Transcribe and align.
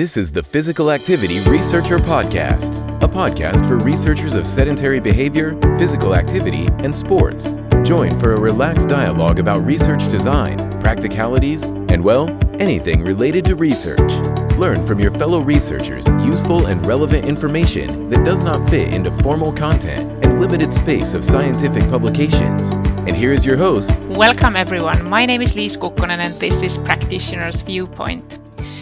This 0.00 0.16
is 0.16 0.32
the 0.32 0.42
Physical 0.42 0.90
Activity 0.90 1.40
Researcher 1.50 1.98
Podcast, 1.98 2.88
a 3.02 3.06
podcast 3.06 3.68
for 3.68 3.76
researchers 3.84 4.34
of 4.34 4.46
sedentary 4.46 4.98
behavior, 4.98 5.52
physical 5.76 6.14
activity, 6.14 6.68
and 6.78 6.96
sports. 6.96 7.50
Join 7.84 8.18
for 8.18 8.32
a 8.32 8.40
relaxed 8.40 8.88
dialogue 8.88 9.38
about 9.38 9.58
research 9.58 10.00
design, 10.08 10.56
practicalities, 10.80 11.64
and, 11.64 12.02
well, 12.02 12.30
anything 12.58 13.02
related 13.02 13.44
to 13.44 13.56
research. 13.56 14.10
Learn 14.56 14.86
from 14.86 15.00
your 15.00 15.10
fellow 15.10 15.40
researchers 15.40 16.06
useful 16.24 16.68
and 16.68 16.86
relevant 16.86 17.28
information 17.28 18.08
that 18.08 18.24
does 18.24 18.42
not 18.42 18.70
fit 18.70 18.94
into 18.94 19.10
formal 19.22 19.52
content 19.52 20.00
and 20.24 20.40
limited 20.40 20.72
space 20.72 21.12
of 21.12 21.26
scientific 21.26 21.86
publications. 21.90 22.70
And 23.04 23.14
here 23.14 23.34
is 23.34 23.44
your 23.44 23.58
host. 23.58 24.00
Welcome, 24.16 24.56
everyone. 24.56 25.06
My 25.06 25.26
name 25.26 25.42
is 25.42 25.52
Liis 25.52 25.76
Kukkonen, 25.76 26.24
and 26.24 26.32
this 26.40 26.62
is 26.62 26.78
Practitioner's 26.78 27.60
Viewpoint. 27.60 28.40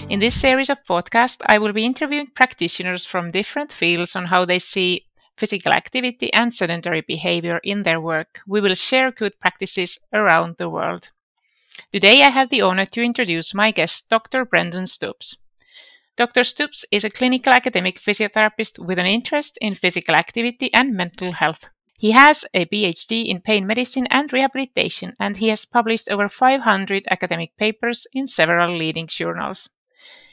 In 0.08 0.20
this 0.20 0.40
series 0.40 0.70
of 0.70 0.82
podcasts, 0.88 1.42
I 1.44 1.58
will 1.58 1.74
be 1.74 1.84
interviewing 1.84 2.28
practitioners 2.34 3.04
from 3.04 3.30
different 3.30 3.70
fields 3.70 4.16
on 4.16 4.24
how 4.24 4.46
they 4.46 4.58
see 4.58 5.04
physical 5.36 5.70
activity 5.70 6.32
and 6.32 6.52
sedentary 6.52 7.02
behavior 7.02 7.60
in 7.62 7.82
their 7.82 8.00
work. 8.00 8.40
We 8.46 8.62
will 8.62 8.74
share 8.74 9.10
good 9.10 9.38
practices 9.38 9.98
around 10.14 10.56
the 10.56 10.70
world. 10.70 11.10
Today, 11.92 12.22
I 12.22 12.30
have 12.30 12.48
the 12.48 12.62
honor 12.62 12.86
to 12.86 13.02
introduce 13.02 13.52
my 13.52 13.70
guest, 13.70 14.08
Dr. 14.08 14.46
Brendan 14.46 14.86
Stubbs. 14.86 15.36
Dr. 16.16 16.42
Stubbs 16.42 16.86
is 16.90 17.04
a 17.04 17.10
clinical 17.10 17.52
academic 17.52 18.00
physiotherapist 18.00 18.78
with 18.78 18.98
an 18.98 19.06
interest 19.06 19.58
in 19.60 19.74
physical 19.74 20.14
activity 20.14 20.72
and 20.72 20.94
mental 20.94 21.32
health. 21.32 21.68
He 21.98 22.12
has 22.12 22.46
a 22.54 22.64
PhD 22.64 23.26
in 23.26 23.42
pain 23.42 23.66
medicine 23.66 24.06
and 24.10 24.32
rehabilitation, 24.32 25.12
and 25.20 25.36
he 25.36 25.48
has 25.48 25.66
published 25.66 26.10
over 26.10 26.30
500 26.30 27.04
academic 27.10 27.58
papers 27.58 28.06
in 28.14 28.26
several 28.26 28.74
leading 28.74 29.06
journals. 29.06 29.68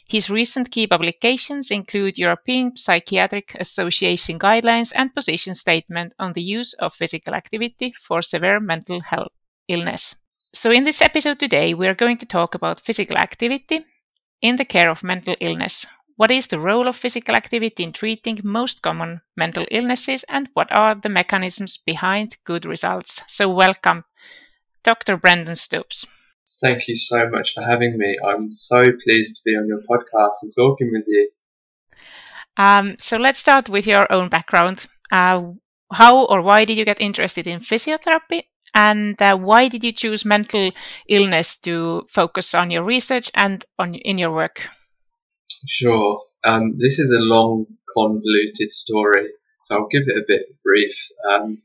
His 0.07 0.29
recent 0.29 0.69
key 0.69 0.85
publications 0.85 1.71
include 1.71 2.19
European 2.19 2.77
Psychiatric 2.77 3.55
Association 3.59 4.37
guidelines 4.37 4.91
and 4.93 5.13
position 5.13 5.55
statement 5.55 6.13
on 6.19 6.33
the 6.33 6.43
use 6.43 6.73
of 6.73 6.93
physical 6.93 7.33
activity 7.33 7.93
for 7.99 8.21
severe 8.21 8.59
mental 8.59 9.01
health 9.01 9.33
illness. 9.67 10.15
So 10.53 10.69
in 10.69 10.83
this 10.83 11.01
episode 11.01 11.39
today, 11.39 11.73
we 11.73 11.87
are 11.87 11.95
going 11.95 12.17
to 12.19 12.25
talk 12.25 12.53
about 12.53 12.79
physical 12.79 13.17
activity 13.17 13.83
in 14.41 14.57
the 14.57 14.65
care 14.65 14.91
of 14.91 15.03
mental 15.03 15.35
illness. 15.41 15.87
What 16.17 16.31
is 16.31 16.47
the 16.47 16.59
role 16.59 16.87
of 16.87 16.95
physical 16.95 17.35
activity 17.35 17.83
in 17.83 17.91
treating 17.91 18.39
most 18.43 18.83
common 18.83 19.21
mental 19.35 19.65
illnesses 19.71 20.23
and 20.29 20.49
what 20.53 20.69
are 20.77 20.95
the 20.95 21.09
mechanisms 21.09 21.77
behind 21.77 22.37
good 22.45 22.63
results? 22.63 23.21
So 23.27 23.49
welcome 23.49 24.05
Dr. 24.83 25.17
Brendan 25.17 25.55
Stubbs. 25.55 26.05
Thank 26.61 26.87
you 26.87 26.95
so 26.95 27.29
much 27.29 27.53
for 27.53 27.63
having 27.63 27.97
me. 27.97 28.17
I'm 28.25 28.51
so 28.51 28.81
pleased 29.03 29.37
to 29.37 29.41
be 29.45 29.51
on 29.51 29.67
your 29.67 29.81
podcast 29.89 30.43
and 30.43 30.51
talking 30.55 30.89
with 30.91 31.03
you. 31.07 31.29
Um, 32.57 32.95
so 32.99 33.17
let's 33.17 33.39
start 33.39 33.69
with 33.69 33.85
your 33.85 34.11
own 34.11 34.29
background. 34.29 34.87
Uh, 35.11 35.51
how 35.91 36.25
or 36.25 36.41
why 36.41 36.65
did 36.65 36.77
you 36.77 36.85
get 36.85 37.01
interested 37.01 37.47
in 37.47 37.59
physiotherapy? 37.59 38.43
And 38.73 39.21
uh, 39.21 39.37
why 39.37 39.67
did 39.67 39.83
you 39.83 39.91
choose 39.91 40.25
mental 40.25 40.71
illness 41.07 41.55
to 41.57 42.05
focus 42.09 42.53
on 42.53 42.71
your 42.71 42.83
research 42.83 43.29
and 43.35 43.63
on 43.77 43.95
in 43.95 44.17
your 44.17 44.33
work? 44.33 44.67
Sure. 45.67 46.21
Um, 46.43 46.77
this 46.77 46.99
is 46.99 47.11
a 47.11 47.23
long, 47.23 47.65
convoluted 47.95 48.71
story, 48.71 49.29
so 49.61 49.75
I'll 49.75 49.87
give 49.87 50.03
it 50.05 50.17
a 50.17 50.25
bit 50.27 50.43
brief. 50.63 50.95
Um, 51.31 51.61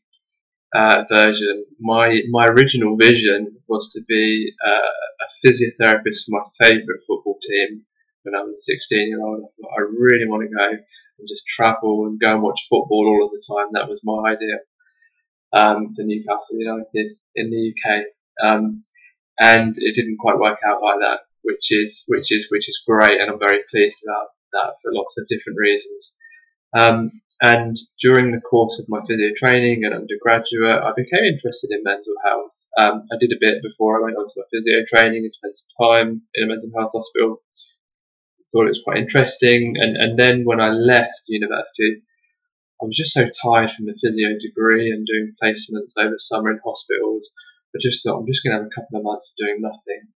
uh, 0.74 1.04
version, 1.10 1.66
my 1.80 2.20
my 2.30 2.46
original 2.46 2.96
vision 2.96 3.56
was 3.68 3.92
to 3.92 4.02
be 4.08 4.52
uh, 4.64 5.24
a 5.24 5.46
physiotherapist 5.46 6.27
for 6.27 6.30
my 6.38 6.44
favourite 6.62 7.00
football 7.06 7.38
team 7.42 7.84
when 8.22 8.34
I 8.34 8.42
was 8.42 8.56
a 8.56 8.72
16 8.72 9.08
year 9.08 9.20
old. 9.20 9.40
I 9.40 9.48
thought 9.60 9.78
I 9.78 9.82
really 9.82 10.28
want 10.28 10.42
to 10.42 10.54
go 10.54 10.70
and 10.70 11.28
just 11.28 11.46
travel 11.46 12.06
and 12.06 12.20
go 12.20 12.32
and 12.32 12.42
watch 12.42 12.66
football 12.68 13.06
all 13.06 13.27
of 13.27 13.32
the 13.32 13.44
time. 13.46 13.72
That 13.72 13.88
was 13.88 14.02
my 14.04 14.30
idea 14.30 14.58
um, 15.52 15.94
for 15.94 16.02
Newcastle 16.02 16.58
United 16.58 17.12
in 17.34 17.50
the 17.50 17.74
UK, 17.74 18.05
um, 18.45 18.83
and 19.40 19.74
it 19.77 19.95
didn't 19.96 20.18
quite 20.18 20.39
work 20.39 20.58
out 20.64 20.83
like 20.83 21.00
that, 21.00 21.20
which 21.42 21.72
is 21.72 22.05
which 22.06 22.30
is 22.30 22.46
which 22.50 22.68
is 22.68 22.83
great, 22.86 23.20
and 23.20 23.30
I'm 23.30 23.39
very 23.39 23.62
pleased 23.70 24.05
about 24.06 24.28
that 24.52 24.74
for 24.83 24.92
lots 24.92 25.18
of 25.18 25.27
different 25.28 25.58
reasons. 25.58 26.16
Um, 26.78 27.20
and 27.40 27.74
during 28.01 28.33
the 28.33 28.40
course 28.40 28.78
of 28.78 28.89
my 28.89 29.01
physio 29.06 29.30
training 29.34 29.84
and 29.84 29.95
undergraduate, 29.95 30.83
I 30.83 30.92
became 30.95 31.24
interested 31.24 31.70
in 31.70 31.83
mental 31.83 32.14
health. 32.24 32.67
Um, 32.77 33.06
I 33.11 33.17
did 33.18 33.33
a 33.33 33.40
bit 33.40 33.62
before 33.62 33.96
I 33.96 34.05
went 34.05 34.17
on 34.17 34.28
to 34.28 34.36
my 34.36 34.45
physio 34.52 34.84
training 34.84 35.24
and 35.24 35.33
spent 35.33 35.56
some 35.56 35.73
time 35.80 36.23
in 36.34 36.45
a 36.45 36.48
mental 36.48 36.70
health 36.77 36.92
hospital. 36.92 37.40
Thought 38.52 38.67
it 38.67 38.77
was 38.77 38.84
quite 38.84 38.98
interesting. 38.98 39.77
And, 39.78 39.96
and 39.96 40.18
then 40.18 40.45
when 40.45 40.61
I 40.61 40.68
left 40.68 41.23
university, 41.28 42.02
I 42.83 42.84
was 42.84 42.96
just 42.96 43.14
so 43.14 43.24
tired 43.24 43.70
from 43.70 43.86
the 43.86 43.96
physio 43.96 44.36
degree 44.40 44.90
and 44.90 45.07
doing 45.07 45.36
placements 45.36 45.96
over 45.96 46.17
summer 46.18 46.51
in 46.51 46.61
hospitals. 46.64 47.30
I 47.74 47.78
just 47.80 48.02
thought 48.02 48.18
I'm 48.18 48.27
just 48.27 48.42
going 48.45 48.52
to 48.52 48.64
have 48.64 48.68
a 48.68 48.74
couple 48.74 48.98
of 48.98 49.05
months 49.05 49.33
of 49.33 49.40
doing 49.40 49.62
nothing. 49.62 50.11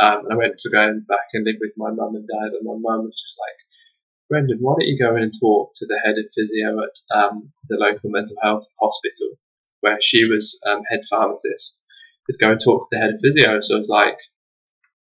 Um, 0.00 0.24
and 0.24 0.32
I 0.32 0.36
went 0.36 0.56
to 0.56 0.70
go 0.70 0.96
back 1.08 1.28
and 1.34 1.44
live 1.44 1.60
with 1.60 1.76
my 1.76 1.90
mum 1.90 2.14
and 2.14 2.24
dad, 2.24 2.56
and 2.56 2.64
my 2.64 2.78
mum 2.78 3.04
was 3.04 3.20
just 3.20 3.36
like, 3.36 3.58
Brendan, 4.30 4.58
why 4.60 4.74
don't 4.78 4.86
you 4.86 4.96
go 4.96 5.16
in 5.16 5.24
and 5.24 5.34
talk 5.38 5.72
to 5.74 5.86
the 5.86 6.00
head 6.06 6.16
of 6.16 6.30
physio 6.32 6.78
at 6.86 6.96
um, 7.18 7.52
the 7.68 7.76
local 7.76 8.10
mental 8.10 8.36
health 8.40 8.64
hospital, 8.80 9.36
where 9.80 9.98
she 10.00 10.24
was 10.24 10.58
um, 10.66 10.82
head 10.88 11.00
pharmacist? 11.10 11.82
Could 12.26 12.38
go 12.38 12.52
and 12.52 12.60
talk 12.60 12.80
to 12.80 12.86
the 12.92 12.98
head 12.98 13.10
of 13.10 13.20
physio. 13.20 13.60
So 13.60 13.74
I 13.74 13.78
was 13.78 13.88
like, 13.88 14.16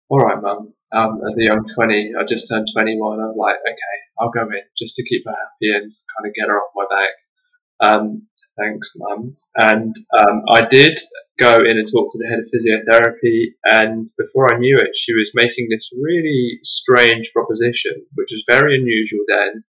all 0.10 0.20
right, 0.20 0.40
mum. 0.40 0.68
Um, 0.94 1.20
as 1.28 1.38
a 1.38 1.44
young 1.50 1.66
20, 1.66 2.14
I 2.18 2.24
just 2.26 2.48
turned 2.48 2.68
21. 2.72 3.20
I 3.20 3.26
was 3.26 3.36
like, 3.36 3.58
okay, 3.68 3.98
I'll 4.20 4.30
go 4.30 4.44
in 4.44 4.62
just 4.78 4.96
to 4.96 5.04
keep 5.04 5.24
her 5.26 5.32
happy 5.32 5.74
and 5.74 5.92
kind 5.92 6.28
of 6.28 6.34
get 6.34 6.48
her 6.48 6.60
off 6.62 6.72
my 6.76 6.86
back. 6.90 7.92
Um, 7.92 8.28
thanks, 8.58 8.94
mum. 8.98 9.36
And 9.56 9.96
um, 10.18 10.44
I 10.54 10.66
did 10.70 11.00
go 11.40 11.56
in 11.56 11.78
and 11.78 11.88
talk 11.88 12.12
to 12.12 12.18
the 12.18 12.28
head 12.28 12.40
of 12.40 12.50
physiotherapy. 12.50 13.54
And 13.66 14.10
before 14.18 14.54
I 14.54 14.58
knew 14.58 14.78
it, 14.78 14.96
she 14.96 15.14
was 15.14 15.32
making 15.36 15.68
this 15.70 15.90
really 15.96 16.60
strange 16.64 17.32
proposition, 17.34 18.06
which 18.16 18.30
was 18.32 18.44
very 18.48 18.76
unusual 18.76 19.24
then, 19.28 19.64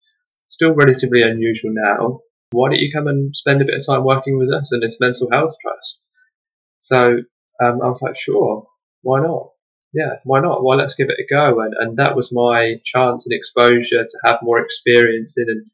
still 0.49 0.75
relatively 0.75 1.23
unusual 1.23 1.73
now. 1.75 2.21
Why 2.53 2.69
don't 2.69 2.81
you 2.81 2.93
come 2.95 3.09
and 3.09 3.35
spend 3.35 3.61
a 3.61 3.65
bit 3.65 3.79
of 3.79 3.87
time 3.87 4.05
working 4.05 4.39
with 4.39 4.53
us 4.53 4.73
in 4.73 4.81
this 4.81 4.99
mental 5.01 5.29
health 5.33 5.55
trust? 5.61 5.99
So 6.79 7.03
um, 7.63 7.83
I 7.83 7.89
was 7.89 7.99
like, 8.01 8.17
sure, 8.17 8.67
why 9.03 9.21
not? 9.21 9.51
Yeah, 9.93 10.17
why 10.25 10.41
not? 10.41 10.63
Why 10.63 10.77
let's 10.77 10.95
give 10.95 11.09
it 11.09 11.19
a 11.19 11.27
go. 11.29 11.61
And, 11.61 11.75
and 11.79 11.97
that 11.97 12.15
was 12.15 12.33
my 12.33 12.77
chance 12.85 13.27
and 13.27 13.35
exposure 13.35 14.05
to 14.05 14.19
have 14.25 14.39
more 14.43 14.61
experience 14.61 15.37
in 15.39 15.67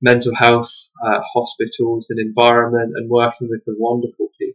mental 0.00 0.34
health 0.34 0.72
uh, 1.04 1.20
hospitals 1.34 2.08
and 2.10 2.20
environment 2.20 2.92
and 2.96 3.10
working 3.10 3.48
with 3.50 3.64
the 3.66 3.74
wonderful 3.78 4.28
people 4.38 4.53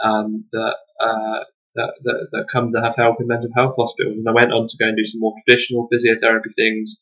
um, 0.00 0.44
that, 0.52 0.76
uh, 1.00 1.44
that, 1.76 1.92
that, 2.04 2.28
that 2.32 2.46
come 2.50 2.70
to 2.72 2.80
have 2.80 2.96
help 2.96 3.20
in 3.20 3.28
mental 3.28 3.50
health 3.54 3.74
hospitals. 3.76 4.16
And 4.16 4.28
I 4.28 4.32
went 4.32 4.52
on 4.52 4.66
to 4.66 4.76
go 4.78 4.88
and 4.88 4.96
do 4.96 5.04
some 5.04 5.20
more 5.20 5.34
traditional 5.46 5.88
physiotherapy 5.92 6.52
things, 6.56 7.00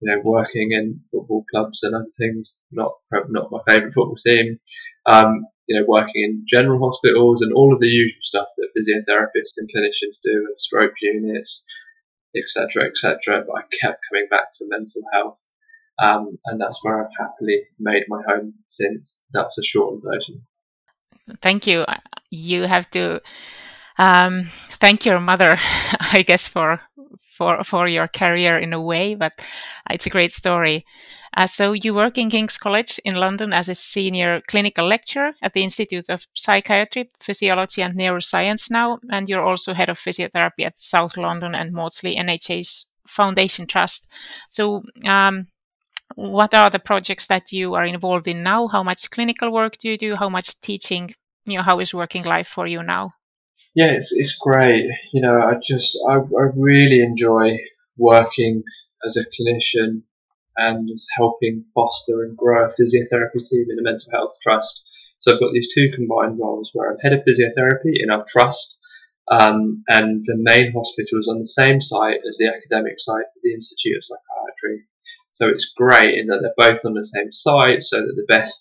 you 0.00 0.10
know, 0.10 0.20
working 0.22 0.72
in 0.72 1.00
football 1.10 1.44
clubs 1.50 1.82
and 1.82 1.94
other 1.94 2.12
things. 2.18 2.54
Not 2.70 2.92
not 3.10 3.50
my 3.50 3.60
favourite 3.66 3.94
football 3.94 4.16
team. 4.16 4.58
Um, 5.06 5.46
you 5.66 5.78
know, 5.78 5.84
working 5.86 6.24
in 6.24 6.44
general 6.48 6.80
hospitals 6.80 7.42
and 7.42 7.52
all 7.52 7.74
of 7.74 7.80
the 7.80 7.88
usual 7.88 8.18
stuff 8.22 8.48
that 8.56 8.72
physiotherapists 8.74 9.58
and 9.58 9.68
clinicians 9.68 10.18
do, 10.24 10.46
and 10.48 10.58
stroke 10.58 10.94
units, 11.02 11.64
etc., 12.34 12.88
etc. 12.88 13.44
But 13.46 13.58
I 13.58 13.62
kept 13.78 14.00
coming 14.10 14.28
back 14.30 14.52
to 14.54 14.68
mental 14.68 15.02
health, 15.12 15.46
um, 16.02 16.38
and 16.46 16.58
that's 16.58 16.82
where 16.82 17.04
I've 17.04 17.16
happily 17.18 17.64
made 17.78 18.04
my 18.08 18.22
home 18.26 18.54
since. 18.66 19.20
That's 19.34 19.58
a 19.58 19.62
shortened 19.62 20.02
version 20.02 20.46
thank 21.42 21.66
you. 21.66 21.84
You 22.30 22.62
have 22.62 22.90
to 22.90 23.20
um, 23.98 24.50
thank 24.80 25.04
your 25.04 25.20
mother, 25.20 25.56
I 26.12 26.22
guess, 26.22 26.48
for 26.48 26.80
for 27.20 27.62
for 27.64 27.88
your 27.88 28.08
career 28.08 28.58
in 28.58 28.72
a 28.72 28.80
way. 28.80 29.14
But 29.14 29.32
it's 29.90 30.06
a 30.06 30.10
great 30.10 30.32
story. 30.32 30.84
Uh, 31.36 31.46
so 31.46 31.72
you 31.72 31.94
work 31.94 32.16
in 32.16 32.30
King's 32.30 32.56
College 32.56 32.98
in 33.04 33.14
London 33.14 33.52
as 33.52 33.68
a 33.68 33.74
senior 33.74 34.40
clinical 34.48 34.86
lecturer 34.86 35.32
at 35.42 35.52
the 35.52 35.62
Institute 35.62 36.08
of 36.08 36.26
Psychiatry, 36.34 37.10
Psychology 37.20 37.82
and 37.82 37.94
Neuroscience 37.94 38.70
now, 38.70 38.98
and 39.10 39.28
you're 39.28 39.44
also 39.44 39.74
head 39.74 39.90
of 39.90 39.98
physiotherapy 39.98 40.64
at 40.64 40.80
South 40.80 41.16
London 41.16 41.54
and 41.54 41.72
Maudsley 41.72 42.16
NHS 42.16 42.86
Foundation 43.06 43.66
Trust. 43.66 44.08
So 44.48 44.82
um, 45.04 45.48
what 46.14 46.54
are 46.54 46.70
the 46.70 46.78
projects 46.78 47.26
that 47.26 47.52
you 47.52 47.74
are 47.74 47.84
involved 47.84 48.26
in 48.26 48.42
now? 48.42 48.68
How 48.68 48.82
much 48.82 49.10
clinical 49.10 49.52
work 49.52 49.78
do 49.78 49.88
you 49.88 49.98
do? 49.98 50.16
How 50.16 50.28
much 50.28 50.60
teaching? 50.60 51.10
You 51.44 51.58
know, 51.58 51.62
how 51.62 51.80
is 51.80 51.94
working 51.94 52.24
life 52.24 52.48
for 52.48 52.66
you 52.66 52.82
now? 52.82 53.14
Yeah, 53.74 53.92
it's 53.92 54.12
it's 54.12 54.36
great. 54.36 54.90
You 55.12 55.22
know, 55.22 55.40
I 55.40 55.54
just 55.62 55.98
I, 56.08 56.14
I 56.14 56.44
really 56.56 57.00
enjoy 57.00 57.58
working 57.96 58.62
as 59.06 59.16
a 59.16 59.24
clinician 59.24 60.02
and 60.56 60.88
helping 61.16 61.64
foster 61.74 62.24
and 62.24 62.36
grow 62.36 62.64
a 62.64 62.68
physiotherapy 62.68 63.48
team 63.48 63.66
in 63.70 63.78
a 63.78 63.82
mental 63.82 64.10
health 64.12 64.34
trust. 64.42 64.82
So 65.20 65.32
I've 65.32 65.40
got 65.40 65.52
these 65.52 65.72
two 65.72 65.90
combined 65.94 66.38
roles 66.38 66.70
where 66.72 66.90
I'm 66.90 66.98
head 66.98 67.12
of 67.12 67.20
physiotherapy 67.20 67.94
in 67.94 68.10
our 68.10 68.24
trust, 68.28 68.80
um, 69.30 69.84
and 69.88 70.24
the 70.24 70.36
main 70.36 70.72
hospital 70.72 71.20
is 71.20 71.28
on 71.28 71.40
the 71.40 71.46
same 71.46 71.80
site 71.80 72.20
as 72.28 72.38
the 72.38 72.48
academic 72.48 72.94
site 72.98 73.26
the 73.42 73.52
Institute 73.54 73.96
of 73.96 74.04
Psychiatry 74.04 74.86
So 75.38 75.48
it's 75.48 75.72
great 75.76 76.18
in 76.18 76.26
that 76.26 76.40
they're 76.42 76.64
both 76.66 76.82
on 76.84 76.94
the 76.94 77.04
same 77.04 77.30
site, 77.32 77.82
so 77.84 77.98
that 77.98 78.16
the 78.16 78.26
best, 78.34 78.58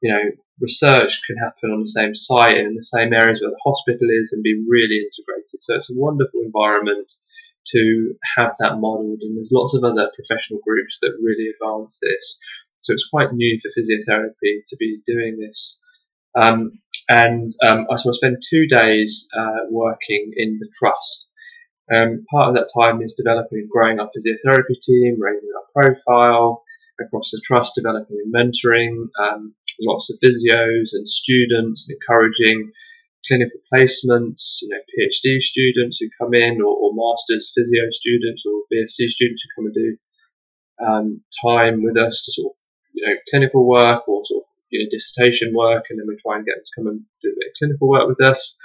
you 0.00 0.12
know, 0.12 0.24
research 0.60 1.22
can 1.26 1.36
happen 1.42 1.74
on 1.74 1.80
the 1.80 1.96
same 1.98 2.14
site 2.14 2.56
and 2.56 2.68
in 2.68 2.74
the 2.76 2.92
same 2.96 3.12
areas 3.12 3.40
where 3.40 3.50
the 3.50 3.66
hospital 3.66 4.08
is 4.20 4.30
and 4.32 4.42
be 4.42 4.62
really 4.76 4.98
integrated. 5.02 5.58
So 5.58 5.74
it's 5.74 5.90
a 5.90 5.98
wonderful 5.98 6.40
environment 6.44 7.10
to 7.74 8.14
have 8.38 8.52
that 8.60 8.78
modelled, 8.78 9.22
and 9.22 9.36
there's 9.36 9.50
lots 9.50 9.74
of 9.74 9.82
other 9.82 10.06
professional 10.14 10.60
groups 10.62 10.98
that 11.02 11.18
really 11.20 11.50
advance 11.50 11.98
this. 12.00 12.38
So 12.78 12.92
it's 12.92 13.08
quite 13.08 13.32
new 13.32 13.58
for 13.60 13.70
physiotherapy 13.74 14.62
to 14.68 14.76
be 14.78 15.00
doing 15.06 15.38
this. 15.40 15.80
Um, 16.36 16.78
and 17.08 17.50
um, 17.66 17.86
I, 17.90 17.96
so 17.96 18.10
I 18.10 18.12
spend 18.12 18.36
two 18.48 18.66
days 18.66 19.26
uh, 19.36 19.66
working 19.70 20.32
in 20.36 20.58
the 20.60 20.70
trust. 20.78 21.32
Um, 21.92 22.24
part 22.30 22.48
of 22.48 22.54
that 22.54 22.70
time 22.72 23.02
is 23.02 23.14
developing 23.14 23.58
and 23.58 23.70
growing 23.70 24.00
our 24.00 24.08
physiotherapy 24.08 24.80
team, 24.82 25.16
raising 25.20 25.50
our 25.54 25.82
profile 25.82 26.62
across 27.00 27.30
the 27.30 27.42
trust, 27.44 27.74
developing 27.74 28.22
and 28.24 28.32
mentoring 28.32 29.08
um, 29.20 29.54
lots 29.80 30.10
of 30.10 30.18
physios 30.24 30.90
and 30.92 31.08
students, 31.08 31.88
encouraging 31.90 32.70
clinical 33.26 33.60
placements, 33.72 34.58
you 34.62 34.68
know, 34.68 34.80
PhD 34.92 35.40
students 35.40 35.98
who 36.00 36.08
come 36.18 36.34
in, 36.34 36.60
or, 36.60 36.76
or 36.76 36.92
masters 36.94 37.52
physio 37.54 37.90
students, 37.90 38.44
or 38.46 38.62
BSc 38.72 39.08
students 39.10 39.42
who 39.42 39.62
come 39.62 39.66
and 39.66 39.74
do 39.74 39.96
um, 40.86 41.20
time 41.44 41.82
with 41.82 41.96
us 41.96 42.22
to 42.24 42.32
sort 42.32 42.50
of, 42.50 42.56
you 42.92 43.06
know, 43.06 43.14
clinical 43.30 43.66
work 43.66 44.08
or 44.08 44.22
sort 44.24 44.40
of 44.40 44.46
you 44.70 44.80
know, 44.80 44.88
dissertation 44.90 45.54
work, 45.54 45.84
and 45.90 45.98
then 45.98 46.06
we 46.08 46.16
try 46.16 46.36
and 46.36 46.46
get 46.46 46.56
them 46.56 46.64
to 46.64 46.74
come 46.76 46.86
and 46.88 47.00
do 47.22 47.28
a 47.28 47.38
bit 47.38 47.48
of 47.48 47.58
clinical 47.58 47.88
work 47.88 48.08
with 48.08 48.20
us. 48.24 48.56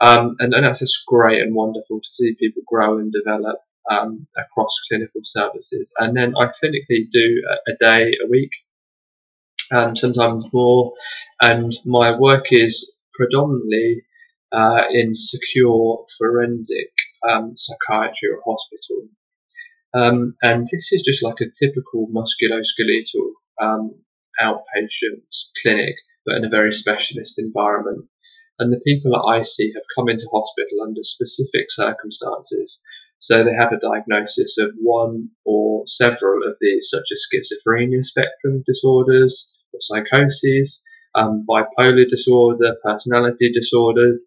Um, 0.00 0.36
and, 0.38 0.52
and 0.52 0.66
that's 0.66 0.80
just 0.80 1.06
great 1.06 1.40
and 1.40 1.54
wonderful 1.54 2.00
to 2.00 2.08
see 2.10 2.36
people 2.38 2.62
grow 2.66 2.98
and 2.98 3.12
develop 3.12 3.58
um, 3.90 4.26
across 4.36 4.74
clinical 4.88 5.22
services. 5.24 5.92
And 5.98 6.16
then 6.16 6.34
I 6.36 6.46
clinically 6.46 7.10
do 7.10 7.42
a, 7.50 7.72
a 7.72 7.74
day 7.80 8.10
a 8.24 8.28
week, 8.28 8.50
um, 9.72 9.96
sometimes 9.96 10.44
more, 10.52 10.92
and 11.40 11.72
my 11.84 12.18
work 12.18 12.46
is 12.50 12.94
predominantly 13.14 14.02
uh, 14.52 14.82
in 14.90 15.14
secure 15.14 16.04
forensic 16.18 16.92
um, 17.28 17.54
psychiatry 17.56 18.28
or 18.30 18.42
hospital. 18.44 19.08
Um, 19.94 20.36
and 20.42 20.68
this 20.70 20.92
is 20.92 21.02
just 21.02 21.22
like 21.22 21.40
a 21.40 21.50
typical 21.58 22.08
musculoskeletal 22.08 23.30
um, 23.62 23.94
outpatient 24.40 25.22
clinic, 25.62 25.94
but 26.26 26.36
in 26.36 26.44
a 26.44 26.50
very 26.50 26.72
specialist 26.72 27.38
environment. 27.38 28.06
And 28.58 28.72
the 28.72 28.80
people 28.80 29.12
that 29.12 29.26
I 29.28 29.42
see 29.42 29.72
have 29.74 29.84
come 29.96 30.08
into 30.08 30.28
hospital 30.32 30.82
under 30.82 31.02
specific 31.02 31.66
circumstances. 31.68 32.82
So 33.18 33.44
they 33.44 33.52
have 33.58 33.72
a 33.72 33.80
diagnosis 33.80 34.56
of 34.58 34.72
one 34.80 35.30
or 35.44 35.84
several 35.86 36.48
of 36.48 36.56
these, 36.60 36.88
such 36.90 37.06
as 37.12 37.24
schizophrenia 37.26 38.04
spectrum 38.04 38.62
disorders 38.66 39.50
or 39.72 39.80
psychoses, 39.80 40.82
um, 41.14 41.46
bipolar 41.48 42.08
disorder, 42.08 42.76
personality 42.82 43.52
disorder, 43.52 44.18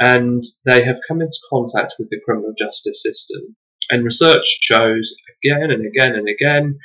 and 0.00 0.42
they 0.64 0.84
have 0.84 1.00
come 1.06 1.20
into 1.20 1.38
contact 1.50 1.94
with 1.98 2.08
the 2.08 2.20
criminal 2.24 2.54
justice 2.56 3.02
system. 3.02 3.56
And 3.90 4.04
research 4.04 4.58
shows 4.62 5.14
again 5.42 5.70
and 5.70 5.86
again 5.86 6.14
and 6.14 6.28
again 6.28 6.78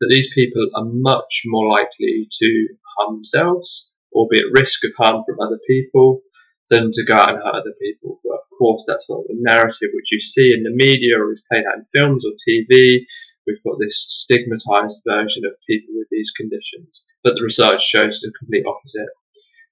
that 0.00 0.10
these 0.12 0.32
people 0.34 0.68
are 0.74 0.84
much 0.84 1.42
more 1.46 1.70
likely 1.70 2.28
to 2.30 2.68
harm 2.96 3.16
themselves 3.16 3.92
or 4.12 4.28
be 4.30 4.38
at 4.38 4.52
risk 4.52 4.80
of 4.84 4.90
harm 4.96 5.24
from 5.26 5.40
other 5.40 5.58
people 5.66 6.20
than 6.70 6.90
to 6.92 7.04
go 7.04 7.14
out 7.14 7.30
and 7.30 7.38
hurt 7.38 7.62
other 7.62 7.74
people. 7.80 8.20
But 8.24 8.40
of 8.44 8.58
course, 8.58 8.84
that's 8.86 9.08
not 9.10 9.24
the 9.26 9.36
narrative 9.38 9.90
which 9.94 10.12
you 10.12 10.20
see 10.20 10.52
in 10.52 10.62
the 10.62 10.74
media 10.74 11.18
or 11.18 11.32
is 11.32 11.44
played 11.50 11.64
out 11.66 11.78
in 11.78 11.84
films 11.84 12.24
or 12.24 12.32
TV. 12.32 13.04
We've 13.46 13.62
got 13.64 13.78
this 13.80 14.04
stigmatized 14.08 15.02
version 15.06 15.46
of 15.46 15.52
people 15.66 15.94
with 15.96 16.08
these 16.10 16.30
conditions, 16.36 17.06
but 17.24 17.34
the 17.34 17.42
research 17.42 17.82
shows 17.82 18.20
the 18.20 18.32
complete 18.38 18.66
opposite. 18.66 19.08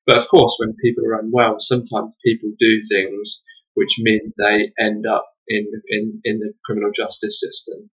But 0.07 0.17
of 0.17 0.29
course, 0.29 0.57
when 0.59 0.77
people 0.83 1.05
are 1.05 1.19
unwell, 1.19 1.57
sometimes 1.59 2.17
people 2.25 2.51
do 2.59 2.81
things 2.91 3.43
which 3.75 3.97
means 3.99 4.33
they 4.39 4.73
end 4.81 5.05
up 5.07 5.29
in 5.49 5.67
the, 5.71 5.81
in, 5.95 6.21
in 6.25 6.39
the 6.39 6.55
criminal 6.65 6.91
justice 6.95 7.39
system. 7.39 7.91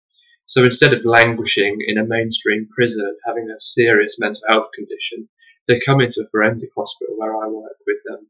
So 0.45 0.65
instead 0.65 0.93
of 0.93 1.07
languishing 1.07 1.79
in 1.87 1.97
a 1.97 2.07
mainstream 2.07 2.69
prison, 2.75 3.17
having 3.27 3.49
a 3.49 3.59
serious 3.59 4.19
mental 4.19 4.43
health 4.49 4.69
condition, 4.75 5.29
they 5.67 5.81
come 5.81 6.01
into 6.03 6.23
a 6.23 6.29
forensic 6.29 6.71
hospital 6.77 7.17
where 7.17 7.35
I 7.35 7.47
work 7.49 7.77
with 7.87 8.03
them 8.05 8.29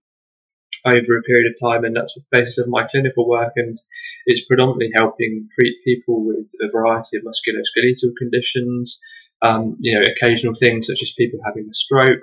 over 0.86 1.16
a 1.16 1.22
period 1.22 1.52
of 1.52 1.70
time, 1.70 1.84
and 1.84 1.94
that's 1.94 2.14
the 2.14 2.24
basis 2.30 2.58
of 2.58 2.68
my 2.68 2.84
clinical 2.84 3.28
work. 3.28 3.52
And 3.56 3.78
it's 4.26 4.44
predominantly 4.46 4.90
helping 4.94 5.48
treat 5.52 5.76
people 5.84 6.24
with 6.24 6.50
a 6.60 6.70
variety 6.70 7.18
of 7.18 7.24
musculoskeletal 7.24 8.12
conditions, 8.18 9.00
um, 9.42 9.76
you 9.80 9.94
know, 9.94 10.02
occasional 10.02 10.54
things 10.54 10.86
such 10.86 11.02
as 11.02 11.12
people 11.16 11.40
having 11.44 11.68
a 11.70 11.74
stroke, 11.74 12.20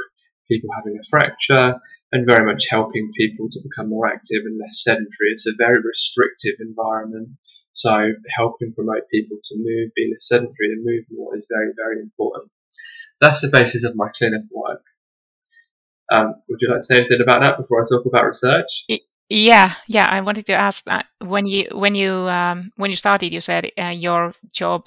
people 0.50 0.70
having 0.76 0.98
a 1.00 1.08
fracture, 1.10 1.80
and 2.12 2.28
very 2.28 2.46
much 2.46 2.68
helping 2.70 3.12
people 3.18 3.50
to 3.52 3.60
become 3.62 3.90
more 3.90 4.08
active 4.08 4.44
and 4.46 4.60
less 4.60 4.84
sedentary. 4.84 5.32
It's 5.32 5.48
a 5.48 5.58
very 5.58 5.82
restrictive 5.84 6.56
environment. 6.60 7.30
So 7.74 8.14
helping 8.36 8.74
promote 8.74 9.10
people 9.12 9.38
to 9.44 9.56
move, 9.56 9.92
be 9.96 10.10
less 10.12 10.28
sedentary 10.28 10.72
and 10.74 10.84
move 10.84 11.06
more 11.12 11.38
is 11.38 11.48
very, 11.50 11.74
very 11.76 12.02
important. 12.02 12.50
That's 13.20 13.42
the 13.42 13.50
basis 13.50 13.84
of 13.84 13.96
my 13.96 14.10
clinical 14.18 14.48
work. 14.52 14.84
Um, 16.12 16.36
would 16.48 16.60
you 16.62 16.70
like 16.70 16.80
to 16.80 16.86
say 16.86 16.98
anything 16.98 17.22
about 17.22 17.42
that 17.42 17.58
before 17.58 17.82
I 17.82 17.86
talk 17.90 18.06
about 18.06 18.26
research? 18.26 18.86
Yeah, 19.30 19.74
yeah. 19.88 20.08
I 20.10 20.22
wanted 20.22 20.46
to 20.46 20.54
ask 20.54 20.86
that 20.86 21.06
when 21.20 21.46
you 21.46 21.68
when 21.74 21.96
you 21.96 22.14
um, 22.30 22.72
when 22.78 22.90
you 22.90 22.96
started, 22.96 23.34
you 23.34 23.42
said 23.42 23.72
uh, 23.78 23.90
your 23.90 24.34
job 24.54 24.86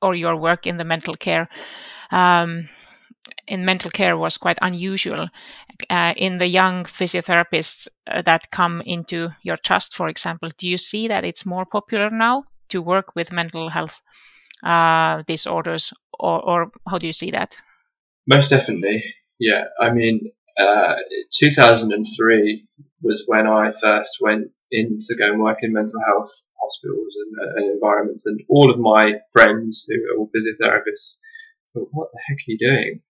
or 0.00 0.14
your 0.14 0.36
work 0.36 0.66
in 0.66 0.76
the 0.76 0.84
mental 0.84 1.16
care 1.16 1.48
um, 2.10 2.68
in 3.46 3.64
mental 3.64 3.90
care 3.90 4.16
was 4.16 4.36
quite 4.36 4.58
unusual. 4.62 5.28
Uh, 5.90 6.12
in 6.16 6.38
the 6.38 6.46
young 6.46 6.84
physiotherapists 6.84 7.88
uh, 8.06 8.22
that 8.22 8.50
come 8.50 8.82
into 8.84 9.30
your 9.42 9.56
trust, 9.56 9.94
for 9.94 10.08
example, 10.08 10.50
do 10.58 10.66
you 10.66 10.78
see 10.78 11.08
that 11.08 11.24
it's 11.24 11.46
more 11.46 11.64
popular 11.64 12.10
now 12.10 12.44
to 12.68 12.82
work 12.82 13.14
with 13.14 13.32
mental 13.32 13.68
health 13.68 14.00
uh, 14.64 15.22
disorders, 15.26 15.92
or, 16.18 16.40
or 16.42 16.72
how 16.88 16.98
do 16.98 17.06
you 17.06 17.12
see 17.12 17.30
that? 17.30 17.56
Most 18.26 18.50
definitely. 18.50 19.04
Yeah, 19.38 19.64
I 19.80 19.92
mean, 19.92 20.32
uh, 20.58 20.96
2003 21.38 22.66
was 23.02 23.24
when 23.26 23.46
I 23.46 23.72
first 23.72 24.18
went 24.20 24.50
in 24.72 24.98
to 25.00 25.16
go 25.16 25.30
and 25.30 25.40
work 25.40 25.58
in 25.62 25.72
mental 25.72 26.00
health 26.04 26.30
hospitals 26.60 27.14
and, 27.22 27.34
uh, 27.40 27.52
and 27.56 27.74
environments, 27.74 28.26
and 28.26 28.40
all 28.48 28.70
of 28.70 28.80
my 28.80 29.20
friends 29.32 29.86
who 29.88 29.94
are 30.04 30.18
all 30.18 30.30
physiotherapists 30.34 31.18
thought, 31.72 31.88
"What 31.92 32.10
the 32.12 32.18
heck 32.26 32.38
are 32.38 32.48
you 32.48 32.58
doing?" 32.58 33.02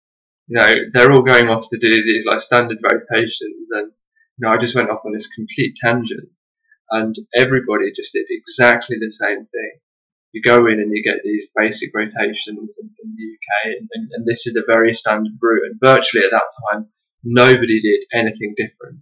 You 0.47 0.57
know, 0.59 0.75
they're 0.93 1.11
all 1.11 1.23
going 1.23 1.49
off 1.49 1.67
to 1.69 1.79
do 1.79 1.89
these 1.89 2.25
like 2.25 2.41
standard 2.41 2.79
rotations, 2.83 3.71
and 3.71 3.91
you 4.37 4.41
know, 4.41 4.49
I 4.49 4.57
just 4.57 4.75
went 4.75 4.91
off 4.91 5.05
on 5.05 5.13
this 5.13 5.27
complete 5.33 5.75
tangent, 5.81 6.29
and 6.91 7.15
everybody 7.35 7.91
just 7.91 8.13
did 8.13 8.27
exactly 8.29 8.97
the 8.99 9.11
same 9.11 9.45
thing 9.45 9.79
you 10.31 10.41
go 10.41 10.67
in 10.67 10.79
and 10.79 10.91
you 10.93 11.03
get 11.03 11.21
these 11.23 11.47
basic 11.55 11.89
rotations 11.93 12.77
in, 12.79 12.89
in 13.03 13.15
the 13.15 13.25
UK, 13.33 13.77
and, 13.93 14.09
and, 14.13 14.27
this 14.27 14.45
is 14.45 14.55
a 14.55 14.71
very 14.71 14.93
standard 14.93 15.33
route. 15.41 15.65
And 15.65 15.79
virtually 15.81 16.23
at 16.23 16.31
that 16.31 16.49
time, 16.69 16.87
nobody 17.23 17.81
did 17.81 18.03
anything 18.13 18.53
different. 18.55 18.99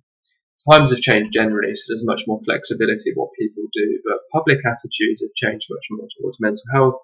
Times 0.69 0.91
have 0.91 1.01
changed 1.01 1.33
generally, 1.33 1.75
so 1.75 1.83
there's 1.89 2.05
much 2.05 2.23
more 2.27 2.39
flexibility 2.43 3.11
what 3.15 3.29
people 3.39 3.63
do, 3.73 3.99
but 4.05 4.19
public 4.31 4.59
attitudes 4.65 5.21
have 5.21 5.33
changed 5.35 5.67
much 5.69 5.87
more 5.91 6.07
towards 6.19 6.39
mental 6.39 6.63
health, 6.73 6.99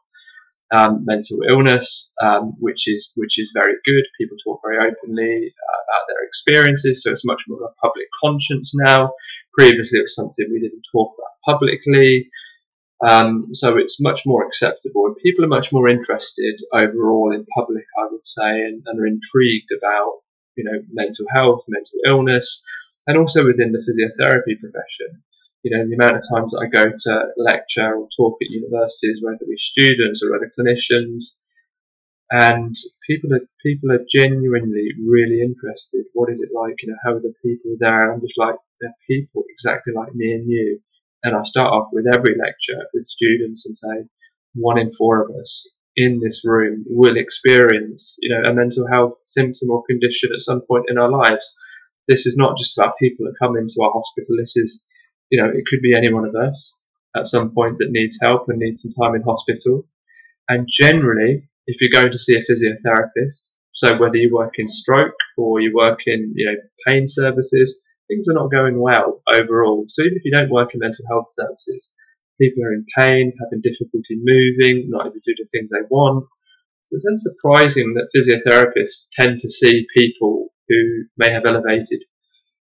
um, 0.74 1.06
mental 1.06 1.40
illness, 1.50 2.12
um, 2.22 2.56
which 2.60 2.88
is 2.88 3.12
which 3.16 3.40
is 3.40 3.52
very 3.54 3.76
good. 3.86 4.04
People 4.20 4.38
talk 4.44 4.60
very 4.66 4.80
openly 4.80 5.54
uh, 5.54 5.80
about 5.86 6.06
their 6.08 6.26
experiences, 6.28 7.04
so 7.04 7.12
it's 7.12 7.26
much 7.26 7.44
more 7.48 7.64
of 7.64 7.72
a 7.72 7.88
public 7.88 8.08
conscience 8.24 8.74
now. 8.76 9.14
Previously, 9.54 10.00
it 10.00 10.04
was 10.04 10.16
something 10.16 10.48
we 10.52 10.60
didn't 10.60 10.84
talk 10.92 11.14
about 11.16 11.56
publicly. 11.56 12.30
Um, 13.06 13.54
so 13.54 13.78
it's 13.78 14.02
much 14.02 14.22
more 14.26 14.46
acceptable, 14.46 15.08
and 15.08 15.16
people 15.18 15.44
are 15.44 15.50
much 15.50 15.74
more 15.74 15.90
interested 15.90 16.56
overall 16.72 17.34
in 17.34 17.46
public, 17.58 17.86
I 18.00 18.08
would 18.10 18.26
say, 18.26 18.62
and, 18.62 18.82
and 18.86 19.00
are 19.00 19.06
intrigued 19.06 19.72
about 19.78 20.22
you 20.56 20.64
know 20.64 20.80
mental 20.92 21.26
health, 21.34 21.66
mental 21.68 22.00
illness, 22.08 22.64
and 23.06 23.18
also 23.18 23.46
within 23.46 23.74
the 23.74 23.84
physiotherapy 23.84 24.60
profession. 24.60 25.22
You 25.64 25.76
know, 25.76 25.88
the 25.88 25.96
amount 25.96 26.16
of 26.18 26.24
times 26.30 26.56
I 26.56 26.68
go 26.68 26.86
to 26.98 27.28
lecture 27.38 27.96
or 27.96 28.08
talk 28.16 28.38
at 28.42 28.50
universities, 28.50 29.22
whether 29.22 29.40
be 29.48 29.58
students 29.58 30.24
or 30.24 30.36
other 30.36 30.52
clinicians, 30.58 31.36
and 32.32 32.74
people 33.06 33.34
are 33.34 33.48
people 33.62 33.92
are 33.92 34.06
genuinely 34.10 34.92
really 35.06 35.42
interested. 35.42 36.06
What 36.14 36.32
is 36.32 36.40
it 36.40 36.50
like? 36.54 36.76
You 36.82 36.92
know, 36.92 36.98
how 37.04 37.16
are 37.16 37.20
the 37.20 37.34
people 37.44 37.76
there? 37.80 38.04
And 38.04 38.14
I'm 38.14 38.22
just 38.22 38.38
like, 38.38 38.56
they're 38.80 38.96
people 39.10 39.44
exactly 39.50 39.94
like 39.94 40.16
me 40.16 40.32
and 40.32 40.50
you 40.50 40.80
and 41.24 41.36
I 41.36 41.44
start 41.44 41.74
off 41.74 41.90
with 41.92 42.06
every 42.08 42.36
lecture 42.38 42.88
with 42.94 43.06
students 43.06 43.66
and 43.66 43.76
say, 43.76 44.10
one 44.56 44.78
in 44.78 44.92
four 44.94 45.24
of 45.24 45.36
us 45.36 45.72
in 45.96 46.20
this 46.24 46.42
room 46.44 46.84
will 46.88 47.18
experience, 47.18 48.16
you 48.20 48.30
know, 48.30 48.50
a 48.50 48.54
mental 48.54 48.88
health 48.92 49.20
symptom 49.24 49.70
or 49.70 49.84
condition 49.90 50.32
at 50.34 50.42
some 50.42 50.62
point 50.68 50.86
in 50.90 50.98
our 50.98 51.10
lives. 51.10 51.56
This 52.08 52.26
is 52.26 52.36
not 52.38 52.58
just 52.58 52.78
about 52.78 52.98
people 53.00 53.26
that 53.26 53.40
come 53.42 53.56
into 53.56 53.76
our 53.82 53.92
hospital. 53.92 54.36
This 54.38 54.56
is, 54.58 54.84
you 55.30 55.42
know, 55.42 55.50
it 55.50 55.66
could 55.68 55.82
be 55.82 55.96
any 55.96 56.12
one 56.12 56.26
of 56.26 56.36
us 56.36 56.74
at 57.16 57.28
some 57.28 57.54
point 57.54 57.78
that 57.78 57.92
needs 57.92 58.18
help 58.22 58.50
and 58.50 58.60
needs 58.60 58.82
some 58.82 58.94
time 58.94 59.16
in 59.16 59.22
hospital. 59.22 59.88
And 60.50 60.68
generally, 60.70 61.48
if 61.68 61.80
you're 61.80 62.02
going 62.02 62.12
to 62.12 62.20
see 62.20 62.36
a 62.36 62.42
physiotherapist, 62.42 63.52
so 63.74 63.98
whether 63.98 64.18
you 64.18 64.32
work 64.34 64.54
in 64.58 64.68
stroke 64.68 65.16
or 65.38 65.62
you 65.62 65.72
work 65.74 66.00
in 66.06 66.34
you 66.36 66.46
know 66.46 66.58
pain 66.86 67.08
services, 67.08 67.82
things 68.14 68.30
are 68.30 68.40
not 68.40 68.52
going 68.52 68.80
well 68.80 69.22
overall. 69.34 69.86
So 69.90 70.04
even 70.04 70.18
if 70.18 70.26
you 70.26 70.32
don't 70.32 70.52
work 70.52 70.74
in 70.74 70.80
mental 70.80 71.06
health 71.10 71.28
services, 71.28 71.94
people 72.40 72.64
are 72.64 72.74
in 72.74 72.86
pain, 72.98 73.34
having 73.40 73.62
difficulty 73.62 74.20
moving, 74.22 74.90
not 74.90 75.08
able 75.08 75.14
to 75.14 75.22
do 75.26 75.36
the 75.38 75.48
things 75.52 75.72
they 75.72 75.86
want. 75.90 76.26
So 76.82 76.96
it's 76.96 77.08
unsurprising 77.08 77.94
that 77.96 78.12
physiotherapists 78.14 79.08
tend 79.14 79.40
to 79.40 79.50
see 79.50 79.88
people 79.98 80.50
who 80.70 81.04
may 81.18 81.32
have 81.32 81.46
elevated 81.46 82.04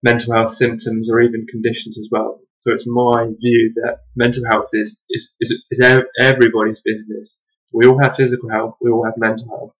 mental 0.02 0.34
health 0.34 0.50
symptoms 0.50 1.08
or 1.10 1.20
even 1.20 1.46
conditions 1.50 1.98
as 1.98 2.08
well. 2.10 2.40
So 2.58 2.72
it's 2.72 2.86
my 2.86 3.26
view 3.40 3.72
that 3.76 3.98
mental 4.16 4.42
health 4.50 4.68
is, 4.72 5.02
is, 5.10 5.34
is, 5.40 5.64
is 5.70 5.80
everybody's 6.20 6.80
business. 6.84 7.40
We 7.72 7.86
all 7.86 8.00
have 8.02 8.16
physical 8.16 8.48
health, 8.50 8.76
we 8.80 8.90
all 8.90 9.04
have 9.04 9.14
mental 9.16 9.46
health. 9.48 9.74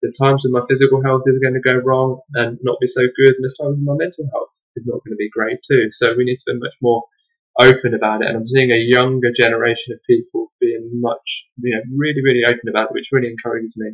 There's 0.00 0.18
times 0.18 0.44
when 0.44 0.52
my 0.52 0.66
physical 0.68 1.02
health 1.02 1.22
is 1.26 1.38
going 1.38 1.54
to 1.54 1.72
go 1.72 1.78
wrong 1.78 2.20
and 2.34 2.58
not 2.62 2.78
be 2.80 2.86
so 2.86 3.02
good, 3.02 3.34
and 3.34 3.42
there's 3.42 3.56
times 3.60 3.76
when 3.76 3.84
my 3.84 3.96
mental 3.96 4.28
health 4.32 4.50
is 4.76 4.86
not 4.86 5.00
going 5.04 5.12
to 5.12 5.16
be 5.16 5.30
great 5.30 5.58
too. 5.68 5.88
So 5.92 6.14
we 6.16 6.24
need 6.24 6.38
to 6.38 6.52
be 6.52 6.58
much 6.58 6.74
more 6.82 7.04
open 7.60 7.94
about 7.94 8.22
it. 8.22 8.28
And 8.28 8.36
I'm 8.36 8.46
seeing 8.46 8.72
a 8.72 8.78
younger 8.78 9.30
generation 9.34 9.92
of 9.92 10.00
people 10.08 10.52
being 10.60 10.90
much, 10.94 11.46
you 11.58 11.74
know, 11.74 11.82
really, 11.96 12.22
really 12.22 12.44
open 12.46 12.68
about 12.68 12.90
it, 12.90 12.94
which 12.94 13.08
really 13.12 13.28
encourages 13.28 13.74
me. 13.76 13.92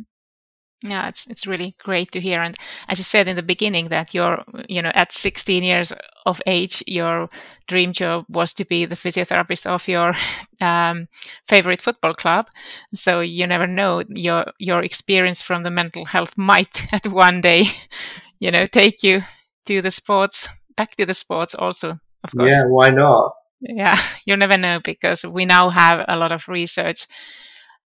Yeah, 0.83 1.09
it's 1.09 1.27
it's 1.27 1.45
really 1.45 1.75
great 1.83 2.11
to 2.13 2.19
hear. 2.19 2.41
And 2.41 2.55
as 2.87 2.97
you 2.97 3.03
said 3.03 3.27
in 3.27 3.35
the 3.35 3.43
beginning, 3.43 3.89
that 3.89 4.15
you're 4.15 4.43
you 4.67 4.81
know 4.81 4.91
at 4.95 5.13
16 5.13 5.63
years 5.63 5.93
of 6.25 6.41
age, 6.47 6.83
your 6.87 7.29
dream 7.67 7.93
job 7.93 8.25
was 8.27 8.51
to 8.53 8.65
be 8.65 8.85
the 8.85 8.95
physiotherapist 8.95 9.67
of 9.67 9.87
your 9.87 10.13
um, 10.61 11.07
favorite 11.47 11.81
football 11.81 12.15
club. 12.15 12.47
So 12.95 13.19
you 13.19 13.45
never 13.45 13.67
know 13.67 14.03
your 14.09 14.45
your 14.57 14.83
experience 14.83 15.39
from 15.39 15.61
the 15.61 15.69
mental 15.69 16.05
health 16.05 16.35
might 16.35 16.87
at 16.91 17.05
one 17.05 17.41
day, 17.41 17.65
you 18.39 18.49
know, 18.49 18.65
take 18.65 19.03
you 19.03 19.21
to 19.67 19.83
the 19.83 19.91
sports, 19.91 20.49
back 20.75 20.95
to 20.95 21.05
the 21.05 21.13
sports 21.13 21.55
also. 21.55 21.99
Of 22.23 22.31
course. 22.35 22.51
Yeah, 22.51 22.65
why 22.65 22.89
not? 22.89 23.33
Yeah, 23.61 23.97
you 24.25 24.37
never 24.37 24.57
know 24.57 24.79
because 24.83 25.23
we 25.23 25.45
now 25.45 25.69
have 25.69 26.05
a 26.07 26.17
lot 26.17 26.31
of 26.31 26.47
research 26.47 27.07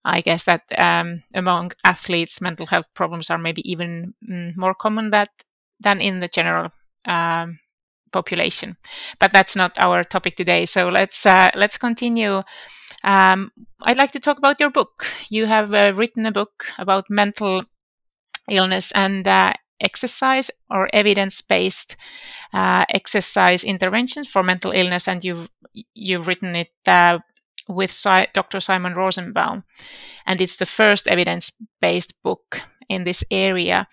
I 0.06 0.22
guess 0.22 0.44
that 0.44 0.64
um, 0.78 1.24
among 1.34 1.72
athletes, 1.86 2.42
mental 2.42 2.66
health 2.66 2.88
problems 2.94 3.30
are 3.30 3.38
maybe 3.38 3.70
even 3.70 4.14
mm, 4.30 4.56
more 4.58 4.76
common 4.76 5.12
that 5.12 5.30
than 5.80 6.02
in 6.02 6.20
the 6.20 6.28
general 6.28 6.72
um, 7.06 7.60
population. 8.12 8.78
But 9.20 9.32
that's 9.32 9.56
not 9.56 9.78
our 9.80 10.04
topic 10.04 10.36
today. 10.36 10.66
So 10.66 10.90
let's 10.90 11.26
uh, 11.26 11.50
let's 11.56 11.78
continue. 11.78 12.44
Um, 13.04 13.52
I'd 13.82 13.98
like 13.98 14.12
to 14.12 14.20
talk 14.20 14.38
about 14.38 14.60
your 14.60 14.70
book. 14.70 15.06
You 15.30 15.46
have 15.46 15.74
uh, 15.74 15.94
written 15.96 16.26
a 16.26 16.32
book 16.32 16.66
about 16.78 17.10
mental 17.10 17.64
illness 18.50 18.92
and 18.92 19.26
uh, 19.26 19.54
exercise 19.80 20.50
or 20.70 20.90
evidence-based 20.94 21.96
uh, 22.54 22.86
exercise 22.90 23.64
interventions 23.64 24.28
for 24.30 24.44
mental 24.44 24.72
illness, 24.72 25.08
and 25.08 25.24
you've 25.24 25.50
you've 25.94 26.28
written 26.28 26.56
it 26.56 26.72
uh, 26.88 27.20
with 27.68 27.92
si- 27.92 28.28
Dr. 28.34 28.60
Simon 28.60 28.94
Rosenbaum, 28.94 29.64
and 30.26 30.42
it's 30.42 30.58
the 30.58 30.66
first 30.66 31.08
evidence 31.08 31.52
based 31.82 32.14
book 32.24 32.62
in 32.90 33.04
this 33.04 33.24
area. 33.32 33.88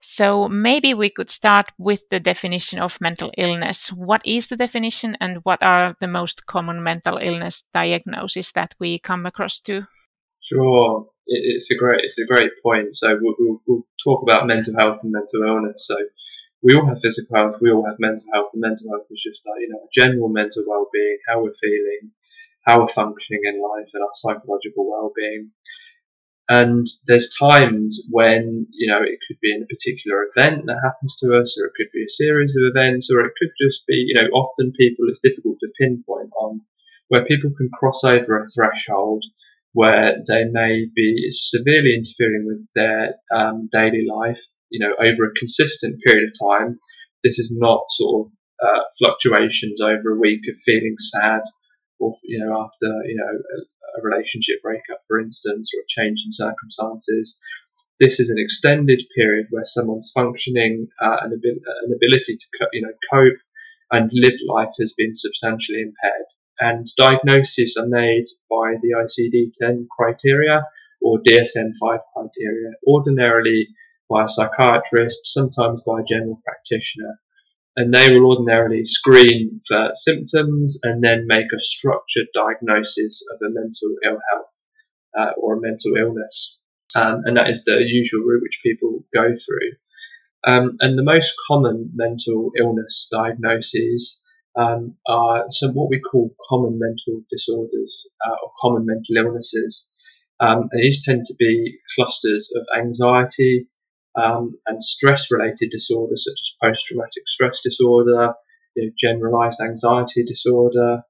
So 0.00 0.48
maybe 0.48 0.92
we 0.92 1.08
could 1.08 1.30
start 1.30 1.72
with 1.78 2.06
the 2.10 2.20
definition 2.20 2.78
of 2.78 3.00
mental 3.00 3.32
illness. 3.38 3.90
What 3.90 4.20
is 4.26 4.48
the 4.48 4.56
definition, 4.56 5.16
and 5.20 5.38
what 5.44 5.64
are 5.64 5.96
the 5.98 6.08
most 6.08 6.44
common 6.46 6.82
mental 6.82 7.16
illness 7.16 7.64
diagnoses 7.72 8.52
that 8.52 8.74
we 8.78 8.98
come 8.98 9.24
across 9.24 9.60
to? 9.60 9.86
Sure, 10.42 11.06
it's 11.26 11.70
a 11.70 11.76
great 11.76 12.04
it's 12.04 12.18
a 12.18 12.26
great 12.26 12.52
point. 12.62 12.96
So 12.96 13.18
we'll, 13.20 13.34
we'll, 13.38 13.62
we'll 13.66 13.86
talk 14.02 14.22
about 14.22 14.46
mental 14.46 14.74
health 14.78 15.00
and 15.02 15.12
mental 15.12 15.42
illness. 15.42 15.86
So 15.86 15.96
we 16.62 16.74
all 16.74 16.86
have 16.86 17.00
physical 17.00 17.36
health, 17.36 17.60
we 17.60 17.70
all 17.70 17.84
have 17.86 17.98
mental 17.98 18.24
health, 18.32 18.50
and 18.54 18.62
mental 18.62 18.88
health 18.90 19.06
is 19.10 19.22
just 19.22 19.42
like, 19.46 19.60
you 19.60 19.68
know 19.68 19.88
general 19.92 20.28
mental 20.28 20.64
well-being, 20.66 21.18
how 21.28 21.42
we're 21.42 21.52
feeling, 21.52 22.10
how 22.66 22.80
we're 22.80 22.88
functioning 22.88 23.42
in 23.44 23.60
life 23.60 23.90
and 23.92 24.02
our 24.02 24.10
psychological 24.12 24.90
well-being. 24.90 25.50
And 26.48 26.86
there's 27.06 27.34
times 27.34 28.02
when, 28.10 28.66
you 28.70 28.92
know, 28.92 29.00
it 29.02 29.18
could 29.26 29.40
be 29.40 29.54
in 29.54 29.62
a 29.62 29.66
particular 29.66 30.28
event 30.28 30.66
that 30.66 30.80
happens 30.84 31.16
to 31.20 31.34
us, 31.40 31.58
or 31.58 31.66
it 31.66 31.72
could 31.74 31.90
be 31.92 32.04
a 32.04 32.08
series 32.08 32.54
of 32.56 32.68
events, 32.74 33.10
or 33.10 33.20
it 33.20 33.32
could 33.38 33.52
just 33.58 33.86
be, 33.86 33.94
you 33.94 34.14
know, 34.14 34.28
often 34.28 34.72
people, 34.72 35.06
it's 35.08 35.20
difficult 35.20 35.56
to 35.60 35.72
pinpoint 35.80 36.30
on 36.38 36.60
where 37.08 37.24
people 37.24 37.50
can 37.56 37.70
cross 37.72 38.04
over 38.04 38.38
a 38.38 38.44
threshold 38.44 39.24
where 39.74 40.22
they 40.26 40.44
may 40.50 40.86
be 40.94 41.28
severely 41.30 41.94
interfering 41.94 42.46
with 42.46 42.66
their 42.74 43.16
um, 43.34 43.68
daily 43.72 44.06
life, 44.08 44.40
you 44.70 44.78
know, 44.78 44.94
over 45.04 45.24
a 45.24 45.38
consistent 45.38 46.00
period 46.06 46.30
of 46.30 46.48
time. 46.48 46.78
This 47.22 47.38
is 47.38 47.52
not 47.54 47.82
sort 47.90 48.26
of 48.26 48.32
uh, 48.64 48.82
fluctuations 48.98 49.80
over 49.80 50.12
a 50.12 50.20
week 50.20 50.40
of 50.48 50.62
feeling 50.64 50.94
sad 50.98 51.42
or 51.98 52.14
you 52.24 52.38
know 52.38 52.52
after 52.64 52.86
you 53.06 53.16
know 53.16 53.26
a, 53.26 54.00
a 54.00 54.02
relationship 54.02 54.62
breakup, 54.62 55.00
for 55.06 55.20
instance, 55.20 55.70
or 55.74 55.82
a 55.82 55.88
change 55.88 56.22
in 56.24 56.32
circumstances. 56.32 57.38
This 58.00 58.18
is 58.18 58.30
an 58.30 58.38
extended 58.38 59.00
period 59.16 59.46
where 59.50 59.64
someone's 59.64 60.10
functioning 60.14 60.88
uh, 61.02 61.16
and 61.22 61.32
an 61.32 61.92
ability 61.94 62.36
to 62.36 62.68
you 62.72 62.82
know 62.82 62.94
cope 63.12 63.38
and 63.90 64.10
live 64.12 64.38
life 64.48 64.74
has 64.80 64.94
been 64.96 65.14
substantially 65.14 65.80
impaired. 65.80 66.26
And 66.60 66.86
diagnoses 66.96 67.76
are 67.76 67.88
made 67.88 68.24
by 68.48 68.74
the 68.80 68.94
ICD-10 68.96 69.86
criteria 69.88 70.64
or 71.02 71.18
DSM-5 71.18 71.98
criteria, 72.16 72.70
ordinarily 72.86 73.68
by 74.08 74.24
a 74.24 74.28
psychiatrist, 74.28 75.20
sometimes 75.24 75.82
by 75.84 76.00
a 76.00 76.04
general 76.04 76.40
practitioner 76.44 77.18
and 77.76 77.92
they 77.92 78.10
will 78.10 78.30
ordinarily 78.30 78.84
screen 78.84 79.60
for 79.66 79.90
symptoms 79.94 80.78
and 80.82 81.02
then 81.02 81.26
make 81.26 81.46
a 81.54 81.58
structured 81.58 82.26
diagnosis 82.34 83.24
of 83.32 83.38
a 83.42 83.50
mental 83.50 83.96
ill 84.04 84.20
health 84.32 84.64
uh, 85.18 85.32
or 85.36 85.56
a 85.56 85.60
mental 85.60 85.96
illness. 85.96 86.58
Um, 86.94 87.22
and 87.24 87.36
that 87.36 87.50
is 87.50 87.64
the 87.64 87.80
usual 87.80 88.20
route 88.20 88.42
which 88.42 88.60
people 88.62 89.04
go 89.12 89.34
through. 89.34 89.72
Um, 90.46 90.76
and 90.80 90.96
the 90.96 91.02
most 91.02 91.34
common 91.48 91.90
mental 91.94 92.52
illness 92.58 93.08
diagnoses 93.10 94.20
um, 94.56 94.96
are 95.06 95.44
some 95.48 95.74
what 95.74 95.90
we 95.90 96.00
call 96.00 96.34
common 96.48 96.78
mental 96.78 97.22
disorders 97.30 98.08
uh, 98.26 98.36
or 98.42 98.52
common 98.60 98.86
mental 98.86 99.16
illnesses. 99.16 99.88
Um, 100.40 100.68
and 100.72 100.82
these 100.82 101.04
tend 101.04 101.24
to 101.26 101.34
be 101.38 101.78
clusters 101.94 102.52
of 102.56 102.66
anxiety, 102.78 103.66
um, 104.16 104.58
and 104.66 104.82
stress 104.82 105.30
related 105.30 105.70
disorders 105.70 106.24
such 106.26 106.40
as 106.40 106.52
post 106.62 106.86
traumatic 106.86 107.24
stress 107.26 107.60
disorder, 107.62 108.34
you 108.76 108.86
know, 108.86 108.92
generalized 108.98 109.60
anxiety 109.60 110.24
disorder, 110.24 111.02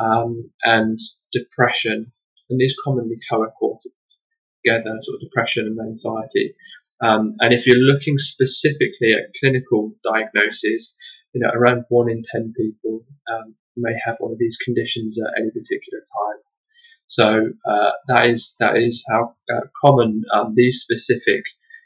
um, 0.00 0.50
and 0.62 0.98
depression. 1.32 2.12
And 2.50 2.60
these 2.60 2.76
commonly 2.84 3.18
co-occur 3.30 3.78
together, 4.64 4.98
sort 5.00 5.16
of 5.16 5.20
depression 5.20 5.66
and 5.66 5.80
anxiety. 5.80 6.54
Um, 7.02 7.36
and 7.40 7.52
if 7.52 7.66
you're 7.66 7.76
looking 7.76 8.18
specifically 8.18 9.12
at 9.12 9.34
clinical 9.40 9.92
diagnoses, 10.04 10.94
you 11.32 11.40
know, 11.40 11.50
around 11.54 11.84
one 11.88 12.10
in 12.10 12.22
10 12.22 12.54
people 12.56 13.04
um, 13.32 13.54
may 13.76 13.94
have 14.04 14.16
one 14.18 14.32
of 14.32 14.38
these 14.38 14.58
conditions 14.64 15.18
at 15.20 15.40
any 15.40 15.50
particular 15.50 16.00
time. 16.00 16.40
So 17.06 17.26
uh, 17.70 17.90
that 18.08 18.28
is 18.30 18.54
that 18.58 18.76
is 18.76 19.04
how 19.10 19.34
uh, 19.52 19.60
common 19.84 20.22
um, 20.34 20.54
these 20.56 20.80
specific 20.80 21.42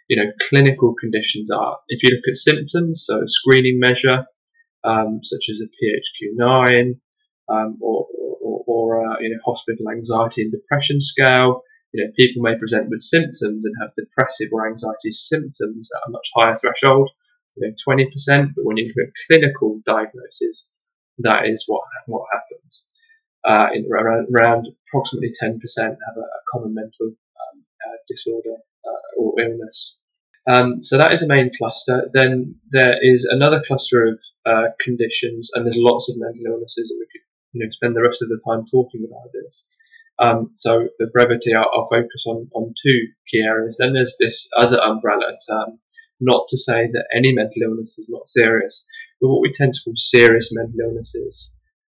you 0.08 0.22
know, 0.22 0.30
clinical 0.48 0.94
conditions 0.94 1.50
are. 1.50 1.78
If 1.88 2.02
you 2.02 2.10
look 2.10 2.24
at 2.28 2.36
symptoms, 2.36 3.04
so 3.06 3.22
a 3.22 3.28
screening 3.28 3.78
measure, 3.80 4.26
um, 4.84 5.20
such 5.22 5.46
as 5.50 5.60
a 5.60 5.66
PHQ-9, 5.66 7.00
um, 7.48 7.78
or, 7.80 8.06
or, 8.40 8.64
or 8.66 9.06
uh, 9.06 9.16
you 9.20 9.30
know, 9.30 9.38
hospital 9.44 9.90
anxiety 9.90 10.42
and 10.42 10.52
depression 10.52 11.00
scale, 11.00 11.62
you 11.92 12.04
know, 12.04 12.12
people 12.16 12.42
may 12.42 12.56
present 12.58 12.88
with 12.88 13.00
symptoms 13.00 13.64
and 13.64 13.74
have 13.80 13.90
depressive 13.96 14.48
or 14.52 14.68
anxiety 14.68 15.10
symptoms 15.10 15.90
at 15.94 16.08
a 16.08 16.10
much 16.10 16.28
higher 16.36 16.54
threshold, 16.54 17.10
you 17.56 17.68
know, 17.68 17.74
20%, 17.86 18.54
but 18.54 18.64
when 18.64 18.76
you 18.76 18.86
look 18.86 19.08
at 19.08 19.14
clinical 19.26 19.80
diagnosis, 19.84 20.72
that 21.18 21.46
is 21.46 21.64
what, 21.66 21.82
what 22.06 22.26
happens. 22.32 22.88
Uh, 23.44 23.68
in 23.72 23.88
around, 23.92 24.26
around 24.34 24.68
approximately 24.88 25.32
10% 25.42 25.54
have 25.78 26.16
a, 26.16 26.20
a 26.20 26.40
common 26.52 26.74
mental 26.74 27.06
um, 27.06 27.64
uh, 27.86 27.96
disorder 28.08 28.56
uh, 28.84 29.20
or 29.20 29.40
illness. 29.40 29.98
Um, 30.48 30.82
so 30.82 30.96
that 30.96 31.12
is 31.12 31.22
a 31.22 31.28
main 31.28 31.50
cluster. 31.56 32.08
Then 32.12 32.56
there 32.70 32.94
is 33.00 33.24
another 33.24 33.62
cluster 33.66 34.06
of 34.06 34.22
uh, 34.44 34.68
conditions, 34.80 35.50
and 35.54 35.66
there's 35.66 35.76
lots 35.78 36.08
of 36.08 36.16
mental 36.18 36.46
illnesses, 36.46 36.90
and 36.90 37.00
we 37.00 37.06
could 37.06 37.26
you 37.52 37.64
know 37.64 37.70
spend 37.70 37.96
the 37.96 38.02
rest 38.02 38.22
of 38.22 38.28
the 38.28 38.40
time 38.46 38.64
talking 38.70 39.06
about 39.08 39.32
this. 39.32 39.66
Um, 40.18 40.52
so 40.54 40.88
for 40.96 41.06
brevity, 41.12 41.52
I'll, 41.54 41.68
I'll, 41.74 41.88
focus 41.88 42.24
on, 42.26 42.48
on 42.54 42.74
two 42.82 43.08
key 43.28 43.42
areas. 43.42 43.76
Then 43.78 43.92
there's 43.92 44.16
this 44.18 44.48
other 44.56 44.80
umbrella 44.80 45.36
term, 45.48 45.78
not 46.20 46.48
to 46.48 46.58
say 46.58 46.86
that 46.86 47.08
any 47.14 47.32
mental 47.32 47.62
illness 47.62 47.98
is 47.98 48.08
not 48.10 48.28
serious, 48.28 48.86
but 49.20 49.28
what 49.28 49.42
we 49.42 49.52
tend 49.52 49.74
to 49.74 49.80
call 49.84 49.94
serious 49.96 50.50
mental 50.52 50.80
illnesses. 50.80 51.52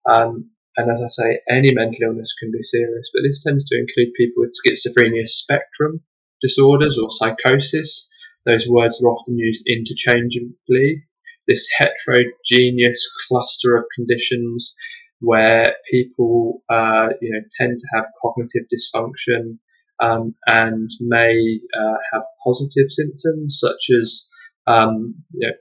Um, 0.09 0.51
and 0.77 0.91
as 0.91 1.03
I 1.03 1.09
say, 1.09 1.41
any 1.51 1.73
mental 1.75 2.09
illness 2.09 2.35
can 2.39 2.51
be 2.51 2.63
serious, 2.63 3.11
but 3.13 3.23
this 3.23 3.43
tends 3.43 3.67
to 3.67 3.79
include 3.79 4.15
people 4.15 4.43
with 4.43 4.55
schizophrenia 4.57 5.27
spectrum 5.27 6.03
disorders 6.41 6.99
or 6.99 7.11
psychosis. 7.11 8.11
Those 8.45 8.67
words 8.69 9.01
are 9.03 9.09
often 9.09 9.39
used 9.39 9.67
interchangeably. 9.67 11.05
This 11.47 11.69
heterogeneous 11.77 13.09
cluster 13.29 13.77
of 13.77 13.85
conditions 13.95 14.75
where 15.21 15.77
people, 15.91 16.63
uh, 16.69 17.09
you 17.21 17.33
know, 17.33 17.41
tend 17.59 17.79
to 17.79 17.87
have 17.95 18.07
cognitive 18.21 18.67
dysfunction 18.73 19.59
um, 20.03 20.35
and 20.49 20.91
may 21.01 21.61
uh, 21.79 21.97
have 22.13 22.23
positive 22.45 22.91
symptoms 22.91 23.59
such 23.61 23.97
as, 24.01 24.29
um, 24.67 25.15
you 25.33 25.47
know, 25.47 25.55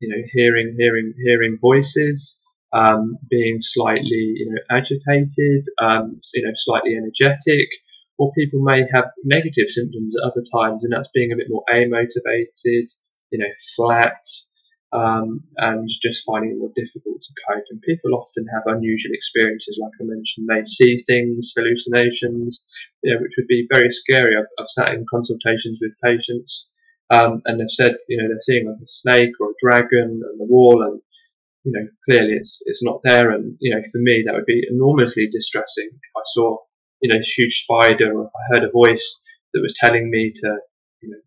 you 0.00 0.08
know, 0.10 0.22
hearing, 0.34 0.76
hearing, 0.78 1.14
hearing 1.24 1.58
voices, 1.60 2.42
um, 2.72 3.16
being 3.30 3.58
slightly, 3.62 4.34
you 4.36 4.50
know, 4.50 4.76
agitated, 4.76 5.64
um, 5.80 6.20
you 6.34 6.42
know, 6.42 6.52
slightly 6.54 6.94
energetic, 6.94 7.68
or 8.18 8.30
people 8.32 8.60
may 8.62 8.82
have 8.94 9.06
negative 9.24 9.68
symptoms 9.68 10.14
at 10.16 10.30
other 10.30 10.44
times, 10.54 10.84
and 10.84 10.92
that's 10.92 11.08
being 11.14 11.32
a 11.32 11.36
bit 11.36 11.46
more 11.48 11.64
amotivated, 11.72 12.92
you 13.30 13.38
know, 13.38 13.52
flat, 13.74 14.22
um, 14.92 15.42
and 15.56 15.88
just 16.02 16.24
finding 16.24 16.52
it 16.52 16.58
more 16.58 16.72
difficult 16.74 17.20
to 17.22 17.34
cope. 17.48 17.64
And 17.70 17.80
people 17.82 18.14
often 18.14 18.46
have 18.54 18.74
unusual 18.74 19.12
experiences, 19.12 19.78
like 19.80 19.92
I 20.00 20.04
mentioned. 20.04 20.46
They 20.48 20.64
see 20.64 20.98
things, 20.98 21.52
hallucinations, 21.56 22.64
you 23.02 23.14
know, 23.14 23.20
which 23.20 23.34
would 23.36 23.48
be 23.48 23.66
very 23.72 23.90
scary. 23.90 24.34
I've, 24.36 24.50
I've 24.58 24.68
sat 24.68 24.94
in 24.94 25.04
consultations 25.10 25.78
with 25.80 25.92
patients, 26.04 26.68
um, 27.10 27.42
and 27.44 27.60
they've 27.60 27.70
said, 27.70 27.96
you 28.08 28.18
know, 28.18 28.28
they're 28.28 28.40
seeing 28.40 28.66
like 28.66 28.82
a 28.82 28.86
snake 28.86 29.34
or 29.40 29.50
a 29.50 29.60
dragon 29.60 30.22
on 30.22 30.38
the 30.38 30.44
wall, 30.44 30.82
and 30.82 31.00
you 31.64 31.72
know, 31.72 31.86
clearly 32.08 32.34
it's 32.34 32.62
it's 32.64 32.82
not 32.84 33.00
there. 33.02 33.30
And 33.30 33.56
you 33.60 33.74
know, 33.74 33.82
for 33.82 33.98
me, 33.98 34.22
that 34.24 34.34
would 34.34 34.46
be 34.46 34.66
enormously 34.70 35.28
distressing 35.30 35.90
if 35.92 36.12
I 36.16 36.22
saw, 36.26 36.58
you 37.02 37.10
know, 37.12 37.18
this 37.18 37.34
huge 37.36 37.64
spider, 37.64 38.14
or 38.14 38.26
if 38.26 38.32
I 38.34 38.54
heard 38.54 38.68
a 38.68 38.70
voice 38.70 39.20
that 39.52 39.62
was 39.62 39.74
telling 39.76 40.10
me 40.10 40.32
to, 40.36 40.56
you 41.02 41.10
know, 41.10 41.18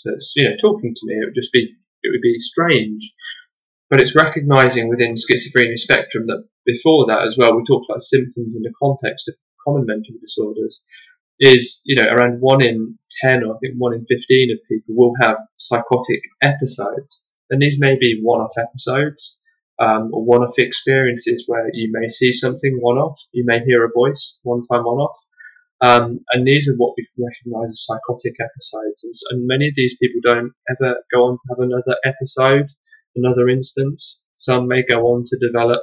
to 0.00 0.16
you 0.36 0.48
know, 0.48 0.56
talking 0.60 0.94
to 0.94 1.06
me. 1.06 1.14
It 1.14 1.26
would 1.26 1.34
just 1.34 1.52
be 1.52 1.74
it 2.02 2.10
would 2.12 2.22
be 2.22 2.40
strange. 2.40 3.14
But 3.88 4.00
it's 4.00 4.14
recognizing 4.14 4.88
within 4.88 5.16
schizophrenia 5.16 5.78
spectrum 5.78 6.26
that 6.26 6.44
before 6.64 7.06
that 7.06 7.26
as 7.26 7.36
well, 7.36 7.56
we 7.56 7.64
talked 7.64 7.86
about 7.90 8.02
symptoms 8.02 8.56
in 8.56 8.62
the 8.62 8.72
context 8.80 9.28
of 9.28 9.34
common 9.64 9.86
mental 9.86 10.14
disorders, 10.20 10.82
is, 11.40 11.82
you 11.86 11.96
know, 11.96 12.04
around 12.04 12.40
1 12.40 12.66
in 12.66 12.98
10 13.24 13.44
or 13.44 13.54
I 13.54 13.58
think 13.58 13.74
1 13.76 13.94
in 13.94 14.06
15 14.06 14.50
of 14.52 14.68
people 14.68 14.94
will 14.94 15.14
have 15.20 15.38
psychotic 15.56 16.22
episodes. 16.42 17.26
And 17.48 17.60
these 17.60 17.78
may 17.80 17.96
be 17.98 18.20
one-off 18.22 18.56
episodes 18.58 19.40
um, 19.80 20.10
or 20.12 20.24
one-off 20.24 20.58
experiences 20.58 21.44
where 21.46 21.68
you 21.72 21.90
may 21.92 22.10
see 22.10 22.32
something 22.32 22.78
one-off, 22.80 23.18
you 23.32 23.44
may 23.46 23.64
hear 23.64 23.84
a 23.84 23.90
voice 23.92 24.38
one-time 24.42 24.84
one-off, 24.84 25.18
um, 25.80 26.20
and 26.32 26.46
these 26.46 26.68
are 26.68 26.76
what 26.76 26.94
we 26.96 27.08
recognise 27.16 27.70
as 27.70 27.86
psychotic 27.86 28.36
episodes. 28.38 29.02
And, 29.02 29.14
and, 29.30 29.46
many 29.46 29.68
of 29.68 29.74
these 29.74 29.96
people 30.00 30.20
don't 30.22 30.52
ever 30.68 30.96
go 31.12 31.24
on 31.24 31.38
to 31.38 31.46
have 31.48 31.58
another 31.60 31.96
episode, 32.04 32.68
another 33.16 33.48
instance. 33.48 34.22
Some 34.34 34.68
may 34.68 34.82
go 34.82 35.00
on 35.08 35.24
to 35.24 35.38
develop, 35.38 35.80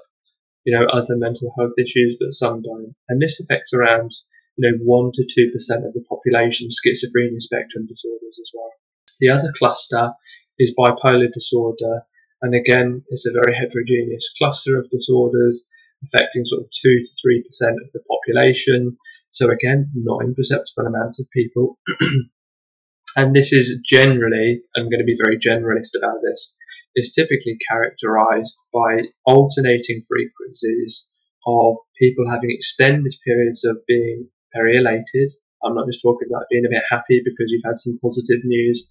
you 0.65 0.77
know, 0.77 0.85
other 0.85 1.17
mental 1.17 1.51
health 1.57 1.73
issues, 1.79 2.15
but 2.19 2.31
some 2.31 2.61
don't. 2.61 2.93
And 3.09 3.19
this 3.19 3.39
affects 3.39 3.73
around, 3.73 4.11
you 4.57 4.69
know, 4.69 4.77
one 4.83 5.11
to 5.15 5.25
two 5.25 5.49
percent 5.51 5.83
of 5.83 5.93
the 5.93 6.05
population 6.07 6.69
schizophrenia 6.69 7.39
spectrum 7.39 7.87
disorders 7.87 8.39
as 8.39 8.51
well. 8.53 8.71
The 9.19 9.31
other 9.31 9.51
cluster 9.57 10.13
is 10.59 10.75
bipolar 10.77 11.31
disorder, 11.33 12.03
and 12.43 12.53
again, 12.53 13.03
it's 13.09 13.25
a 13.25 13.33
very 13.33 13.55
heterogeneous 13.55 14.31
cluster 14.37 14.77
of 14.77 14.91
disorders 14.91 15.67
affecting 16.03 16.45
sort 16.45 16.61
of 16.61 16.69
two 16.69 16.99
to 16.99 17.09
three 17.19 17.41
percent 17.41 17.77
of 17.83 17.91
the 17.93 18.01
population. 18.07 18.97
So 19.37 19.51
again, 19.51 19.91
not 19.93 20.23
imperceptible 20.23 20.87
amounts 20.87 21.19
of 21.19 21.29
people. 21.29 21.77
and 23.15 23.35
this 23.35 23.53
is 23.53 23.83
generally, 23.85 24.63
I'm 24.75 24.89
going 24.89 24.97
to 24.97 25.05
be 25.05 25.21
very 25.23 25.37
generalist 25.37 25.93
about 25.95 26.21
this, 26.23 26.55
is 26.95 27.13
typically 27.13 27.55
characterized 27.69 28.57
by 28.73 29.13
alternating 29.27 30.01
frequencies 30.09 31.07
of 31.45 31.77
people 31.99 32.27
having 32.27 32.49
extended 32.49 33.13
periods 33.23 33.63
of 33.63 33.77
being 33.87 34.27
very 34.55 34.77
elated. 34.77 35.31
I'm 35.63 35.75
not 35.75 35.85
just 35.85 36.01
talking 36.01 36.29
about 36.31 36.49
being 36.49 36.65
a 36.65 36.73
bit 36.73 36.89
happy 36.89 37.21
because 37.23 37.51
you've 37.51 37.69
had 37.69 37.77
some 37.77 37.99
positive 38.01 38.41
news, 38.43 38.87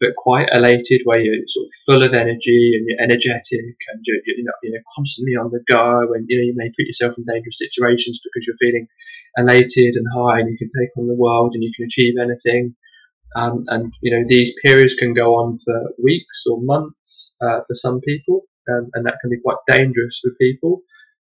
but 0.00 0.14
quite 0.16 0.48
elated, 0.52 1.02
where 1.04 1.20
you're 1.20 1.46
sort 1.48 1.66
of 1.66 1.72
full 1.86 2.02
of 2.02 2.12
energy 2.12 2.72
and 2.74 2.86
you're 2.86 3.00
energetic 3.00 3.76
and 3.88 4.04
you're, 4.04 4.20
you 4.26 4.44
know, 4.44 4.52
you 4.62 4.72
know 4.72 4.80
constantly 4.94 5.34
on 5.36 5.50
the 5.50 5.62
go, 5.68 6.12
and 6.12 6.26
you 6.28 6.36
know 6.36 6.44
you 6.44 6.54
may 6.54 6.68
put 6.68 6.86
yourself 6.86 7.16
in 7.16 7.24
dangerous 7.24 7.58
situations 7.58 8.20
because 8.22 8.46
you're 8.46 8.60
feeling 8.60 8.86
elated 9.36 9.94
and 9.96 10.06
high, 10.14 10.40
and 10.40 10.50
you 10.50 10.58
can 10.58 10.68
take 10.68 10.90
on 10.98 11.08
the 11.08 11.14
world 11.14 11.52
and 11.54 11.62
you 11.62 11.72
can 11.76 11.86
achieve 11.86 12.14
anything. 12.20 12.74
Um, 13.34 13.64
and 13.68 13.92
you 14.02 14.16
know 14.16 14.24
these 14.26 14.54
periods 14.62 14.94
can 14.94 15.14
go 15.14 15.34
on 15.36 15.58
for 15.58 15.94
weeks 16.02 16.44
or 16.46 16.60
months 16.60 17.36
uh, 17.40 17.60
for 17.66 17.74
some 17.74 18.00
people, 18.00 18.42
um, 18.68 18.90
and 18.94 19.06
that 19.06 19.18
can 19.20 19.30
be 19.30 19.40
quite 19.40 19.58
dangerous 19.66 20.20
for 20.22 20.30
people. 20.40 20.80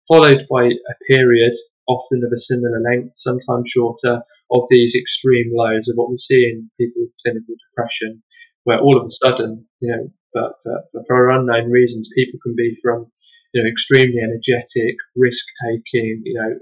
Followed 0.09 0.47
by 0.51 0.65
a 0.65 0.95
period, 1.09 1.53
often 1.87 2.25
of 2.25 2.33
a 2.33 2.39
similar 2.39 2.81
length, 2.81 3.13
sometimes 3.17 3.71
shorter, 3.71 4.23
of 4.51 4.63
these 4.69 4.95
extreme 4.95 5.53
lows 5.55 5.89
of 5.89 5.97
what 5.97 6.11
we 6.11 6.19
see 6.19 6.45
in 6.45 6.71
people 6.79 7.03
with 7.03 7.15
clinical 7.23 7.55
depression 7.69 8.23
where 8.64 8.79
all 8.79 8.98
of 8.98 9.07
a 9.07 9.11
sudden, 9.11 9.66
you 9.81 9.90
know, 9.90 10.12
for, 10.33 10.55
for, 10.90 11.05
for 11.07 11.29
unknown 11.29 11.70
reasons, 11.70 12.11
people 12.14 12.40
can 12.42 12.55
be 12.57 12.77
from, 12.83 13.11
you 13.53 13.62
know, 13.62 13.68
extremely 13.68 14.20
energetic, 14.22 14.96
risk 15.16 15.44
taking, 15.64 16.22
you 16.25 16.35
know, 16.35 16.59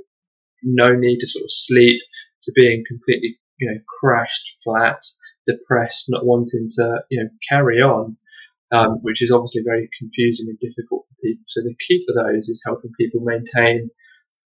no 0.63 0.95
need 0.95 1.19
to 1.21 1.29
sort 1.29 1.45
of 1.45 1.51
sleep 1.51 2.01
to 2.43 2.53
being 2.55 2.85
completely, 2.89 3.39
you 3.59 3.71
know, 3.71 3.79
crashed 4.01 4.57
flat, 4.65 5.03
depressed, 5.47 6.07
not 6.09 6.27
wanting 6.27 6.69
to, 6.77 7.01
you 7.11 7.23
know, 7.23 7.31
carry 7.49 7.81
on, 7.81 8.17
um, 8.73 8.99
which 9.03 9.23
is 9.23 9.31
obviously 9.31 9.63
very 9.65 9.89
confusing 9.99 10.47
and 10.49 10.59
difficult 10.59 11.07
for 11.07 11.15
people. 11.23 11.45
So 11.47 11.63
the 11.63 11.75
key 11.87 12.05
for 12.07 12.15
those 12.15 12.49
is 12.49 12.63
helping 12.65 12.93
people 12.99 13.21
maintain 13.21 13.89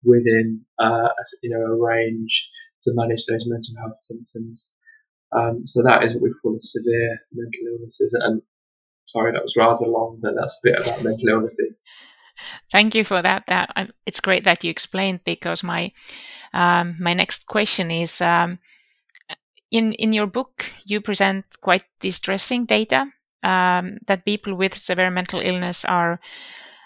within, 0.05 0.63
uh, 0.79 1.09
you 1.43 1.51
know, 1.51 1.65
a 1.65 1.77
range 1.77 2.49
to 2.85 2.93
manage 2.95 3.27
those 3.27 3.47
mental 3.47 3.75
health 3.79 3.99
symptoms. 3.99 4.71
Um, 5.33 5.67
so 5.67 5.83
that 5.83 6.03
is 6.03 6.15
what 6.15 6.23
we 6.23 6.35
call 6.43 6.59
severe 6.61 7.19
mental 7.33 7.75
illnesses. 7.75 8.17
And 8.21 8.43
sorry, 9.07 9.33
that 9.33 9.43
was 9.43 9.57
rather 9.57 9.87
long, 9.87 10.19
but 10.21 10.33
that's 10.37 10.61
a 10.65 10.69
bit 10.69 10.87
about 10.87 11.03
mental 11.05 11.29
illnesses. 11.29 11.83
Thank 12.73 12.95
you 12.95 13.05
for 13.05 13.23
that. 13.23 13.45
That 13.49 13.71
um, 13.77 13.91
it's 14.07 14.21
great 14.21 14.45
that 14.45 14.65
you 14.65 14.71
explained 14.71 15.21
because 15.25 15.63
my 15.63 15.93
um, 16.55 16.97
my 16.99 17.15
next 17.15 17.47
question 17.47 17.91
is 17.91 18.21
um, 18.21 18.59
in 19.71 19.93
in 19.95 20.13
your 20.13 20.27
book 20.27 20.73
you 20.85 21.01
present 21.01 21.45
quite 21.61 21.85
distressing 22.01 22.65
data 22.65 23.07
um, 23.43 23.99
that 24.07 24.25
people 24.25 24.55
with 24.55 24.79
severe 24.79 25.11
mental 25.11 25.41
illness 25.41 25.85
are 25.85 26.21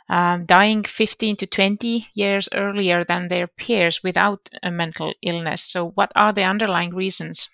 um, 0.09 0.45
dying 0.45 0.85
15 0.85 1.37
to 1.37 1.47
20 1.47 2.09
years 2.15 2.49
earlier 2.53 3.05
than 3.05 3.29
their 3.29 3.47
peers 3.47 4.03
without 4.03 4.51
a 4.63 4.71
mental 4.71 5.15
illness. 5.23 5.63
So, 5.63 5.91
what 5.91 6.13
are 6.15 6.33
the 6.33 6.43
underlying 6.43 6.95
reasons? 6.95 7.49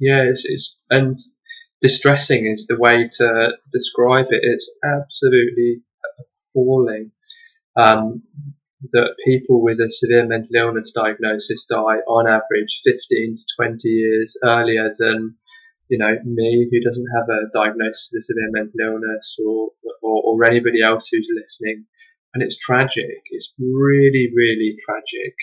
Yeah, 0.00 0.22
it's, 0.24 0.44
it's 0.44 0.82
and 0.90 1.18
distressing 1.80 2.46
is 2.46 2.66
the 2.66 2.78
way 2.78 3.08
to 3.12 3.52
describe 3.72 4.26
it. 4.30 4.40
It's 4.42 4.70
absolutely 4.84 5.82
appalling 6.54 7.12
um, 7.76 8.22
that 8.92 9.14
people 9.24 9.62
with 9.62 9.78
a 9.78 9.90
severe 9.90 10.26
mental 10.26 10.56
illness 10.58 10.92
diagnosis 10.94 11.66
die 11.68 11.98
on 12.08 12.28
average 12.28 12.80
15 12.84 13.34
to 13.36 13.42
20 13.56 13.88
years 13.88 14.36
earlier 14.44 14.90
than 14.98 15.36
you 15.88 15.98
know 15.98 16.16
me 16.24 16.68
who 16.70 16.80
doesn't 16.80 17.08
have 17.14 17.28
a 17.28 17.50
diagnosis 17.54 18.10
of 18.12 18.18
a 18.18 18.22
severe 18.22 18.50
mental 18.50 18.80
illness 18.80 19.36
or, 19.44 19.70
or, 20.02 20.22
or 20.24 20.44
anybody 20.44 20.82
else 20.82 21.08
who's 21.10 21.30
listening. 21.34 21.86
And 22.34 22.42
it's 22.42 22.56
tragic. 22.56 23.22
It's 23.30 23.54
really 23.58 24.32
really 24.34 24.76
tragic 24.84 25.34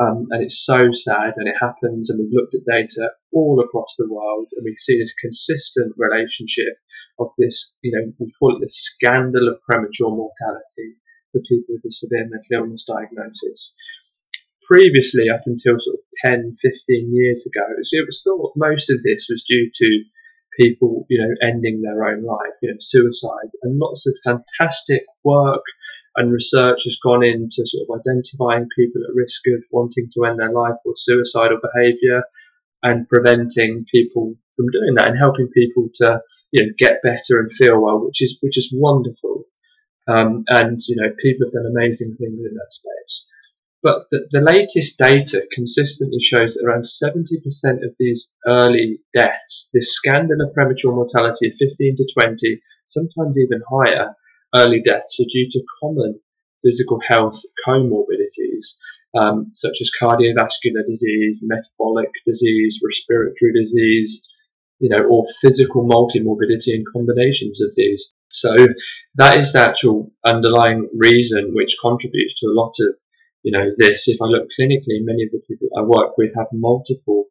um, 0.00 0.26
and 0.30 0.42
it's 0.42 0.64
so 0.64 0.90
sad 0.92 1.34
and 1.36 1.46
it 1.46 1.60
happens 1.60 2.08
and 2.08 2.18
we've 2.18 2.32
looked 2.32 2.54
at 2.54 2.64
data 2.64 3.10
all 3.32 3.60
across 3.60 3.94
the 3.98 4.08
world 4.08 4.48
and 4.56 4.64
we 4.64 4.74
see 4.78 4.98
this 4.98 5.14
consistent 5.20 5.94
relationship 5.98 6.80
of 7.18 7.28
this, 7.36 7.74
you 7.82 7.92
know, 7.92 8.10
we 8.18 8.32
call 8.38 8.56
it 8.56 8.60
the 8.60 8.70
scandal 8.70 9.48
of 9.48 9.60
premature 9.60 10.08
mortality 10.08 10.96
for 11.32 11.40
people 11.42 11.76
with 11.76 11.84
a 11.84 11.90
severe 11.90 12.24
mental 12.24 12.64
illness 12.64 12.88
diagnosis. 12.88 13.74
Previously, 14.64 15.28
up 15.28 15.42
until 15.44 15.76
sort 15.78 15.98
of 16.00 16.04
10, 16.24 16.54
15 16.54 17.12
years 17.12 17.44
ago, 17.46 17.66
it 17.76 18.06
was 18.06 18.22
thought 18.24 18.52
most 18.56 18.88
of 18.88 19.02
this 19.02 19.28
was 19.28 19.44
due 19.46 19.70
to 19.74 20.04
people, 20.58 21.06
you 21.10 21.20
know, 21.20 21.34
ending 21.46 21.82
their 21.82 22.04
own 22.04 22.24
life, 22.24 22.56
you 22.62 22.70
know, 22.70 22.76
suicide, 22.80 23.50
and 23.62 23.78
lots 23.78 24.06
of 24.06 24.16
fantastic 24.24 25.04
work 25.24 25.62
and 26.16 26.32
research 26.32 26.84
has 26.84 26.98
gone 27.02 27.24
into 27.24 27.64
sort 27.64 27.86
of 27.88 28.00
identifying 28.00 28.68
people 28.76 29.02
at 29.02 29.14
risk 29.14 29.42
of 29.48 29.62
wanting 29.70 30.08
to 30.14 30.24
end 30.24 30.38
their 30.38 30.52
life 30.52 30.76
or 30.84 30.94
suicidal 30.96 31.58
behaviour 31.62 32.22
and 32.82 33.08
preventing 33.08 33.84
people 33.92 34.34
from 34.56 34.66
doing 34.72 34.94
that 34.96 35.08
and 35.08 35.18
helping 35.18 35.48
people 35.48 35.88
to 35.94 36.20
you 36.52 36.66
know 36.66 36.72
get 36.78 37.02
better 37.02 37.38
and 37.38 37.50
feel 37.52 37.80
well, 37.80 38.04
which 38.04 38.22
is 38.22 38.38
which 38.40 38.58
is 38.58 38.74
wonderful. 38.74 39.44
Um, 40.08 40.44
and 40.48 40.80
you 40.88 40.96
know 40.96 41.14
people 41.22 41.46
have 41.46 41.52
done 41.52 41.70
amazing 41.70 42.16
things 42.18 42.40
in 42.40 42.54
that 42.54 42.72
space. 42.72 43.30
but 43.82 44.06
the, 44.10 44.26
the 44.30 44.40
latest 44.40 44.98
data 44.98 45.46
consistently 45.52 46.20
shows 46.20 46.54
that 46.54 46.64
around 46.66 46.84
70% 46.84 47.84
of 47.86 47.94
these 47.98 48.32
early 48.46 49.00
deaths, 49.14 49.70
this 49.72 49.94
scandal 49.94 50.40
of 50.40 50.52
premature 50.52 50.92
mortality 50.92 51.48
of 51.48 51.54
15 51.54 51.96
to 51.96 52.06
20, 52.12 52.60
sometimes 52.86 53.38
even 53.38 53.62
higher, 53.70 54.16
early 54.54 54.82
deaths 54.82 55.18
are 55.20 55.30
due 55.30 55.48
to 55.50 55.62
common 55.82 56.20
physical 56.62 57.00
health 57.06 57.40
comorbidities, 57.66 58.76
um, 59.20 59.50
such 59.54 59.78
as 59.80 59.90
cardiovascular 60.00 60.86
disease, 60.88 61.44
metabolic 61.46 62.10
disease, 62.26 62.80
respiratory 62.84 63.52
disease, 63.54 64.28
you 64.78 64.88
know, 64.88 65.04
or 65.10 65.26
physical 65.40 65.84
multimorbidity 65.84 66.74
and 66.74 66.86
combinations 66.92 67.62
of 67.62 67.70
these. 67.76 68.14
So 68.28 68.54
that 69.16 69.38
is 69.38 69.52
the 69.52 69.60
actual 69.60 70.12
underlying 70.24 70.88
reason 70.94 71.52
which 71.54 71.76
contributes 71.82 72.38
to 72.40 72.46
a 72.46 72.54
lot 72.54 72.74
of 72.80 72.96
you 73.42 73.52
know, 73.52 73.70
this, 73.76 74.08
if 74.08 74.20
I 74.20 74.26
look 74.26 74.48
clinically, 74.48 75.00
many 75.00 75.24
of 75.24 75.30
the 75.32 75.40
people 75.48 75.68
I 75.76 75.82
work 75.82 76.18
with 76.18 76.34
have 76.36 76.48
multiple 76.52 77.26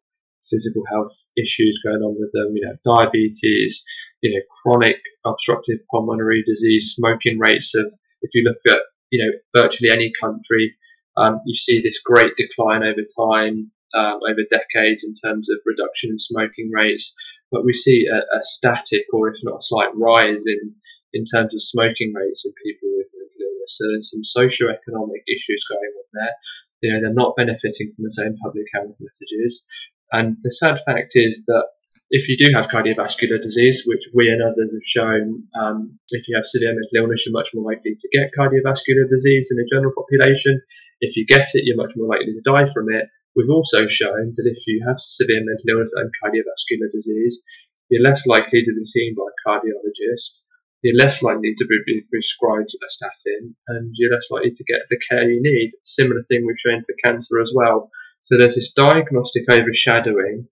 physical 0.50 0.82
health 0.90 1.14
issues 1.36 1.80
going 1.84 2.02
on 2.02 2.16
with 2.18 2.30
them, 2.32 2.54
you 2.54 2.66
know, 2.66 2.76
diabetes, 2.84 3.82
you 4.22 4.34
know, 4.34 4.42
chronic 4.62 5.00
obstructive 5.24 5.78
pulmonary 5.90 6.42
disease, 6.46 6.94
smoking 6.96 7.38
rates 7.38 7.74
of, 7.74 7.90
if 8.22 8.30
you 8.34 8.44
look 8.44 8.60
at, 8.68 8.82
you 9.10 9.24
know, 9.24 9.62
virtually 9.62 9.90
any 9.90 10.12
country, 10.20 10.76
um, 11.16 11.40
you 11.46 11.54
see 11.54 11.80
this 11.80 12.00
great 12.04 12.32
decline 12.36 12.82
over 12.82 13.02
time, 13.16 13.70
um, 13.94 14.20
over 14.22 14.42
decades 14.50 15.04
in 15.04 15.12
terms 15.14 15.50
of 15.50 15.58
reduction 15.66 16.10
in 16.10 16.18
smoking 16.18 16.70
rates, 16.72 17.14
but 17.50 17.64
we 17.64 17.74
see 17.74 18.06
a, 18.06 18.18
a 18.18 18.40
static 18.42 19.06
or 19.12 19.28
if 19.28 19.40
not 19.42 19.58
a 19.58 19.62
slight 19.62 19.90
rise 19.94 20.44
in, 20.46 20.74
in 21.12 21.24
terms 21.24 21.52
of 21.54 21.62
smoking 21.62 22.12
rates 22.14 22.46
in 22.46 22.52
people 22.64 22.88
with 22.96 23.08
mental 23.12 23.42
illness. 23.42 23.76
so 23.76 23.84
there's 23.88 24.10
some 24.10 24.22
socio-economic 24.24 25.22
issues 25.26 25.66
going 25.68 25.92
on 25.98 26.08
there. 26.12 26.34
You 26.82 26.92
know, 26.92 27.00
they're 27.00 27.12
not 27.12 27.36
benefiting 27.36 27.92
from 27.94 28.04
the 28.04 28.14
same 28.14 28.36
public 28.42 28.66
health 28.72 28.96
messages. 29.00 29.66
And 30.12 30.36
the 30.42 30.50
sad 30.50 30.78
fact 30.84 31.12
is 31.14 31.44
that 31.46 31.64
if 32.10 32.28
you 32.28 32.36
do 32.36 32.52
have 32.54 32.68
cardiovascular 32.68 33.40
disease, 33.40 33.84
which 33.86 34.02
we 34.12 34.28
and 34.28 34.42
others 34.42 34.74
have 34.74 34.84
shown, 34.84 35.44
um, 35.54 35.98
if 36.10 36.26
you 36.26 36.36
have 36.36 36.46
severe 36.46 36.74
mental 36.74 37.06
illness, 37.06 37.24
you're 37.24 37.32
much 37.32 37.50
more 37.54 37.70
likely 37.70 37.94
to 37.94 38.08
get 38.12 38.34
cardiovascular 38.36 39.08
disease 39.08 39.48
in 39.50 39.58
the 39.58 39.68
general 39.70 39.92
population. 39.94 40.60
If 41.00 41.16
you 41.16 41.24
get 41.24 41.46
it, 41.54 41.62
you're 41.64 41.76
much 41.76 41.94
more 41.96 42.08
likely 42.08 42.34
to 42.34 42.42
die 42.44 42.66
from 42.72 42.90
it. 42.90 43.06
We've 43.36 43.50
also 43.50 43.86
shown 43.86 44.32
that 44.34 44.50
if 44.50 44.66
you 44.66 44.84
have 44.88 44.98
severe 44.98 45.44
mental 45.44 45.70
illness 45.70 45.94
and 45.94 46.10
cardiovascular 46.18 46.90
disease, 46.92 47.42
you're 47.88 48.02
less 48.02 48.26
likely 48.26 48.62
to 48.62 48.74
be 48.74 48.84
seen 48.84 49.14
by 49.14 49.22
a 49.30 49.48
cardiologist 49.48 50.42
you're 50.82 50.96
less 50.96 51.22
likely 51.22 51.54
to 51.56 51.66
be 51.66 52.02
prescribed 52.10 52.70
a 52.70 52.90
statin 52.90 53.54
and 53.68 53.90
you're 53.96 54.12
less 54.14 54.28
likely 54.30 54.50
to 54.50 54.64
get 54.64 54.80
the 54.88 54.98
care 55.10 55.30
you 55.30 55.40
need. 55.42 55.72
Similar 55.82 56.22
thing 56.22 56.46
we've 56.46 56.58
shown 56.58 56.80
for 56.80 56.94
cancer 57.04 57.40
as 57.40 57.52
well. 57.54 57.90
So 58.20 58.36
there's 58.36 58.56
this 58.56 58.72
diagnostic 58.72 59.44
overshadowing, 59.50 60.48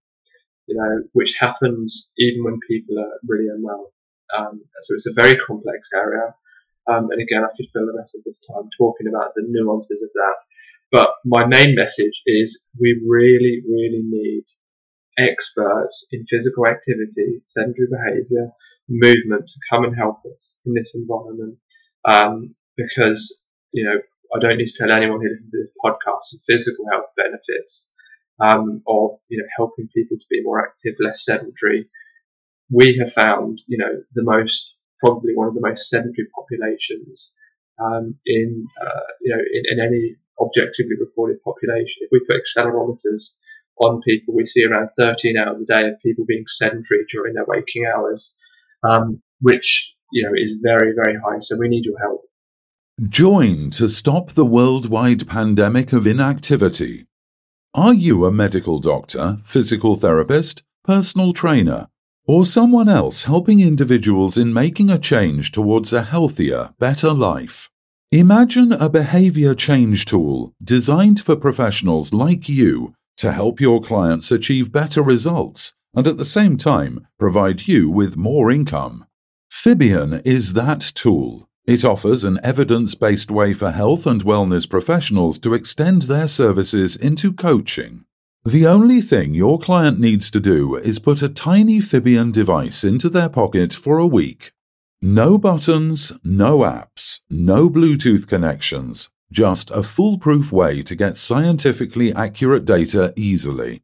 you 0.66 0.76
know, 0.76 1.02
which 1.12 1.36
happens 1.38 2.10
even 2.18 2.44
when 2.44 2.60
people 2.68 2.98
are 2.98 3.18
really 3.26 3.48
unwell. 3.48 3.92
Um, 4.36 4.62
so 4.82 4.94
it's 4.94 5.06
a 5.06 5.14
very 5.14 5.38
complex 5.46 5.88
area. 5.94 6.34
Um, 6.90 7.08
and 7.10 7.20
again, 7.20 7.44
I 7.44 7.54
could 7.56 7.66
fill 7.72 7.86
the 7.86 7.98
rest 7.98 8.14
of 8.14 8.24
this 8.24 8.40
time 8.40 8.68
talking 8.78 9.08
about 9.08 9.32
the 9.34 9.44
nuances 9.46 10.02
of 10.02 10.10
that. 10.14 10.34
But 10.90 11.10
my 11.24 11.46
main 11.46 11.74
message 11.74 12.22
is 12.26 12.64
we 12.80 13.00
really, 13.06 13.62
really 13.68 14.02
need 14.04 14.44
experts 15.18 16.06
in 16.12 16.24
physical 16.26 16.66
activity, 16.66 17.42
sedentary 17.46 17.88
behaviour, 17.90 18.50
movement 18.88 19.46
to 19.46 19.60
come 19.70 19.84
and 19.84 19.94
help 19.96 20.20
us 20.34 20.58
in 20.64 20.72
this 20.72 20.94
environment. 20.94 21.58
Um, 22.04 22.54
because, 22.76 23.42
you 23.72 23.84
know, 23.84 24.00
I 24.34 24.40
don't 24.40 24.58
need 24.58 24.66
to 24.66 24.78
tell 24.78 24.92
anyone 24.92 25.20
who 25.20 25.30
listens 25.30 25.52
to 25.52 25.58
this 25.58 25.72
podcast 25.84 26.32
the 26.32 26.40
physical 26.46 26.86
health 26.90 27.12
benefits 27.16 27.90
um, 28.40 28.82
of, 28.86 29.16
you 29.28 29.38
know, 29.38 29.48
helping 29.56 29.88
people 29.94 30.16
to 30.18 30.26
be 30.30 30.42
more 30.42 30.64
active, 30.64 30.94
less 31.00 31.24
sedentary. 31.24 31.88
We 32.70 32.98
have 33.00 33.12
found, 33.12 33.58
you 33.66 33.78
know, 33.78 34.02
the 34.14 34.24
most, 34.24 34.74
probably 35.00 35.34
one 35.34 35.48
of 35.48 35.54
the 35.54 35.66
most 35.66 35.88
sedentary 35.88 36.28
populations 36.34 37.32
um, 37.82 38.16
in, 38.26 38.66
uh, 38.80 39.08
you 39.22 39.34
know, 39.34 39.42
in, 39.42 39.78
in 39.78 39.86
any 39.86 40.16
objectively 40.40 40.96
reported 41.00 41.42
population. 41.42 42.02
If 42.02 42.10
we 42.12 42.20
put 42.28 42.40
accelerometers 42.42 43.34
on 43.82 44.02
people, 44.02 44.34
we 44.34 44.46
see 44.46 44.64
around 44.64 44.90
13 44.98 45.36
hours 45.38 45.62
a 45.62 45.66
day 45.66 45.88
of 45.88 46.00
people 46.04 46.24
being 46.26 46.44
sedentary 46.46 47.04
during 47.10 47.34
their 47.34 47.46
waking 47.46 47.86
hours 47.86 48.36
um, 48.82 49.22
which 49.40 49.94
you 50.12 50.24
know 50.24 50.32
is 50.34 50.60
very 50.62 50.92
very 50.94 51.18
high. 51.18 51.38
So 51.40 51.56
we 51.58 51.68
need 51.68 51.84
your 51.84 51.98
help. 51.98 52.22
Join 53.06 53.70
to 53.70 53.88
stop 53.88 54.32
the 54.32 54.44
worldwide 54.44 55.28
pandemic 55.28 55.92
of 55.92 56.04
inactivity. 56.04 57.06
Are 57.72 57.94
you 57.94 58.24
a 58.24 58.32
medical 58.32 58.80
doctor, 58.80 59.38
physical 59.44 59.94
therapist, 59.94 60.64
personal 60.82 61.32
trainer, 61.32 61.86
or 62.26 62.44
someone 62.44 62.88
else 62.88 63.22
helping 63.22 63.60
individuals 63.60 64.36
in 64.36 64.52
making 64.52 64.90
a 64.90 64.98
change 64.98 65.52
towards 65.52 65.92
a 65.92 66.02
healthier, 66.02 66.74
better 66.80 67.12
life? 67.12 67.70
Imagine 68.10 68.72
a 68.72 68.88
behavior 68.90 69.54
change 69.54 70.04
tool 70.04 70.52
designed 70.60 71.22
for 71.22 71.36
professionals 71.36 72.12
like 72.12 72.48
you 72.48 72.96
to 73.18 73.30
help 73.30 73.60
your 73.60 73.80
clients 73.80 74.32
achieve 74.32 74.72
better 74.72 75.02
results 75.02 75.72
and 75.94 76.08
at 76.08 76.18
the 76.18 76.24
same 76.24 76.58
time 76.58 77.06
provide 77.16 77.68
you 77.68 77.88
with 77.88 78.16
more 78.16 78.50
income. 78.50 79.06
Fibion 79.52 80.20
is 80.26 80.54
that 80.54 80.80
tool. 80.80 81.48
It 81.68 81.84
offers 81.84 82.24
an 82.24 82.40
evidence 82.42 82.94
based 82.94 83.30
way 83.30 83.52
for 83.52 83.72
health 83.72 84.06
and 84.06 84.24
wellness 84.24 84.66
professionals 84.66 85.38
to 85.40 85.52
extend 85.52 86.02
their 86.02 86.26
services 86.26 86.96
into 86.96 87.30
coaching. 87.30 88.06
The 88.42 88.66
only 88.66 89.02
thing 89.02 89.34
your 89.34 89.58
client 89.58 90.00
needs 90.00 90.30
to 90.30 90.40
do 90.40 90.76
is 90.76 90.98
put 90.98 91.20
a 91.20 91.28
tiny 91.28 91.80
Fibion 91.80 92.32
device 92.32 92.84
into 92.84 93.10
their 93.10 93.28
pocket 93.28 93.74
for 93.74 93.98
a 93.98 94.06
week. 94.06 94.52
No 95.02 95.36
buttons, 95.36 96.10
no 96.24 96.60
apps, 96.60 97.20
no 97.28 97.68
Bluetooth 97.68 98.26
connections, 98.26 99.10
just 99.30 99.70
a 99.70 99.82
foolproof 99.82 100.50
way 100.50 100.80
to 100.80 100.96
get 100.96 101.18
scientifically 101.18 102.14
accurate 102.14 102.64
data 102.64 103.12
easily. 103.14 103.82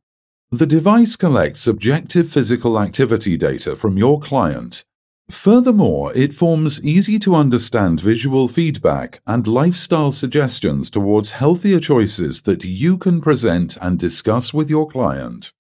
The 0.51 0.65
device 0.65 1.17
collects 1.17 1.61
subjective 1.61 2.31
physical 2.31 2.81
activity 2.81 3.37
data 3.37 3.77
from 3.77 3.99
your 3.99 4.21
client. 4.21 4.87
Furthermore, 5.31 6.13
it 6.15 6.35
forms 6.35 6.83
easy 6.85 7.19
to 7.21 7.35
understand 7.35 8.01
visual 8.01 8.47
feedback 8.47 9.21
and 9.27 9.47
lifestyle 9.47 10.13
suggestions 10.13 10.91
towards 10.91 11.33
healthier 11.33 11.81
choices 11.81 12.43
that 12.43 12.63
you 12.63 12.99
can 12.99 13.21
present 13.23 13.79
and 13.81 13.99
discuss 13.99 14.53
with 14.53 14.69
your 14.69 14.87
client. 14.87 15.53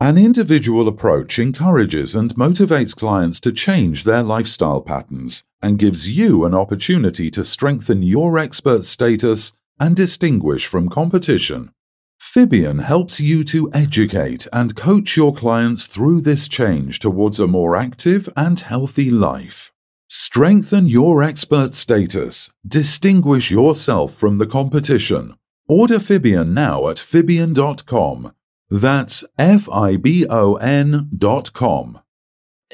An 0.00 0.16
individual 0.16 0.88
approach 0.88 1.38
encourages 1.38 2.14
and 2.14 2.34
motivates 2.34 2.96
clients 2.96 3.40
to 3.40 3.52
change 3.52 4.04
their 4.04 4.22
lifestyle 4.22 4.80
patterns 4.80 5.44
and 5.60 5.78
gives 5.78 6.08
you 6.16 6.44
an 6.44 6.54
opportunity 6.54 7.30
to 7.32 7.44
strengthen 7.44 8.02
your 8.02 8.38
expert 8.38 8.84
status 8.84 9.52
and 9.78 9.96
distinguish 9.96 10.66
from 10.66 10.88
competition. 10.88 11.72
Fibion 12.20 12.82
helps 12.82 13.18
you 13.18 13.42
to 13.44 13.70
educate 13.72 14.46
and 14.52 14.76
coach 14.76 15.16
your 15.16 15.34
clients 15.34 15.86
through 15.86 16.20
this 16.20 16.48
change 16.48 16.98
towards 16.98 17.40
a 17.40 17.46
more 17.46 17.74
active 17.74 18.28
and 18.36 18.60
healthy 18.60 19.10
life. 19.10 19.72
Strengthen 20.06 20.86
your 20.86 21.22
expert 21.22 21.72
status. 21.72 22.50
Distinguish 22.66 23.50
yourself 23.50 24.12
from 24.12 24.38
the 24.38 24.46
competition. 24.46 25.34
Order 25.66 25.98
Fibion 25.98 26.52
now 26.52 26.88
at 26.88 26.96
Fibion.com. 26.96 28.32
That's 28.68 29.24
F 29.38 29.68
I 29.70 29.96
B 29.96 30.26
O 30.28 30.56
N.com. 30.56 32.00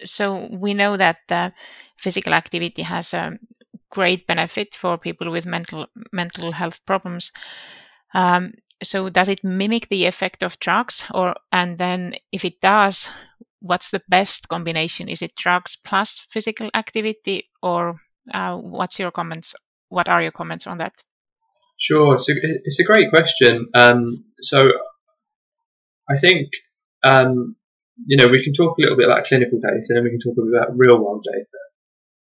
So 0.05 0.49
we 0.51 0.75
know 0.75 0.97
that 0.97 1.19
uh, 1.31 1.51
physical 1.97 2.35
activity 2.35 2.83
has 2.83 3.15
a 3.15 3.39
great 3.91 4.27
benefit 4.27 4.75
for 4.75 4.99
people 4.99 5.31
with 5.31 5.47
mental 5.47 5.87
mental 6.13 6.53
health 6.53 6.85
problems. 6.85 7.33
Um, 8.13 8.53
so 8.83 9.09
does 9.09 9.29
it 9.29 9.43
mimic 9.43 9.89
the 9.89 10.07
effect 10.07 10.43
of 10.43 10.59
drugs 10.61 11.05
or 11.15 11.35
and 11.53 11.79
then 11.79 12.15
if 12.33 12.45
it 12.45 12.61
does 12.61 13.09
what's 13.61 13.91
the 13.91 14.03
best 14.09 14.49
combination? 14.49 15.09
Is 15.09 15.23
it 15.23 15.35
drugs 15.35 15.77
plus 15.83 16.27
physical 16.31 16.71
activity 16.75 17.49
or 17.63 18.01
uh, 18.33 18.57
what's 18.57 18.99
your 18.99 19.11
comments 19.11 19.55
what 19.89 20.09
are 20.09 20.23
your 20.23 20.33
comments 20.33 20.67
on 20.67 20.79
that? 20.79 21.03
Sure 21.79 22.15
it's 22.15 22.29
a, 22.29 22.35
it's 22.65 22.81
a 22.81 22.85
great 22.85 23.11
question. 23.11 23.69
Um, 23.75 24.25
so 24.43 24.69
i 26.09 26.17
think 26.17 26.49
um, 27.03 27.57
you 28.07 28.17
know 28.17 28.31
we 28.31 28.45
can 28.45 28.53
talk 28.53 28.77
a 28.79 28.83
little 28.83 28.97
bit 28.97 29.09
about 29.09 29.27
clinical 29.27 29.59
data 29.59 29.97
and 29.97 30.05
we 30.05 30.11
can 30.11 30.21
talk 30.21 30.37
a 30.39 30.43
bit 30.43 30.55
about 30.55 30.77
real 30.77 31.03
world 31.03 31.25
data. 31.25 31.61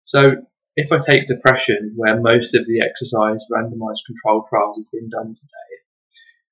So 0.03 0.35
if 0.75 0.91
i 0.91 0.99
take 0.99 1.27
depression 1.27 1.93
where 1.95 2.21
most 2.21 2.53
of 2.53 2.65
the 2.67 2.81
exercise 2.85 3.43
randomized 3.51 4.05
controlled 4.05 4.45
trials 4.47 4.77
have 4.77 4.91
been 4.91 5.09
done 5.09 5.33
today 5.33 5.66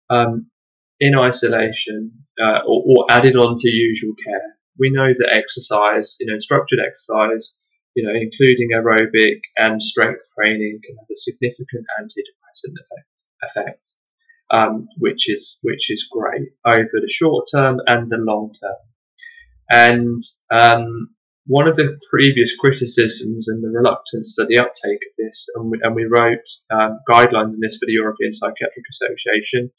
um, 0.09 0.47
in 0.99 1.17
isolation 1.17 2.11
uh, 2.41 2.61
or, 2.67 2.83
or, 2.85 3.05
added 3.09 3.35
on 3.35 3.57
to 3.57 3.69
usual 3.69 4.13
care. 4.25 4.57
We 4.77 4.91
know 4.91 5.13
that 5.17 5.33
exercise, 5.33 6.17
you 6.19 6.27
know, 6.27 6.39
structured 6.39 6.79
exercise, 6.79 7.55
you 7.95 8.03
know, 8.05 8.13
including 8.13 8.69
aerobic 8.75 9.39
and 9.57 9.81
strength 9.81 10.23
training, 10.37 10.79
can 10.85 10.95
have 10.97 11.07
a 11.11 11.15
significant 11.15 11.85
antidepressant 11.99 12.75
effect. 12.83 13.09
effect. 13.43 13.95
um, 14.51 14.87
which 14.99 15.29
is 15.29 15.59
which 15.63 15.91
is 15.91 16.07
great 16.11 16.49
over 16.65 16.91
the 16.93 17.09
short 17.09 17.47
term 17.53 17.79
and 17.87 18.09
the 18.09 18.17
long 18.17 18.53
term. 18.61 18.75
And 19.71 20.23
um, 20.51 21.15
one 21.47 21.67
of 21.67 21.75
the 21.75 21.99
previous 22.09 22.55
criticisms 22.55 23.47
and 23.47 23.63
the 23.63 23.69
reluctance 23.69 24.35
to 24.35 24.45
the 24.45 24.57
uptake 24.57 24.99
of 25.07 25.13
this, 25.17 25.47
and 25.55 25.71
we, 25.71 25.79
and 25.81 25.95
we 25.95 26.05
wrote 26.05 26.45
um, 26.71 26.99
guidelines 27.09 27.53
in 27.53 27.59
this 27.61 27.77
for 27.77 27.85
the 27.85 27.93
European 27.93 28.33
Psychiatric 28.33 28.85
Association 28.91 29.71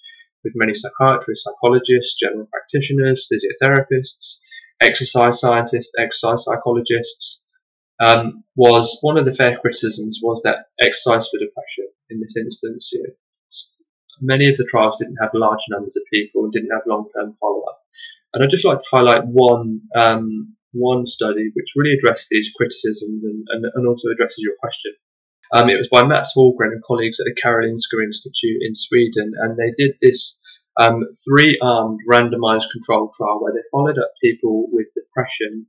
with 0.44 0.52
many 0.56 0.74
psychiatrists, 0.74 1.44
psychologists, 1.44 2.18
general 2.18 2.48
practitioners, 2.50 3.28
physiotherapists, 3.30 4.38
exercise 4.80 5.40
scientists, 5.40 5.92
exercise 5.98 6.44
psychologists, 6.44 7.44
um, 8.04 8.44
was 8.56 8.98
one 9.02 9.18
of 9.18 9.24
the 9.24 9.32
fair 9.32 9.58
criticisms 9.58 10.20
was 10.22 10.42
that 10.42 10.66
exercise 10.82 11.28
for 11.28 11.38
depression 11.38 11.88
in 12.10 12.20
this 12.20 12.36
instance, 12.36 12.90
you 12.92 13.02
know, 13.02 13.14
many 14.20 14.48
of 14.48 14.56
the 14.56 14.66
trials 14.70 14.98
didn't 14.98 15.18
have 15.20 15.30
large 15.34 15.64
numbers 15.70 15.96
of 15.96 16.02
people 16.12 16.44
and 16.44 16.52
didn't 16.52 16.70
have 16.72 16.82
long-term 16.86 17.36
follow-up. 17.40 17.78
And 18.32 18.44
I'd 18.44 18.50
just 18.50 18.64
like 18.64 18.78
to 18.78 18.84
highlight 18.90 19.26
one 19.26 19.80
um, 19.94 20.56
one 20.72 21.06
study 21.06 21.50
which 21.54 21.72
really 21.74 21.96
addressed 21.96 22.28
these 22.28 22.52
criticisms 22.54 23.24
and, 23.24 23.46
and, 23.48 23.64
and 23.74 23.88
also 23.88 24.08
addresses 24.10 24.44
your 24.44 24.54
question. 24.60 24.92
Um, 25.52 25.70
it 25.70 25.78
was 25.78 25.88
by 25.90 26.02
Mats 26.04 26.34
Hallgren 26.36 26.72
and 26.72 26.82
colleagues 26.82 27.20
at 27.20 27.24
the 27.24 27.40
Karolinska 27.40 28.02
Institute 28.04 28.58
in 28.60 28.74
Sweden, 28.74 29.32
and 29.38 29.56
they 29.56 29.72
did 29.76 29.96
this 30.00 30.40
um, 30.78 31.04
three-armed 31.24 32.00
randomized 32.10 32.70
controlled 32.72 33.12
trial 33.16 33.40
where 33.40 33.52
they 33.52 33.68
followed 33.70 33.98
up 33.98 34.10
people 34.22 34.66
with 34.72 34.92
depression 34.94 35.66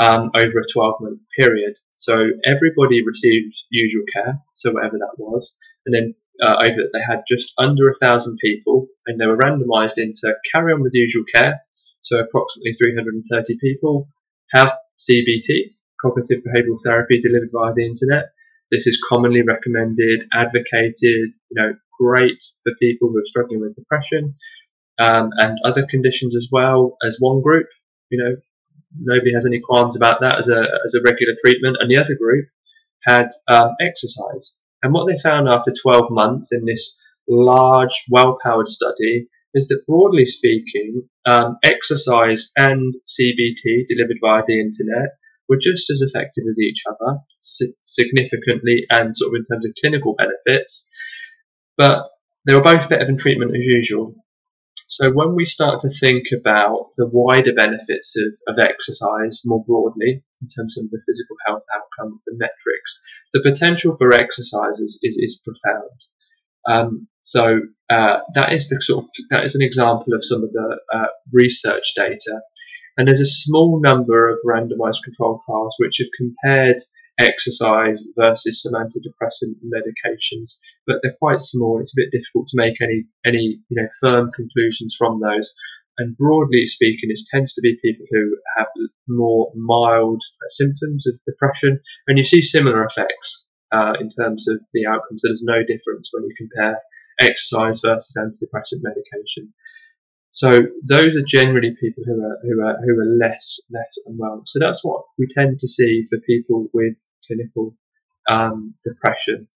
um, 0.00 0.30
over 0.36 0.60
a 0.60 0.78
12-month 0.78 1.22
period. 1.38 1.74
So 1.96 2.30
everybody 2.46 3.04
received 3.04 3.54
usual 3.70 4.04
care, 4.14 4.40
so 4.54 4.72
whatever 4.72 4.98
that 4.98 5.18
was, 5.18 5.58
and 5.84 5.94
then 5.94 6.14
uh, 6.40 6.54
over 6.62 6.88
they 6.92 7.00
had 7.06 7.22
just 7.28 7.52
under 7.58 7.90
a 7.90 7.98
thousand 8.00 8.38
people, 8.42 8.86
and 9.06 9.20
they 9.20 9.26
were 9.26 9.36
randomized 9.36 9.98
into 9.98 10.32
carry 10.52 10.72
on 10.72 10.82
with 10.82 10.92
usual 10.94 11.24
care, 11.34 11.60
so 12.02 12.18
approximately 12.18 12.72
330 12.72 13.58
people, 13.60 14.08
have 14.52 14.72
CBT, 14.98 15.74
cognitive 16.00 16.42
behavioral 16.44 16.78
therapy 16.84 17.20
delivered 17.20 17.50
via 17.52 17.74
the 17.74 17.84
internet. 17.84 18.30
This 18.70 18.86
is 18.86 19.02
commonly 19.10 19.42
recommended, 19.42 20.24
advocated, 20.32 20.94
you 21.50 21.54
know, 21.54 21.72
great 22.00 22.42
for 22.62 22.72
people 22.80 23.08
who 23.08 23.18
are 23.18 23.24
struggling 23.24 23.60
with 23.60 23.76
depression 23.76 24.34
um, 24.98 25.30
and 25.36 25.58
other 25.64 25.86
conditions 25.86 26.36
as 26.36 26.48
well 26.50 26.96
as 27.06 27.16
one 27.18 27.40
group. 27.42 27.66
You 28.10 28.22
know, 28.22 28.36
nobody 29.00 29.32
has 29.34 29.46
any 29.46 29.60
qualms 29.60 29.96
about 29.96 30.20
that 30.20 30.38
as 30.38 30.48
a 30.48 30.60
as 30.60 30.94
a 30.94 31.02
regular 31.04 31.34
treatment. 31.40 31.78
And 31.80 31.90
the 31.90 32.00
other 32.00 32.16
group 32.16 32.46
had 33.04 33.28
um, 33.48 33.74
exercise. 33.80 34.52
And 34.82 34.92
what 34.92 35.08
they 35.08 35.18
found 35.18 35.48
after 35.48 35.72
12 35.72 36.10
months 36.10 36.52
in 36.52 36.64
this 36.64 37.00
large, 37.28 38.04
well-powered 38.10 38.68
study 38.68 39.28
is 39.54 39.66
that 39.68 39.84
broadly 39.86 40.26
speaking, 40.26 41.08
um, 41.26 41.58
exercise 41.62 42.50
and 42.56 42.92
CBT 43.06 43.86
delivered 43.88 44.18
via 44.20 44.42
the 44.46 44.60
internet 44.60 45.16
were 45.48 45.58
just 45.60 45.90
as 45.90 46.02
effective 46.02 46.44
as 46.48 46.58
each 46.60 46.82
other, 46.88 47.18
significantly 47.84 48.84
and 48.90 49.16
sort 49.16 49.30
of 49.30 49.40
in 49.40 49.44
terms 49.46 49.64
of 49.66 49.72
clinical 49.80 50.14
benefits, 50.14 50.88
but 51.76 52.06
they 52.46 52.54
were 52.54 52.62
both 52.62 52.88
better 52.88 53.06
than 53.06 53.18
treatment 53.18 53.56
as 53.56 53.64
usual. 53.64 54.14
So 54.90 55.10
when 55.12 55.34
we 55.34 55.44
start 55.44 55.80
to 55.80 55.90
think 55.90 56.24
about 56.32 56.88
the 56.96 57.08
wider 57.12 57.52
benefits 57.52 58.16
of, 58.16 58.54
of 58.54 58.58
exercise 58.58 59.42
more 59.44 59.62
broadly, 59.64 60.24
in 60.40 60.48
terms 60.48 60.78
of 60.78 60.90
the 60.90 61.02
physical 61.06 61.36
health 61.46 61.62
outcomes, 61.74 62.22
the 62.24 62.36
metrics, 62.38 63.00
the 63.34 63.42
potential 63.42 63.96
for 63.96 64.14
exercise 64.14 64.80
is, 64.80 64.98
is, 65.02 65.18
is 65.20 65.42
profound. 65.44 65.90
Um, 66.68 67.08
so 67.20 67.60
uh, 67.90 68.20
that 68.34 68.52
is 68.52 68.68
the 68.68 68.80
sort 68.80 69.04
of, 69.04 69.10
that 69.30 69.44
is 69.44 69.54
an 69.54 69.62
example 69.62 70.14
of 70.14 70.24
some 70.24 70.42
of 70.42 70.50
the 70.52 70.78
uh, 70.92 71.06
research 71.32 71.92
data. 71.94 72.40
And 72.98 73.06
there's 73.06 73.20
a 73.20 73.26
small 73.26 73.80
number 73.80 74.28
of 74.28 74.38
randomized 74.44 75.04
controlled 75.04 75.40
trials 75.46 75.76
which 75.78 75.98
have 76.00 76.08
compared 76.18 76.78
exercise 77.18 78.06
versus 78.16 78.62
some 78.62 78.74
antidepressant 78.74 79.54
medications, 79.64 80.54
but 80.86 80.98
they're 81.02 81.16
quite 81.18 81.40
small. 81.40 81.80
It's 81.80 81.94
a 81.96 82.02
bit 82.02 82.10
difficult 82.10 82.48
to 82.48 82.56
make 82.56 82.80
any 82.82 83.06
any 83.24 83.60
you 83.68 83.82
know 83.82 83.88
firm 84.00 84.30
conclusions 84.32 84.96
from 84.98 85.20
those. 85.20 85.54
And 85.98 86.16
broadly 86.16 86.66
speaking, 86.66 87.10
it 87.10 87.20
tends 87.30 87.54
to 87.54 87.60
be 87.60 87.78
people 87.82 88.06
who 88.10 88.36
have 88.56 88.68
more 89.08 89.52
mild 89.56 90.22
symptoms 90.48 91.06
of 91.06 91.18
depression, 91.26 91.80
and 92.06 92.18
you 92.18 92.24
see 92.24 92.42
similar 92.42 92.84
effects 92.84 93.46
uh, 93.72 93.94
in 94.00 94.08
terms 94.08 94.48
of 94.48 94.64
the 94.74 94.86
outcomes. 94.86 95.22
There's 95.22 95.42
no 95.44 95.60
difference 95.60 96.10
when 96.12 96.24
you 96.24 96.34
compare 96.36 96.78
exercise 97.20 97.80
versus 97.80 98.16
antidepressant 98.16 98.82
medication. 98.82 99.52
So 100.32 100.60
those 100.86 101.16
are 101.16 101.24
generally 101.26 101.74
people 101.80 102.04
who 102.06 102.22
are 102.22 102.38
who 102.42 102.60
are 102.60 102.76
who 102.84 103.00
are 103.00 103.16
less 103.18 103.60
less 103.70 103.98
unwell. 104.06 104.42
So 104.46 104.58
that's 104.58 104.84
what 104.84 105.04
we 105.18 105.26
tend 105.26 105.58
to 105.60 105.68
see 105.68 106.06
for 106.08 106.18
people 106.20 106.68
with 106.72 106.96
clinical 107.26 107.76
um, 108.28 108.74
depression. 108.84 109.48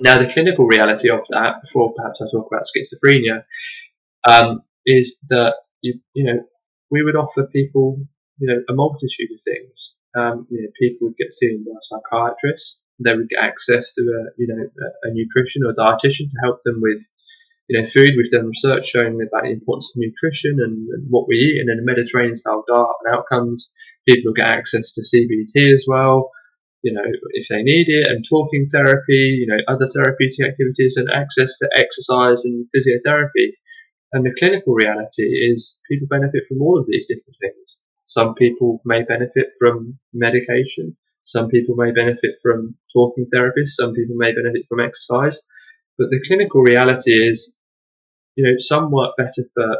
Now 0.00 0.18
the 0.18 0.28
clinical 0.28 0.66
reality 0.66 1.08
of 1.08 1.20
that, 1.30 1.62
before 1.62 1.94
perhaps 1.94 2.20
I 2.20 2.26
talk 2.30 2.48
about 2.50 2.64
schizophrenia, 2.64 3.44
um, 4.28 4.62
is 4.84 5.18
that 5.28 5.54
you 5.80 6.00
you 6.14 6.24
know 6.24 6.40
we 6.90 7.02
would 7.02 7.16
offer 7.16 7.46
people 7.46 7.98
you 8.38 8.48
know 8.48 8.62
a 8.68 8.74
multitude 8.74 9.30
of 9.32 9.40
things. 9.42 9.94
Um, 10.16 10.46
you 10.50 10.62
know, 10.62 10.68
people 10.80 11.08
would 11.08 11.16
get 11.16 11.32
seen 11.32 11.64
by 11.64 11.72
a 11.72 11.80
psychiatrist 11.80 12.78
they 13.04 13.14
would 13.14 13.28
get 13.28 13.42
access 13.42 13.92
to 13.94 14.00
a 14.02 14.20
you 14.38 14.48
know 14.48 14.62
a, 14.62 15.08
a 15.08 15.12
nutrition 15.12 15.62
or 15.64 15.74
dietitian 15.74 16.30
to 16.30 16.38
help 16.42 16.60
them 16.64 16.80
with 16.80 17.02
you 17.68 17.80
know 17.80 17.86
food. 17.86 18.10
We've 18.16 18.30
done 18.30 18.46
research 18.46 18.86
showing 18.86 19.18
about 19.20 19.44
the 19.44 19.52
importance 19.52 19.92
of 19.94 20.00
nutrition 20.00 20.58
and, 20.62 20.88
and 20.88 21.06
what 21.10 21.26
we 21.28 21.36
eat, 21.36 21.60
and 21.60 21.68
then 21.68 21.82
a 21.82 21.86
Mediterranean 21.86 22.36
style 22.36 22.64
diet 22.66 22.96
and 23.04 23.14
outcomes. 23.14 23.72
People 24.08 24.32
get 24.32 24.46
access 24.46 24.92
to 24.92 25.02
CBT 25.02 25.74
as 25.74 25.84
well, 25.88 26.30
you 26.82 26.92
know, 26.92 27.02
if 27.32 27.48
they 27.48 27.62
need 27.62 27.86
it, 27.88 28.08
and 28.08 28.24
talking 28.28 28.66
therapy, 28.70 29.42
you 29.42 29.46
know, 29.48 29.58
other 29.68 29.88
therapeutic 29.88 30.46
activities, 30.46 30.96
and 30.96 31.10
access 31.10 31.58
to 31.58 31.68
exercise 31.74 32.44
and 32.44 32.66
physiotherapy. 32.74 33.52
And 34.12 34.24
the 34.24 34.34
clinical 34.38 34.74
reality 34.74 35.24
is 35.24 35.78
people 35.90 36.06
benefit 36.08 36.44
from 36.48 36.62
all 36.62 36.78
of 36.78 36.86
these 36.88 37.06
different 37.06 37.36
things. 37.40 37.78
Some 38.04 38.34
people 38.34 38.80
may 38.84 39.02
benefit 39.02 39.48
from 39.58 39.98
medication. 40.14 40.96
Some 41.24 41.48
people 41.48 41.74
may 41.74 41.90
benefit 41.90 42.36
from 42.40 42.76
talking 42.92 43.26
therapists. 43.34 43.74
Some 43.74 43.92
people 43.94 44.14
may 44.16 44.32
benefit 44.32 44.62
from 44.68 44.78
exercise. 44.78 45.42
But 45.98 46.10
the 46.10 46.22
clinical 46.26 46.62
reality 46.62 47.12
is, 47.12 47.56
you 48.34 48.44
know, 48.44 48.54
some 48.58 48.90
work 48.90 49.16
better 49.16 49.48
for 49.54 49.78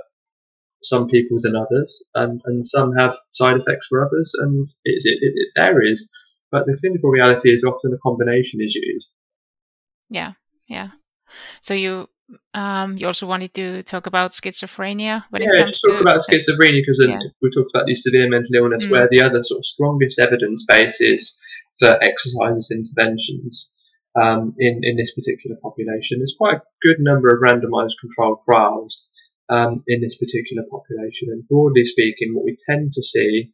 some 0.82 1.08
people 1.08 1.38
than 1.40 1.56
others, 1.56 2.02
and, 2.14 2.40
and 2.44 2.66
some 2.66 2.94
have 2.96 3.16
side 3.32 3.56
effects 3.56 3.86
for 3.88 4.04
others, 4.04 4.32
and 4.38 4.68
it, 4.84 5.02
it, 5.04 5.32
it 5.34 5.48
varies. 5.60 6.08
But 6.50 6.66
the 6.66 6.76
clinical 6.80 7.10
reality 7.10 7.52
is 7.52 7.64
often 7.64 7.92
a 7.92 7.98
combination 7.98 8.60
is 8.62 8.74
used. 8.74 9.10
Yeah, 10.08 10.32
yeah. 10.68 10.90
So 11.60 11.74
you 11.74 12.08
um, 12.54 12.96
you 12.96 13.06
also 13.06 13.26
wanted 13.26 13.54
to 13.54 13.82
talk 13.82 14.06
about 14.06 14.32
schizophrenia 14.32 15.24
when 15.30 15.42
yeah, 15.42 15.48
it 15.52 15.58
comes 15.58 15.70
just 15.72 15.84
talk 15.84 15.96
to 15.96 16.00
about 16.00 16.20
schizophrenia 16.20 16.80
because 16.82 17.04
yeah. 17.06 17.18
we 17.42 17.50
talked 17.50 17.70
about 17.74 17.86
the 17.86 17.94
severe 17.94 18.28
mental 18.28 18.54
illness, 18.54 18.84
mm. 18.84 18.90
where 18.90 19.08
the 19.10 19.22
other 19.22 19.42
sort 19.42 19.58
of 19.58 19.64
strongest 19.64 20.18
evidence 20.18 20.64
base 20.66 21.00
is 21.00 21.38
for 21.78 21.98
exercises 22.02 22.70
interventions 22.72 23.74
um, 24.20 24.54
in 24.58 24.80
in 24.82 24.96
this 24.96 25.14
particular 25.14 25.56
population. 25.62 26.18
There's 26.18 26.36
quite 26.36 26.58
a 26.58 26.68
good 26.82 26.98
number 27.00 27.28
of 27.28 27.42
randomised 27.42 28.00
controlled 28.00 28.40
trials 28.44 29.04
um, 29.48 29.84
in 29.86 30.00
this 30.00 30.16
particular 30.16 30.64
population, 30.70 31.28
and 31.30 31.46
broadly 31.48 31.84
speaking, 31.84 32.34
what 32.34 32.44
we 32.44 32.56
tend 32.68 32.92
to 32.92 33.02
see 33.02 33.44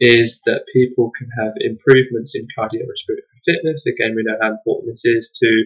is 0.00 0.42
that 0.44 0.66
people 0.72 1.12
can 1.16 1.30
have 1.38 1.54
improvements 1.60 2.34
in 2.34 2.46
cardiorespiratory 2.58 3.40
fitness. 3.44 3.86
Again, 3.86 4.14
we 4.16 4.24
know 4.24 4.36
how 4.42 4.50
important 4.50 4.92
this 4.92 5.04
is 5.04 5.30
to 5.38 5.64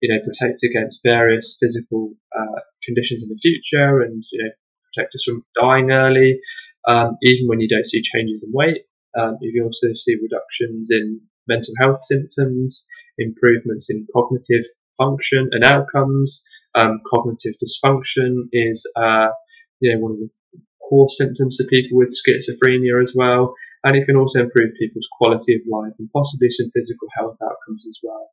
you 0.00 0.08
know, 0.08 0.20
protect 0.24 0.62
against 0.62 1.02
various 1.04 1.56
physical 1.60 2.14
uh, 2.36 2.60
conditions 2.84 3.22
in 3.22 3.28
the 3.28 3.38
future 3.40 4.00
and, 4.00 4.24
you 4.32 4.44
know, 4.44 4.50
protect 4.92 5.14
us 5.14 5.24
from 5.24 5.44
dying 5.60 5.92
early, 5.92 6.40
um, 6.88 7.16
even 7.22 7.46
when 7.46 7.60
you 7.60 7.68
don't 7.68 7.86
see 7.86 8.02
changes 8.02 8.42
in 8.42 8.50
weight. 8.52 8.84
Um, 9.18 9.38
you 9.40 9.52
can 9.52 9.66
also 9.66 9.88
see 9.94 10.16
reductions 10.16 10.90
in 10.90 11.20
mental 11.50 11.74
health 11.82 12.00
symptoms, 12.00 12.86
improvements 13.18 13.90
in 13.90 14.06
cognitive 14.14 14.64
function 14.96 15.50
and 15.52 15.64
outcomes. 15.64 16.44
Um, 16.74 17.00
cognitive 17.12 17.54
dysfunction 17.58 18.48
is, 18.52 18.86
uh, 18.96 19.28
you 19.80 19.92
know, 19.92 20.00
one 20.00 20.12
of 20.12 20.18
the 20.18 20.30
core 20.88 21.08
symptoms 21.08 21.60
of 21.60 21.68
people 21.68 21.98
with 21.98 22.14
schizophrenia 22.14 23.02
as 23.02 23.12
well. 23.14 23.54
And 23.84 23.96
it 23.96 24.06
can 24.06 24.16
also 24.16 24.40
improve 24.40 24.70
people's 24.78 25.08
quality 25.10 25.54
of 25.54 25.62
life 25.68 25.94
and 25.98 26.08
possibly 26.12 26.50
some 26.50 26.70
physical 26.70 27.08
health 27.16 27.36
outcomes 27.42 27.86
as 27.88 27.98
well. 28.02 28.28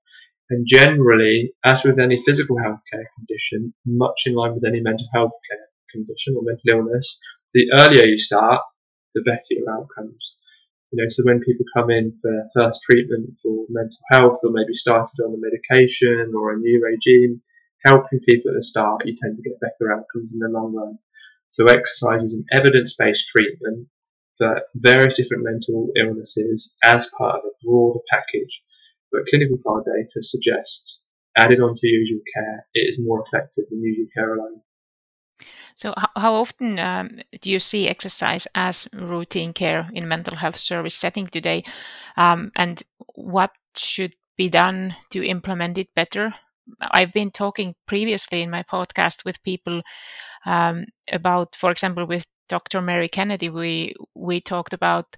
And 0.50 0.66
generally, 0.68 1.54
as 1.66 1.84
with 1.84 2.00
any 2.00 2.22
physical 2.24 2.58
healthcare 2.58 3.08
condition, 3.18 3.74
much 3.86 4.24
in 4.26 4.34
line 4.34 4.54
with 4.54 4.66
any 4.66 4.82
mental 4.82 5.08
health 5.14 5.34
care 5.50 5.68
condition 5.92 6.36
or 6.38 6.44
mental 6.44 6.72
illness, 6.72 7.18
the 7.54 7.68
earlier 7.76 8.06
you 8.06 8.20
start, 8.20 8.62
the 9.14 9.22
better 9.22 9.52
your 9.52 9.70
outcomes. 9.72 10.37
You 10.92 11.04
know, 11.04 11.10
so 11.10 11.24
when 11.26 11.42
people 11.42 11.66
come 11.76 11.90
in 11.90 12.18
for 12.22 12.44
first 12.56 12.82
treatment 12.84 13.38
for 13.44 13.66
mental 13.70 13.98
health 14.12 14.40
or 14.44 14.52
maybe 14.52 14.74
started 14.74 15.20
on 15.20 15.36
a 15.36 15.38
medication 15.38 16.32
or 16.34 16.54
a 16.54 16.58
new 16.58 16.82
regime, 16.82 17.42
helping 17.84 18.20
people 18.20 18.52
at 18.52 18.56
the 18.56 18.64
start, 18.64 19.06
you 19.06 19.14
tend 19.16 19.36
to 19.36 19.44
get 19.44 19.60
better 19.60 19.92
outcomes 19.92 20.34
in 20.34 20.40
the 20.40 20.48
long 20.48 20.74
run. 20.74 20.98
So 21.50 21.66
exercise 21.66 22.24
is 22.24 22.36
an 22.36 22.46
evidence-based 22.58 23.28
treatment 23.28 23.88
for 24.38 24.62
various 24.76 25.18
different 25.18 25.44
mental 25.44 25.92
illnesses 25.98 26.76
as 26.84 27.10
part 27.18 27.36
of 27.36 27.42
a 27.46 27.66
broader 27.66 28.00
package. 28.10 28.64
But 29.12 29.28
clinical 29.28 29.58
trial 29.58 29.84
data 29.86 30.22
suggests, 30.22 31.04
added 31.38 31.60
onto 31.60 31.88
usual 31.88 32.22
care, 32.36 32.66
it 32.74 32.92
is 32.92 33.00
more 33.00 33.24
effective 33.26 33.66
than 33.70 33.82
usual 33.82 34.08
care 34.16 34.36
alone. 34.36 34.62
So, 35.76 35.94
how 36.16 36.34
often 36.36 36.80
um, 36.80 37.22
do 37.42 37.50
you 37.50 37.60
see 37.60 37.88
exercise 37.88 38.48
as 38.56 38.88
routine 38.94 39.54
care 39.54 39.90
in 39.94 40.08
mental 40.08 40.36
health 40.36 40.58
service 40.58 40.96
setting 40.96 41.28
today, 41.28 41.64
um, 42.16 42.52
and 42.56 42.82
what 43.16 43.52
should 43.76 44.16
be 44.38 44.50
done 44.50 44.96
to 45.12 45.24
implement 45.24 45.78
it 45.78 45.94
better? 45.96 46.34
I've 46.82 47.14
been 47.14 47.32
talking 47.32 47.76
previously 47.86 48.42
in 48.42 48.50
my 48.50 48.64
podcast 48.64 49.24
with 49.24 49.42
people 49.44 49.82
um, 50.46 50.86
about, 51.12 51.56
for 51.56 51.72
example, 51.72 52.06
with 52.06 52.26
Dr. 52.50 52.82
Mary 52.82 53.10
Kennedy, 53.10 53.50
we 53.50 53.94
we 54.16 54.40
talked 54.42 54.74
about 54.74 55.18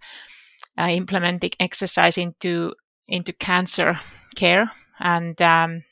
uh, 0.77 0.87
implementing 0.87 1.51
exercise 1.59 2.17
into 2.17 2.73
into 3.07 3.33
cancer 3.33 3.99
care, 4.35 4.71
and 4.99 5.39
um, 5.41 5.83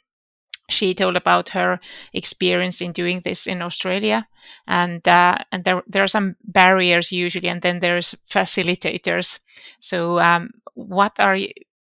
she 0.70 0.94
told 0.94 1.16
about 1.16 1.50
her 1.50 1.80
experience 2.14 2.82
in 2.82 2.92
doing 2.92 3.22
this 3.22 3.48
in 3.48 3.62
Australia, 3.62 4.28
and 4.68 5.08
uh, 5.08 5.38
and 5.52 5.64
there 5.64 5.84
there 5.88 6.04
are 6.04 6.08
some 6.08 6.36
barriers 6.44 7.12
usually, 7.12 7.48
and 7.48 7.62
then 7.62 7.80
there's 7.80 8.16
facilitators. 8.30 9.40
So, 9.80 10.20
um, 10.20 10.52
what 10.74 11.14
are 11.20 11.38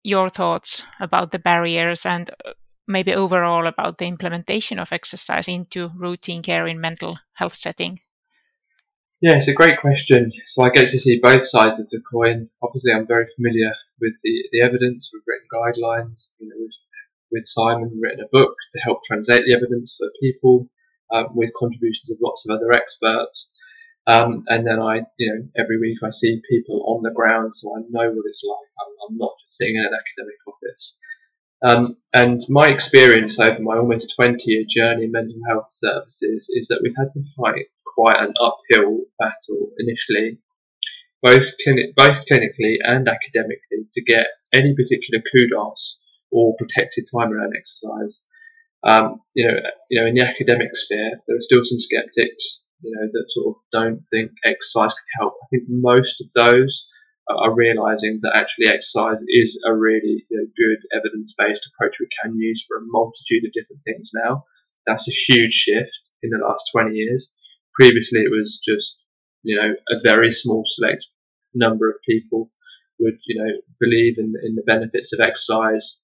your 0.03 0.29
thoughts 0.29 0.83
about 0.99 1.31
the 1.31 1.39
barriers 1.39 2.05
and 2.05 2.29
uh, 2.29 2.51
maybe 2.87 3.13
overall 3.13 3.65
about 3.65 3.97
the 3.97 4.05
implementation 4.05 4.79
of 4.79 4.91
exercise 4.91 5.47
into 5.47 5.91
routine 5.95 6.43
care 6.43 6.67
in 6.67 6.79
mental 6.79 7.17
health 7.33 7.55
setting? 7.55 7.99
Yeah, 9.21 9.35
it's 9.35 9.47
a 9.47 9.53
great 9.53 9.79
question. 9.79 10.31
So 10.45 10.63
I 10.63 10.69
get 10.69 10.89
to 10.89 10.99
see 10.99 11.19
both 11.19 11.47
sides 11.47 11.79
of 11.79 11.89
the 11.89 12.01
coin. 12.01 12.49
Obviously, 12.61 12.93
I'm 12.93 13.07
very 13.07 13.25
familiar 13.35 13.71
with 13.99 14.13
the, 14.23 14.43
the 14.51 14.61
evidence. 14.61 15.09
We've 15.11 15.23
written 15.25 15.47
guidelines. 15.51 16.27
You 16.37 16.49
know, 16.49 16.55
with, 16.59 16.73
with 17.35 17.45
Simon, 17.45 17.99
written 18.01 18.23
a 18.23 18.29
book 18.31 18.55
to 18.71 18.79
help 18.79 19.03
translate 19.03 19.43
the 19.45 19.53
evidence 19.53 19.97
for 19.99 20.09
people 20.21 20.69
um, 21.13 21.27
with 21.35 21.51
contributions 21.59 22.09
of 22.09 22.17
lots 22.23 22.47
of 22.47 22.55
other 22.55 22.71
experts. 22.71 23.51
Um, 24.07 24.45
and 24.47 24.65
then 24.65 24.79
I, 24.79 25.01
you 25.17 25.27
know, 25.29 25.47
every 25.57 25.79
week 25.79 25.97
I 26.03 26.11
see 26.11 26.41
people 26.49 26.83
on 26.87 27.03
the 27.03 27.11
ground, 27.11 27.53
so 27.53 27.75
I 27.75 27.81
know 27.89 28.09
what 28.09 28.25
it's 28.25 28.43
like. 28.47 28.67
I'm, 28.79 28.93
I'm 29.09 29.17
not 29.17 29.33
just 29.43 29.57
sitting 29.57 29.75
in 29.75 29.81
an 29.81 29.99
academic 29.99 30.39
office. 30.47 30.99
Um, 31.63 31.97
and 32.13 32.39
my 32.49 32.67
experience 32.69 33.39
over 33.39 33.59
my 33.59 33.77
almost 33.77 34.13
20 34.15 34.37
year 34.45 34.63
journey 34.69 35.05
in 35.05 35.11
mental 35.11 35.39
health 35.49 35.67
services 35.67 36.49
is 36.53 36.67
that 36.67 36.79
we've 36.83 36.97
had 36.97 37.11
to 37.13 37.23
fight 37.35 37.65
quite 37.95 38.19
an 38.19 38.33
uphill 38.39 39.05
battle 39.19 39.71
initially, 39.79 40.39
both, 41.21 41.51
both 41.95 42.25
clinically 42.29 42.75
and 42.83 43.07
academically, 43.07 43.87
to 43.93 44.03
get 44.03 44.27
any 44.53 44.75
particular 44.75 45.23
kudos 45.31 45.97
or 46.31 46.55
protected 46.57 47.05
time 47.13 47.31
around 47.31 47.53
exercise. 47.57 48.21
Um, 48.83 49.21
you 49.33 49.47
know, 49.47 49.57
you 49.89 49.99
know, 49.99 50.07
in 50.07 50.15
the 50.15 50.25
academic 50.25 50.75
sphere, 50.75 51.21
there 51.27 51.37
are 51.37 51.41
still 51.41 51.63
some 51.63 51.79
skeptics, 51.79 52.61
you 52.81 52.91
know, 52.91 53.07
that 53.09 53.25
sort 53.29 53.55
of 53.55 53.61
don't 53.71 54.03
think 54.11 54.31
exercise 54.45 54.93
can 54.93 55.09
help. 55.19 55.33
I 55.41 55.47
think 55.49 55.63
most 55.67 56.21
of 56.21 56.31
those 56.35 56.85
are 57.27 57.55
realizing 57.55 58.19
that 58.21 58.37
actually 58.37 58.67
exercise 58.67 59.17
is 59.27 59.59
a 59.65 59.73
really 59.73 60.25
you 60.29 60.37
know, 60.37 60.45
good 60.55 60.77
evidence-based 60.93 61.67
approach 61.73 61.99
we 61.99 62.07
can 62.21 62.37
use 62.37 62.63
for 62.67 62.77
a 62.77 62.85
multitude 62.85 63.43
of 63.45 63.53
different 63.53 63.81
things 63.83 64.11
now. 64.13 64.45
That's 64.85 65.07
a 65.07 65.33
huge 65.33 65.53
shift 65.53 66.11
in 66.21 66.29
the 66.29 66.37
last 66.37 66.69
20 66.71 66.95
years. 66.95 67.33
Previously, 67.73 68.19
it 68.19 68.31
was 68.31 68.61
just 68.63 68.99
you 69.41 69.55
know 69.55 69.73
a 69.89 69.99
very 70.01 70.31
small 70.31 70.63
select 70.65 71.05
number 71.53 71.89
of 71.89 71.95
people 72.07 72.49
would 72.99 73.17
you 73.25 73.41
know 73.41 73.51
believe 73.79 74.17
in, 74.17 74.33
in 74.43 74.55
the 74.55 74.63
benefits 74.65 75.13
of 75.13 75.19
exercise 75.19 76.01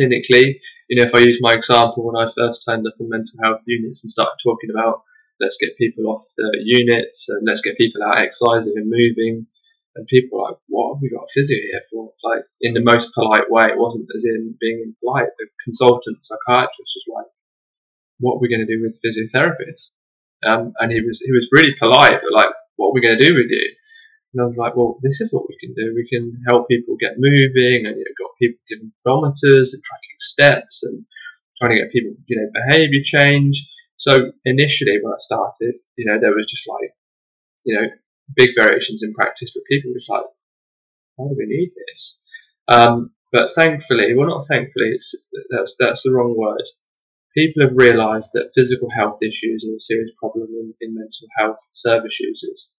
clinically. 0.00 0.56
You 0.88 0.96
know, 0.96 1.08
if 1.08 1.14
I 1.14 1.20
use 1.20 1.38
my 1.40 1.52
example 1.52 2.06
when 2.06 2.16
I 2.16 2.30
first 2.32 2.64
turned 2.64 2.86
up 2.86 2.94
in 2.98 3.08
mental 3.08 3.38
health 3.42 3.62
units 3.66 4.02
and 4.02 4.10
started 4.10 4.38
talking 4.42 4.70
about 4.70 5.02
let's 5.40 5.56
get 5.60 5.76
people 5.78 6.06
off 6.08 6.24
the 6.36 6.50
units 6.64 7.28
and 7.28 7.46
let's 7.46 7.62
get 7.62 7.78
people 7.78 8.02
out 8.02 8.22
exercising 8.22 8.74
and 8.76 8.90
moving 8.90 9.46
and 9.96 10.06
people 10.06 10.38
were 10.38 10.50
like, 10.50 10.58
what 10.68 10.94
have 10.94 11.02
we 11.02 11.10
got 11.10 11.24
a 11.24 11.32
physio 11.34 11.58
here 11.58 11.82
for? 11.90 12.12
Like, 12.22 12.44
in 12.60 12.74
the 12.74 12.84
most 12.84 13.12
polite 13.14 13.50
way. 13.50 13.64
It 13.66 13.78
wasn't 13.78 14.08
as 14.14 14.24
in 14.24 14.54
being 14.60 14.82
impolite. 14.86 15.34
The 15.38 15.48
consultant 15.64 16.18
psychiatrist 16.22 16.94
was 16.94 17.06
like, 17.10 17.26
what 18.20 18.36
are 18.36 18.40
we 18.40 18.48
going 18.48 18.64
to 18.64 18.70
do 18.70 18.82
with 18.82 19.00
physiotherapists? 19.02 19.90
Um, 20.46 20.72
and 20.78 20.92
he 20.92 21.00
was, 21.00 21.20
he 21.24 21.32
was 21.32 21.48
really 21.50 21.74
polite, 21.78 22.20
but 22.22 22.32
like, 22.32 22.54
what 22.76 22.88
are 22.88 22.94
we 22.94 23.02
going 23.02 23.18
to 23.18 23.28
do 23.28 23.34
with 23.34 23.50
you? 23.50 23.66
And 24.32 24.42
I 24.42 24.46
was 24.46 24.56
like, 24.56 24.76
well, 24.76 24.98
this 25.02 25.20
is 25.20 25.32
what 25.34 25.48
we 25.48 25.56
can 25.58 25.74
do. 25.74 25.92
We 25.94 26.06
can 26.08 26.40
help 26.48 26.68
people 26.68 26.96
get 27.00 27.18
moving 27.18 27.86
and, 27.86 27.98
you 27.98 28.04
know, 28.06 28.14
got 28.18 28.38
people 28.40 28.62
giving 28.68 28.92
pedometers 29.02 29.74
and 29.74 29.82
tracking 29.82 30.18
steps 30.18 30.84
and 30.84 31.04
trying 31.58 31.76
to 31.76 31.82
get 31.82 31.92
people, 31.92 32.14
you 32.26 32.36
know, 32.38 32.48
behavior 32.54 33.02
change. 33.02 33.66
So 33.96 34.32
initially 34.44 34.98
when 35.02 35.12
I 35.12 35.18
started, 35.18 35.76
you 35.96 36.06
know, 36.06 36.18
there 36.20 36.30
was 36.30 36.46
just 36.48 36.68
like, 36.68 36.94
you 37.64 37.74
know, 37.74 37.88
big 38.36 38.50
variations 38.56 39.02
in 39.02 39.12
practice, 39.14 39.52
but 39.54 39.64
people 39.68 39.90
were 39.90 39.98
just 39.98 40.08
like, 40.08 40.24
why 41.16 41.28
do 41.28 41.36
we 41.36 41.46
need 41.46 41.72
this? 41.88 42.20
Um, 42.68 43.10
but 43.32 43.52
thankfully, 43.54 44.14
well, 44.14 44.28
not 44.28 44.46
thankfully, 44.46 44.90
it's, 44.94 45.14
that's, 45.50 45.76
that's 45.78 46.02
the 46.02 46.12
wrong 46.12 46.34
word. 46.36 46.62
People 47.36 47.62
have 47.62 47.76
realised 47.76 48.30
that 48.34 48.52
physical 48.54 48.88
health 48.90 49.18
issues 49.22 49.66
are 49.68 49.76
a 49.76 49.80
serious 49.80 50.10
problem 50.18 50.48
in, 50.48 50.74
in 50.80 50.94
mental 50.94 51.28
health 51.38 51.58
service 51.72 52.18
users. 52.20 52.70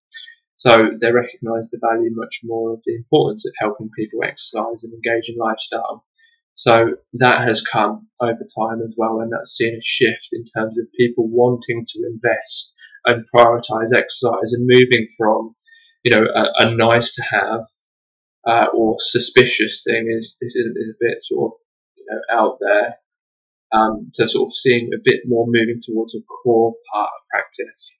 So 0.61 0.77
they 1.01 1.11
recognise 1.11 1.71
the 1.71 1.79
value 1.81 2.11
much 2.13 2.41
more 2.43 2.73
of 2.73 2.81
the 2.85 2.93
importance 2.95 3.47
of 3.47 3.53
helping 3.57 3.89
people 3.97 4.23
exercise 4.23 4.83
and 4.83 4.93
engage 4.93 5.27
in 5.27 5.35
lifestyle. 5.35 6.05
So 6.53 6.97
that 7.13 7.41
has 7.41 7.63
come 7.63 8.09
over 8.19 8.45
time 8.59 8.79
as 8.85 8.93
well, 8.95 9.21
and 9.21 9.31
that's 9.31 9.57
seen 9.57 9.73
a 9.73 9.81
shift 9.81 10.27
in 10.31 10.43
terms 10.55 10.77
of 10.77 10.85
people 10.95 11.27
wanting 11.27 11.83
to 11.83 11.99
invest 12.05 12.75
and 13.07 13.25
prioritize 13.35 13.91
exercise 13.91 14.53
and 14.53 14.69
moving 14.69 15.07
from, 15.17 15.55
you 16.03 16.15
know, 16.15 16.27
a, 16.31 16.67
a 16.67 16.75
nice 16.75 17.15
to 17.15 17.23
have 17.23 17.65
uh, 18.47 18.67
or 18.71 18.97
suspicious 18.99 19.81
thing 19.83 20.13
is 20.15 20.37
this 20.39 20.55
is, 20.55 20.67
is 20.75 20.89
a 20.89 20.99
bit 20.99 21.23
sort 21.23 21.53
of 21.53 21.59
you 21.97 22.05
know 22.07 22.37
out 22.39 22.57
there 22.59 22.93
um, 23.71 24.11
to 24.13 24.27
sort 24.27 24.49
of 24.49 24.53
seeing 24.53 24.91
a 24.93 25.01
bit 25.03 25.21
more 25.25 25.47
moving 25.47 25.79
towards 25.81 26.13
a 26.13 26.21
core 26.21 26.75
part 26.93 27.09
of 27.09 27.27
practice. 27.31 27.95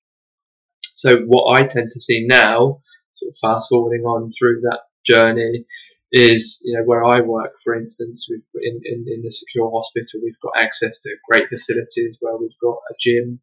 So 1.01 1.17
what 1.25 1.59
I 1.59 1.65
tend 1.65 1.89
to 1.89 1.99
see 1.99 2.27
now, 2.27 2.81
sort 3.13 3.31
of 3.31 3.37
fast 3.41 3.69
forwarding 3.69 4.03
on 4.03 4.31
through 4.37 4.61
that 4.61 4.81
journey, 5.03 5.65
is 6.11 6.61
you 6.63 6.77
know 6.77 6.83
where 6.85 7.03
I 7.03 7.21
work, 7.21 7.53
for 7.63 7.73
instance, 7.75 8.27
in, 8.29 8.81
in, 8.83 9.05
in 9.07 9.21
the 9.23 9.31
secure 9.31 9.71
hospital, 9.71 10.21
we've 10.23 10.39
got 10.43 10.63
access 10.63 10.99
to 10.99 11.15
great 11.27 11.49
facilities 11.49 12.19
where 12.19 12.37
we've 12.37 12.61
got 12.61 12.77
a 12.91 12.95
gym, 12.99 13.39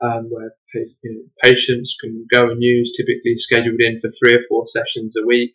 um, 0.00 0.30
where 0.30 0.50
you 0.74 0.90
know, 1.04 1.22
patients 1.44 1.96
can 2.00 2.26
go 2.32 2.50
and 2.50 2.60
use, 2.60 2.96
typically 2.96 3.36
scheduled 3.36 3.80
in 3.80 4.00
for 4.00 4.10
three 4.10 4.34
or 4.34 4.42
four 4.48 4.66
sessions 4.66 5.14
a 5.16 5.24
week, 5.24 5.52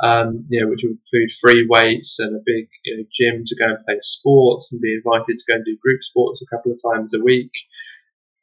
um, 0.00 0.46
you 0.48 0.62
know, 0.62 0.70
which 0.70 0.84
will 0.84 0.96
include 0.96 1.30
free 1.38 1.66
weights 1.68 2.18
and 2.18 2.34
a 2.34 2.40
big 2.46 2.66
you 2.86 2.96
know, 2.96 3.04
gym 3.12 3.44
to 3.44 3.56
go 3.56 3.66
and 3.74 3.84
play 3.84 3.98
sports 4.00 4.72
and 4.72 4.80
be 4.80 4.94
invited 4.94 5.36
to 5.36 5.44
go 5.46 5.56
and 5.56 5.66
do 5.66 5.76
group 5.82 6.02
sports 6.02 6.40
a 6.40 6.56
couple 6.56 6.72
of 6.72 6.80
times 6.80 7.12
a 7.12 7.22
week. 7.22 7.52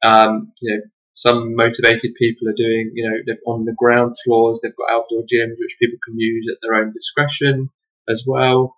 Um, 0.06 0.54
you 0.62 0.76
know, 0.76 0.82
some 1.16 1.56
motivated 1.56 2.14
people 2.16 2.48
are 2.50 2.58
doing, 2.58 2.92
you 2.94 3.10
know, 3.10 3.18
they're 3.26 3.38
on 3.48 3.64
the 3.64 3.74
ground 3.74 4.16
floors, 4.24 4.60
they've 4.62 4.76
got 4.76 4.92
outdoor 4.92 5.22
gyms 5.22 5.56
which 5.58 5.78
people 5.82 5.98
can 6.06 6.20
use 6.20 6.46
at 6.52 6.58
their 6.62 6.76
own 6.76 6.92
discretion 6.92 7.70
as 8.10 8.24
well. 8.28 8.76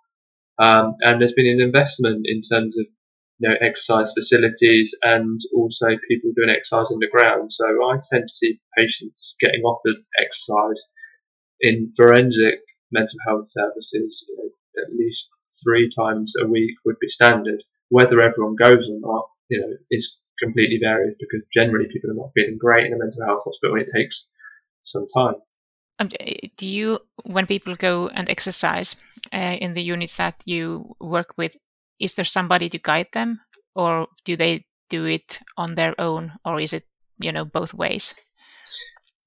Um, 0.60 0.96
and 1.02 1.20
there's 1.20 1.34
been 1.34 1.48
an 1.48 1.62
investment 1.62 2.26
in 2.26 2.42
terms 2.42 2.78
of 2.78 2.86
you 3.40 3.50
know, 3.50 3.56
exercise 3.62 4.14
facilities 4.14 4.96
and 5.02 5.40
also 5.56 5.88
people 6.08 6.32
doing 6.36 6.50
exercise 6.50 6.92
on 6.92 7.00
the 7.00 7.10
ground. 7.12 7.52
So 7.52 7.66
I 7.66 7.98
tend 8.12 8.28
to 8.28 8.34
see 8.34 8.60
patients 8.78 9.36
getting 9.42 9.64
offered 9.64 9.98
exercise 10.20 10.92
in 11.62 11.92
forensic 11.96 12.62
mental 12.92 13.18
health 13.28 13.48
services 13.48 14.26
you 14.30 14.38
know, 14.38 14.84
at 14.84 14.96
least 14.96 15.30
three 15.64 15.90
times 15.90 16.36
a 16.40 16.48
week 16.48 16.76
would 16.86 17.00
be 17.00 17.08
standard. 17.08 17.64
Whether 17.90 18.22
everyone 18.22 18.56
goes 18.56 18.90
or 18.90 19.00
not, 19.00 19.26
you 19.50 19.62
know, 19.62 19.74
is 19.90 20.20
completely 20.42 20.80
varied 20.82 21.16
because 21.20 21.46
generally 21.54 21.88
people 21.92 22.12
are 22.12 22.16
not 22.16 22.32
feeling 22.36 22.58
great 22.60 22.88
in 22.88 22.94
a 22.94 22.98
mental 22.98 23.26
health 23.26 23.42
hospital 23.44 23.76
and 23.76 23.84
it 23.84 23.92
takes 23.96 24.28
some 24.82 25.06
time. 25.14 25.36
Um, 26.00 26.10
do 26.58 26.68
you, 26.68 27.00
when 27.24 27.48
people 27.48 27.76
go 27.76 28.08
and 28.10 28.30
exercise 28.30 28.96
uh, 29.34 29.58
in 29.60 29.74
the 29.74 29.82
units 29.82 30.18
that 30.18 30.36
you 30.46 30.96
work 31.00 31.34
with, 31.38 31.56
is 32.00 32.14
there 32.14 32.26
somebody 32.26 32.70
to 32.70 32.78
guide 32.78 33.08
them 33.14 33.40
or 33.76 34.08
do 34.26 34.36
they 34.36 34.66
do 34.90 35.06
it 35.06 35.40
on 35.58 35.76
their 35.76 36.00
own 36.00 36.34
or 36.46 36.60
is 36.60 36.74
it 36.74 36.84
you 37.20 37.32
know 37.32 37.46
both 37.46 37.74
ways 37.74 38.14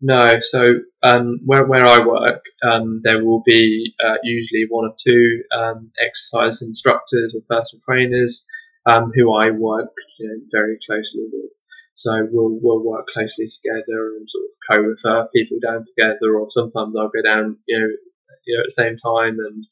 no 0.00 0.34
so 0.40 0.74
um, 1.02 1.40
where, 1.44 1.66
where 1.66 1.86
i 1.86 1.98
work 2.04 2.42
um, 2.70 3.00
there 3.04 3.24
will 3.24 3.42
be 3.44 3.94
uh, 4.04 4.16
usually 4.22 4.66
one 4.68 4.86
or 4.86 4.94
two 5.06 5.42
um, 5.58 5.90
exercise 6.00 6.62
instructors 6.62 7.34
or 7.34 7.40
personal 7.48 7.80
trainers 7.84 8.46
um, 8.86 9.12
who 9.14 9.32
I 9.32 9.50
work 9.50 9.92
you 10.18 10.28
know, 10.28 10.40
very 10.52 10.78
closely 10.86 11.26
with. 11.32 11.52
So 11.94 12.26
we'll 12.30 12.58
we'll 12.62 12.82
work 12.82 13.08
closely 13.08 13.46
together 13.46 14.16
and 14.16 14.28
sort 14.28 14.44
of 14.44 14.76
co-refer 14.76 15.28
people 15.34 15.58
down 15.60 15.84
together, 15.84 16.38
or 16.38 16.48
sometimes 16.48 16.94
I'll 16.96 17.12
go 17.12 17.22
down, 17.22 17.58
you 17.68 17.78
know, 17.78 17.88
you 18.46 18.56
know, 18.56 18.60
at 18.62 18.66
the 18.66 18.82
same 18.82 18.96
time 18.96 19.38
and 19.38 19.64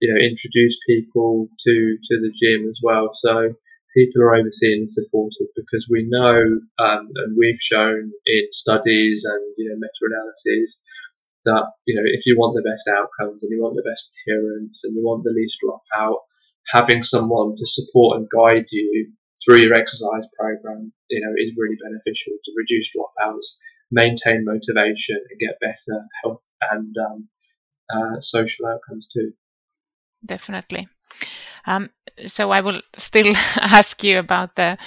you 0.00 0.12
know 0.12 0.18
introduce 0.20 0.78
people 0.86 1.48
to 1.64 1.96
to 2.04 2.14
the 2.20 2.32
gym 2.36 2.68
as 2.68 2.78
well. 2.82 3.10
So 3.14 3.54
people 3.96 4.22
are 4.22 4.36
overseen 4.36 4.80
and 4.84 4.90
supported 4.90 5.48
because 5.56 5.86
we 5.90 6.06
know 6.08 6.60
um, 6.78 7.08
and 7.14 7.36
we've 7.36 7.60
shown 7.60 8.12
in 8.26 8.46
studies 8.52 9.24
and 9.24 9.42
you 9.56 9.68
know 9.68 9.76
meta-analyses 9.76 10.82
that 11.44 11.64
you 11.86 11.94
know 11.94 12.04
if 12.06 12.26
you 12.26 12.36
want 12.36 12.54
the 12.54 12.68
best 12.68 12.88
outcomes 12.88 13.42
and 13.42 13.50
you 13.50 13.62
want 13.62 13.76
the 13.76 13.88
best 13.88 14.12
adherence 14.26 14.84
and 14.84 14.94
you 14.96 15.02
want 15.04 15.24
the 15.24 15.32
least 15.34 15.58
dropout, 15.64 16.20
having 16.68 17.02
someone 17.02 17.54
to 17.56 17.66
support 17.66 18.18
and 18.18 18.28
guide 18.30 18.66
you 18.70 19.12
through 19.44 19.58
your 19.58 19.74
exercise 19.74 20.28
program, 20.38 20.92
you 21.08 21.20
know, 21.20 21.32
is 21.36 21.52
really 21.56 21.76
beneficial 21.82 22.34
to 22.44 22.52
reduce 22.56 22.94
dropouts, 22.94 23.56
maintain 23.90 24.44
motivation, 24.44 25.16
and 25.16 25.40
get 25.40 25.58
better 25.60 26.04
health 26.22 26.42
and 26.70 26.94
um, 27.10 27.28
uh, 27.92 28.20
social 28.20 28.66
outcomes 28.66 29.08
too. 29.08 29.32
Definitely. 30.24 30.88
Um, 31.66 31.90
so 32.26 32.50
I 32.50 32.60
will 32.60 32.80
still 32.96 33.34
ask 33.56 34.02
you 34.04 34.18
about 34.18 34.56
the 34.56 34.78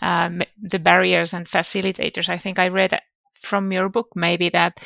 um, 0.00 0.42
the 0.60 0.78
barriers 0.78 1.32
and 1.32 1.46
facilitators. 1.46 2.28
I 2.28 2.38
think 2.38 2.58
I 2.58 2.68
read 2.68 3.00
from 3.40 3.72
your 3.72 3.88
book 3.88 4.08
maybe 4.14 4.48
that 4.50 4.80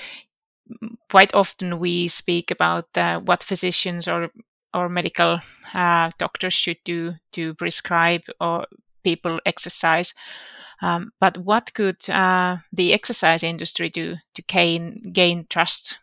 quite 1.11 1.35
often 1.35 1.79
we 1.79 2.09
speak 2.09 2.51
about 2.51 2.87
uh, 2.97 3.19
what 3.21 3.43
physicians 3.43 4.07
or 4.07 4.31
or 4.75 4.89
medical 4.89 5.41
uh, 5.75 6.11
doctors 6.19 6.55
should 6.55 6.79
do 6.85 7.15
to 7.33 7.55
prescribe 7.55 8.23
or 8.41 8.67
people 9.03 9.41
exercise. 9.47 10.15
Um, 10.83 11.13
but 11.21 11.37
what 11.39 11.75
could 11.75 12.09
uh, 12.09 12.59
the 12.73 12.93
exercise 12.95 13.43
industry 13.43 13.91
do 13.91 14.17
to 14.35 14.43
gain 14.43 15.13
gain 15.13 15.47
trust, 15.51 15.99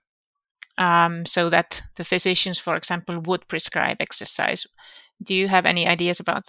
um, 0.77 1.25
so 1.25 1.49
that 1.49 1.81
the 1.95 2.03
physicians, 2.03 2.59
for 2.59 2.75
example, 2.75 3.19
would 3.19 3.47
prescribe 3.47 3.97
exercise? 3.99 4.67
Do 5.23 5.33
you 5.33 5.47
have 5.47 5.65
any 5.65 5.87
ideas 5.87 6.19
about 6.19 6.45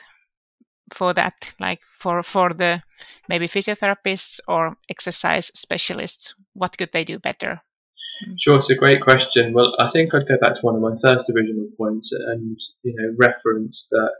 for 0.92 1.14
that, 1.14 1.54
like 1.58 1.80
for 1.98 2.22
for 2.22 2.52
the 2.52 2.82
maybe 3.28 3.48
physiotherapists 3.48 4.40
or 4.46 4.76
exercise 4.90 5.50
specialists? 5.54 6.34
What 6.52 6.76
could 6.76 6.92
they 6.92 7.04
do 7.04 7.18
better? 7.18 7.62
Sure, 8.38 8.56
it's 8.58 8.70
a 8.70 8.74
great 8.76 9.02
question. 9.02 9.52
Well, 9.52 9.76
I 9.78 9.88
think 9.90 10.14
I'd 10.14 10.28
go 10.28 10.38
back 10.38 10.54
to 10.54 10.60
one 10.62 10.74
of 10.74 10.82
my 10.82 10.96
first 11.02 11.30
original 11.30 11.68
points 11.76 12.12
and 12.12 12.58
you 12.82 12.94
know 12.96 13.14
reference 13.18 13.88
that 13.90 14.10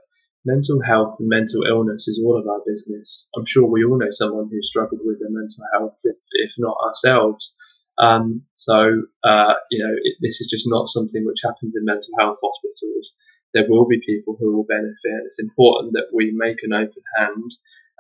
mental 0.44 0.80
health 0.82 1.16
and 1.20 1.28
mental 1.28 1.62
illness 1.68 2.08
is 2.08 2.20
all 2.24 2.38
of 2.38 2.46
our 2.46 2.60
business. 2.66 3.26
I'm 3.36 3.44
sure 3.46 3.66
we 3.66 3.84
all 3.84 3.98
know 3.98 4.10
someone 4.10 4.48
who 4.50 4.62
struggled 4.62 5.00
with 5.04 5.18
their 5.20 5.30
mental 5.30 5.64
health, 5.72 5.98
if, 6.04 6.16
if 6.32 6.54
not 6.58 6.76
ourselves. 6.86 7.54
Um, 7.98 8.42
so, 8.54 9.02
uh, 9.24 9.54
you 9.70 9.84
know, 9.84 9.92
it, 10.02 10.16
this 10.20 10.40
is 10.40 10.48
just 10.48 10.66
not 10.68 10.88
something 10.88 11.24
which 11.26 11.40
happens 11.44 11.76
in 11.76 11.84
mental 11.84 12.14
health 12.18 12.38
hospitals. 12.42 13.14
There 13.52 13.66
will 13.68 13.86
be 13.86 14.00
people 14.06 14.36
who 14.38 14.56
will 14.56 14.64
benefit. 14.64 15.26
It's 15.26 15.40
important 15.40 15.94
that 15.94 16.10
we 16.14 16.32
make 16.34 16.58
an 16.62 16.72
open 16.72 17.02
hand 17.18 17.50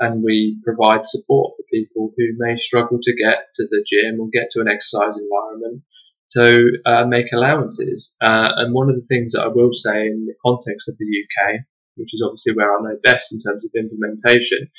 and 0.00 0.22
we 0.22 0.60
provide 0.64 1.04
support 1.04 1.54
for 1.56 1.64
people 1.72 2.12
who 2.16 2.26
may 2.38 2.56
struggle 2.56 2.98
to 3.02 3.16
get 3.16 3.46
to 3.54 3.64
the 3.70 3.84
gym 3.86 4.20
or 4.20 4.28
get 4.32 4.50
to 4.52 4.60
an 4.60 4.68
exercise 4.68 5.18
environment 5.18 5.82
to 6.30 6.72
uh, 6.84 7.04
make 7.06 7.32
allowances. 7.32 8.14
Uh, 8.20 8.52
and 8.56 8.74
one 8.74 8.88
of 8.90 8.96
the 8.96 9.06
things 9.06 9.32
that 9.32 9.42
I 9.42 9.48
will 9.48 9.72
say 9.72 10.06
in 10.06 10.26
the 10.26 10.34
context 10.44 10.88
of 10.88 10.96
the 10.98 11.06
UK 11.06 11.64
which 11.98 12.14
is 12.14 12.22
obviously 12.24 12.54
where 12.54 12.72
I 12.72 12.80
know 12.80 12.98
best 13.02 13.32
in 13.32 13.40
terms 13.40 13.64
of 13.64 13.72
implementation, 13.76 14.70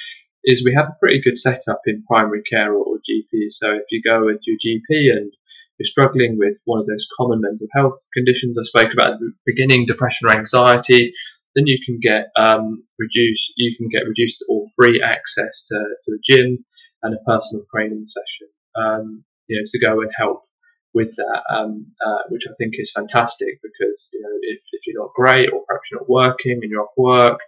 is 0.45 0.63
we 0.63 0.73
have 0.73 0.87
a 0.87 0.97
pretty 0.99 1.21
good 1.21 1.37
setup 1.37 1.81
in 1.85 2.03
primary 2.07 2.41
care 2.49 2.73
or, 2.73 2.83
or 2.83 2.97
GP. 2.97 3.51
So 3.51 3.73
if 3.75 3.91
you 3.91 4.01
go 4.01 4.29
into 4.29 4.55
your 4.55 4.57
GP 4.57 5.11
and 5.11 5.31
you're 5.77 5.85
struggling 5.85 6.37
with 6.39 6.59
one 6.65 6.79
of 6.79 6.87
those 6.87 7.07
common 7.15 7.41
mental 7.41 7.67
health 7.75 7.99
conditions 8.13 8.57
I 8.57 8.63
spoke 8.63 8.93
about 8.93 9.13
at 9.13 9.19
the 9.19 9.33
beginning, 9.45 9.85
depression 9.85 10.29
or 10.29 10.37
anxiety, 10.37 11.13
then 11.55 11.67
you 11.67 11.77
can 11.85 11.99
get 12.01 12.27
um, 12.37 12.83
reduced. 12.99 13.53
You 13.57 13.75
can 13.77 13.89
get 13.89 14.07
reduced 14.07 14.43
or 14.49 14.65
free 14.75 15.01
access 15.03 15.63
to, 15.67 15.75
to 15.75 16.11
a 16.13 16.19
gym 16.23 16.65
and 17.03 17.13
a 17.13 17.23
personal 17.25 17.65
training 17.73 18.05
session. 18.07 18.47
Um, 18.75 19.23
you 19.47 19.57
know, 19.57 19.65
to 19.65 19.85
go 19.85 20.01
and 20.01 20.11
help 20.15 20.43
with 20.93 21.15
that, 21.17 21.43
um, 21.53 21.85
uh, 22.03 22.23
which 22.29 22.45
I 22.49 22.53
think 22.57 22.73
is 22.77 22.91
fantastic 22.91 23.59
because 23.61 24.09
you 24.11 24.21
know 24.21 24.29
if, 24.41 24.59
if 24.71 24.87
you're 24.87 25.01
not 25.01 25.13
great 25.13 25.47
or 25.53 25.61
perhaps 25.67 25.89
you're 25.91 25.99
not 25.99 26.09
working 26.09 26.59
and 26.61 26.69
you're 26.69 26.81
off 26.81 26.97
work, 26.97 27.39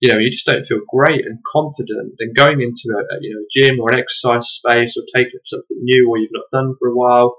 you 0.00 0.12
know 0.12 0.18
you 0.18 0.30
just 0.30 0.46
don't 0.46 0.66
feel 0.66 0.80
great 0.88 1.24
and 1.24 1.38
confident. 1.50 2.14
Then 2.18 2.32
going 2.34 2.60
into 2.60 2.92
a, 2.92 3.00
a 3.00 3.18
you 3.20 3.34
know 3.34 3.44
gym 3.50 3.80
or 3.80 3.90
an 3.92 3.98
exercise 3.98 4.48
space 4.48 4.96
or 4.96 5.04
taking 5.16 5.38
up 5.38 5.46
something 5.46 5.78
new 5.80 6.08
or 6.10 6.18
you've 6.18 6.30
not 6.32 6.52
done 6.52 6.74
for 6.78 6.88
a 6.88 6.96
while, 6.96 7.36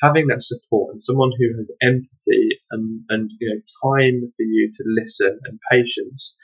having 0.00 0.26
that 0.28 0.42
support 0.42 0.92
and 0.92 1.02
someone 1.02 1.32
who 1.38 1.56
has 1.56 1.70
empathy 1.82 2.48
and 2.70 3.02
and 3.08 3.30
you 3.40 3.48
know 3.48 3.60
time 3.82 4.32
for 4.36 4.42
you 4.42 4.70
to 4.74 4.84
listen 4.86 5.38
and 5.44 5.58
patience, 5.72 6.36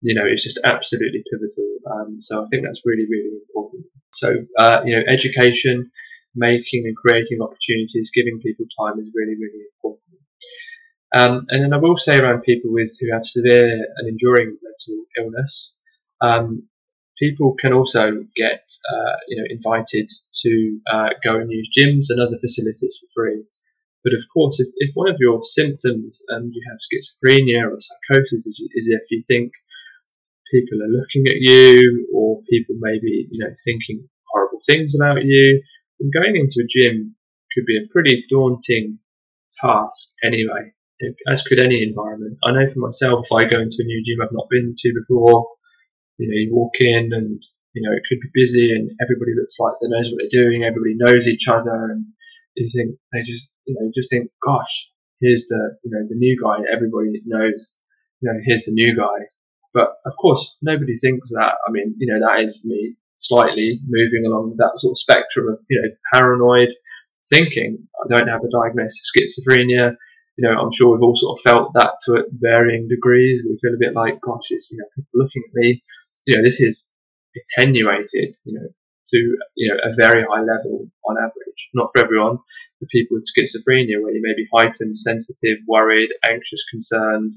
you 0.00 0.14
know, 0.14 0.26
is 0.26 0.44
just 0.44 0.60
absolutely 0.64 1.22
pivotal. 1.30 1.76
Um, 1.92 2.20
so 2.20 2.42
I 2.42 2.46
think 2.50 2.64
that's 2.64 2.82
really 2.84 3.06
really 3.08 3.38
important. 3.48 3.86
So 4.12 4.34
uh, 4.58 4.82
you 4.84 4.96
know 4.96 5.02
education 5.08 5.90
making 6.34 6.84
and 6.86 6.96
creating 6.96 7.40
opportunities, 7.40 8.10
giving 8.14 8.40
people 8.40 8.66
time 8.78 8.98
is 8.98 9.10
really, 9.14 9.34
really 9.34 9.64
important. 9.74 10.00
Um, 11.16 11.46
and 11.48 11.62
then 11.62 11.72
I 11.72 11.78
will 11.78 11.96
say 11.96 12.18
around 12.18 12.42
people 12.42 12.72
with 12.72 12.90
who 13.00 13.12
have 13.12 13.22
severe 13.22 13.86
and 13.96 14.08
enduring 14.08 14.56
mental 14.62 15.04
illness, 15.18 15.78
um, 16.20 16.64
people 17.18 17.54
can 17.62 17.72
also 17.72 18.24
get 18.36 18.64
uh, 18.90 19.16
you 19.28 19.36
know 19.36 19.46
invited 19.50 20.10
to 20.42 20.80
uh, 20.92 21.10
go 21.26 21.36
and 21.36 21.50
use 21.50 21.70
gyms 21.76 22.06
and 22.08 22.20
other 22.20 22.38
facilities 22.40 22.98
for 23.00 23.08
free. 23.14 23.44
But 24.02 24.12
of 24.14 24.20
course, 24.32 24.60
if, 24.60 24.68
if 24.76 24.90
one 24.94 25.10
of 25.10 25.16
your 25.18 25.40
symptoms 25.42 26.22
and 26.28 26.52
you 26.52 26.62
have 26.68 26.78
schizophrenia 26.78 27.64
or 27.70 27.78
psychosis 27.80 28.46
is, 28.46 28.68
is 28.74 28.88
if 28.88 29.10
you 29.10 29.22
think 29.26 29.52
people 30.52 30.82
are 30.82 30.92
looking 30.92 31.26
at 31.26 31.40
you 31.40 32.06
or 32.14 32.42
people 32.50 32.76
may 32.78 32.98
be 33.00 33.28
you 33.30 33.44
know 33.44 33.52
thinking 33.64 34.08
horrible 34.32 34.60
things 34.66 34.94
about 34.94 35.24
you, 35.24 35.62
then 35.98 36.10
going 36.10 36.36
into 36.36 36.60
a 36.60 36.68
gym 36.68 37.14
could 37.54 37.66
be 37.66 37.78
a 37.78 37.88
pretty 37.90 38.24
daunting 38.28 38.98
task 39.60 40.08
anyway, 40.22 40.72
as 41.28 41.42
could 41.44 41.60
any 41.60 41.82
environment. 41.82 42.38
I 42.44 42.52
know 42.52 42.66
for 42.66 42.80
myself, 42.80 43.26
if 43.26 43.32
I 43.32 43.48
go 43.48 43.60
into 43.60 43.76
a 43.78 43.84
new 43.84 44.02
gym 44.04 44.18
I've 44.20 44.32
not 44.32 44.48
been 44.50 44.74
to 44.76 44.92
before, 45.00 45.46
you 46.18 46.28
know, 46.28 46.36
you 46.36 46.50
walk 46.52 46.74
in 46.80 47.10
and, 47.12 47.42
you 47.72 47.82
know, 47.82 47.94
it 47.96 48.02
could 48.08 48.20
be 48.20 48.30
busy 48.34 48.70
and 48.72 48.90
everybody 49.02 49.32
looks 49.36 49.58
like 49.58 49.74
they 49.80 49.88
knows 49.88 50.10
what 50.10 50.22
they're 50.22 50.44
doing, 50.44 50.64
everybody 50.64 50.94
knows 50.96 51.26
each 51.26 51.48
other 51.48 51.90
and 51.90 52.06
you 52.54 52.66
think, 52.70 52.96
they 53.12 53.22
just, 53.22 53.50
you 53.66 53.74
know, 53.78 53.90
just 53.94 54.10
think, 54.10 54.30
gosh, 54.44 54.90
here's 55.20 55.46
the, 55.48 55.76
you 55.82 55.90
know, 55.90 56.06
the 56.08 56.14
new 56.14 56.36
guy, 56.40 56.62
everybody 56.70 57.20
knows, 57.26 57.74
you 58.20 58.30
know, 58.30 58.38
here's 58.44 58.66
the 58.66 58.74
new 58.74 58.96
guy. 58.96 59.26
But 59.74 59.96
of 60.06 60.14
course, 60.16 60.56
nobody 60.62 60.94
thinks 60.94 61.32
that. 61.32 61.56
I 61.66 61.72
mean, 61.72 61.96
you 61.98 62.06
know, 62.06 62.24
that 62.24 62.44
is 62.44 62.64
me 62.64 62.96
slightly 63.18 63.80
moving 63.86 64.24
along 64.26 64.54
that 64.58 64.76
sort 64.76 64.92
of 64.92 64.98
spectrum 64.98 65.48
of 65.48 65.58
you 65.68 65.80
know 65.82 65.88
paranoid 66.12 66.70
thinking. 67.28 67.78
I 68.04 68.06
don't 68.08 68.28
have 68.28 68.42
a 68.44 68.50
diagnosis 68.50 69.00
of 69.02 69.22
schizophrenia. 69.22 69.96
You 70.36 70.48
know, 70.48 70.60
I'm 70.60 70.72
sure 70.72 70.92
we've 70.92 71.02
all 71.02 71.16
sort 71.16 71.38
of 71.38 71.42
felt 71.42 71.72
that 71.74 71.94
to 72.06 72.24
varying 72.32 72.88
degrees. 72.88 73.46
We 73.48 73.58
feel 73.60 73.74
a 73.74 73.78
bit 73.78 73.94
like, 73.94 74.20
gosh, 74.20 74.50
you 74.50 74.60
know, 74.72 74.86
people 74.94 75.10
looking 75.14 75.42
at 75.46 75.54
me. 75.54 75.82
You 76.26 76.36
know, 76.36 76.42
this 76.44 76.60
is 76.60 76.90
attenuated. 77.36 78.36
You 78.44 78.60
know, 78.60 78.68
to 79.08 79.36
you 79.56 79.68
know 79.70 79.78
a 79.82 79.94
very 79.94 80.24
high 80.28 80.42
level 80.42 80.88
on 81.08 81.16
average. 81.18 81.70
Not 81.74 81.90
for 81.92 82.04
everyone. 82.04 82.38
For 82.80 82.86
people 82.90 83.16
with 83.16 83.28
schizophrenia, 83.30 84.02
where 84.02 84.12
you 84.12 84.22
may 84.22 84.34
be 84.36 84.48
heightened, 84.54 84.96
sensitive, 84.96 85.58
worried, 85.68 86.10
anxious, 86.28 86.64
concerned, 86.70 87.32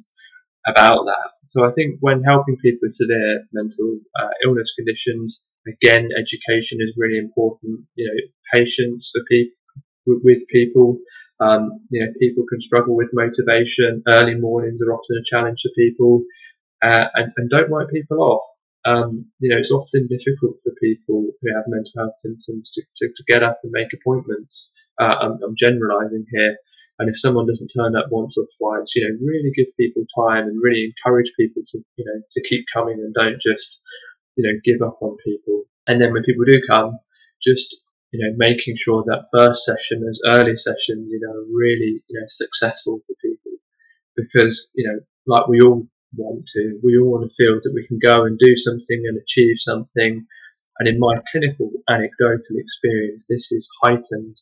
about 0.67 1.05
that. 1.05 1.31
So 1.45 1.65
I 1.65 1.71
think 1.71 1.97
when 2.01 2.23
helping 2.23 2.57
people 2.57 2.79
with 2.83 2.93
severe 2.93 3.45
mental 3.53 3.99
uh, 4.19 4.29
illness 4.45 4.73
conditions, 4.75 5.45
again, 5.67 6.09
education 6.17 6.79
is 6.81 6.93
really 6.97 7.17
important. 7.17 7.81
You 7.95 8.07
know, 8.07 8.59
patience 8.59 9.11
for 9.13 9.23
people 9.29 9.55
with 10.07 10.47
people. 10.47 10.97
Um, 11.39 11.85
you 11.89 12.03
know, 12.03 12.11
people 12.19 12.45
can 12.49 12.61
struggle 12.61 12.95
with 12.95 13.11
motivation. 13.13 14.03
Early 14.07 14.35
mornings 14.35 14.81
are 14.81 14.93
often 14.93 15.17
a 15.17 15.23
challenge 15.23 15.61
for 15.61 15.71
people, 15.75 16.23
uh, 16.83 17.05
and, 17.13 17.31
and, 17.37 17.49
don't 17.49 17.69
write 17.69 17.89
people 17.89 18.21
off. 18.21 18.41
Um, 18.87 19.25
you 19.39 19.49
know, 19.49 19.59
it's 19.59 19.71
often 19.79 20.07
difficult 20.07 20.55
for 20.63 20.71
people 20.81 21.19
who 21.41 21.47
have 21.55 21.65
mental 21.67 21.91
health 21.97 22.17
symptoms 22.17 22.71
to, 22.71 22.81
to, 22.97 23.05
to 23.13 23.23
get 23.27 23.43
up 23.43 23.59
and 23.63 23.71
make 23.73 23.91
appointments. 23.93 24.71
Uh, 25.01 25.15
I'm, 25.23 25.33
I'm 25.43 25.55
generalising 25.57 26.25
here, 26.31 26.55
and 26.99 27.09
if 27.09 27.19
someone 27.19 27.47
doesn't 27.47 27.75
turn 27.75 27.95
up 27.99 28.07
once 28.09 28.37
or 28.37 28.47
twice, 28.57 28.95
you 28.95 29.03
know, 29.03 29.13
really 29.21 29.51
give 29.55 29.75
people 29.77 30.05
time 30.17 30.45
and 30.47 30.63
really 30.63 30.83
encourage 30.89 31.31
people 31.37 31.63
to, 31.65 31.77
you 31.97 32.05
know, 32.07 32.21
to 32.31 32.41
keep 32.49 32.63
coming 32.73 32.97
and 33.03 33.13
don't 33.13 33.41
just, 33.41 33.81
you 34.37 34.43
know, 34.45 34.55
give 34.63 34.81
up 34.87 34.97
on 35.01 35.17
people. 35.23 35.63
And 35.87 36.01
then 36.01 36.13
when 36.13 36.23
people 36.23 36.45
do 36.45 36.59
come, 36.71 36.97
just, 37.43 37.75
you 38.11 38.19
know, 38.23 38.33
making 38.37 38.75
sure 38.77 39.03
that 39.05 39.27
first 39.35 39.65
session, 39.65 40.03
those 40.03 40.21
early 40.33 40.57
sessions, 40.57 41.07
you 41.11 41.19
know, 41.21 41.35
really, 41.53 42.01
you 42.07 42.19
know, 42.19 42.25
successful 42.27 42.99
for 43.05 43.13
people. 43.21 43.51
Because, 44.15 44.69
you 44.73 44.87
know, 44.87 44.99
like 45.27 45.47
we 45.47 45.61
all 45.61 45.87
want 46.15 46.47
to. 46.47 46.79
We 46.83 46.97
all 46.97 47.11
want 47.11 47.31
to 47.31 47.35
feel 47.35 47.59
that 47.61 47.73
we 47.73 47.87
can 47.87 47.99
go 47.99 48.25
and 48.25 48.37
do 48.37 48.55
something 48.55 49.03
and 49.07 49.17
achieve 49.17 49.57
something. 49.57 50.25
And 50.79 50.87
in 50.87 50.99
my 50.99 51.21
clinical 51.31 51.71
anecdotal 51.89 52.57
experience, 52.57 53.25
this 53.27 53.51
is 53.51 53.69
heightened 53.81 54.37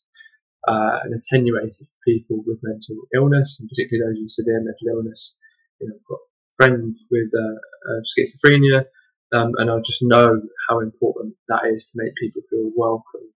uh, 0.67 0.99
and 1.03 1.13
attenuated 1.15 1.87
for 1.87 1.97
people 2.05 2.43
with 2.45 2.59
mental 2.63 3.07
illness, 3.15 3.59
and 3.59 3.69
particularly 3.69 4.13
those 4.13 4.21
with 4.21 4.29
severe 4.31 4.61
mental 4.61 4.99
illness. 4.99 5.37
You 5.79 5.89
know, 5.89 5.95
I've 5.95 6.07
got 6.07 6.19
a 6.19 6.55
friend 6.57 6.97
with 7.09 7.31
uh, 7.33 7.57
uh, 7.89 8.01
schizophrenia, 8.03 8.85
um, 9.33 9.53
and 9.57 9.69
I 9.71 9.79
just 9.79 10.03
know 10.03 10.41
how 10.69 10.79
important 10.79 11.35
that 11.47 11.65
is 11.73 11.91
to 11.91 12.03
make 12.03 12.13
people 12.15 12.41
feel 12.49 12.71
welcome 12.75 13.31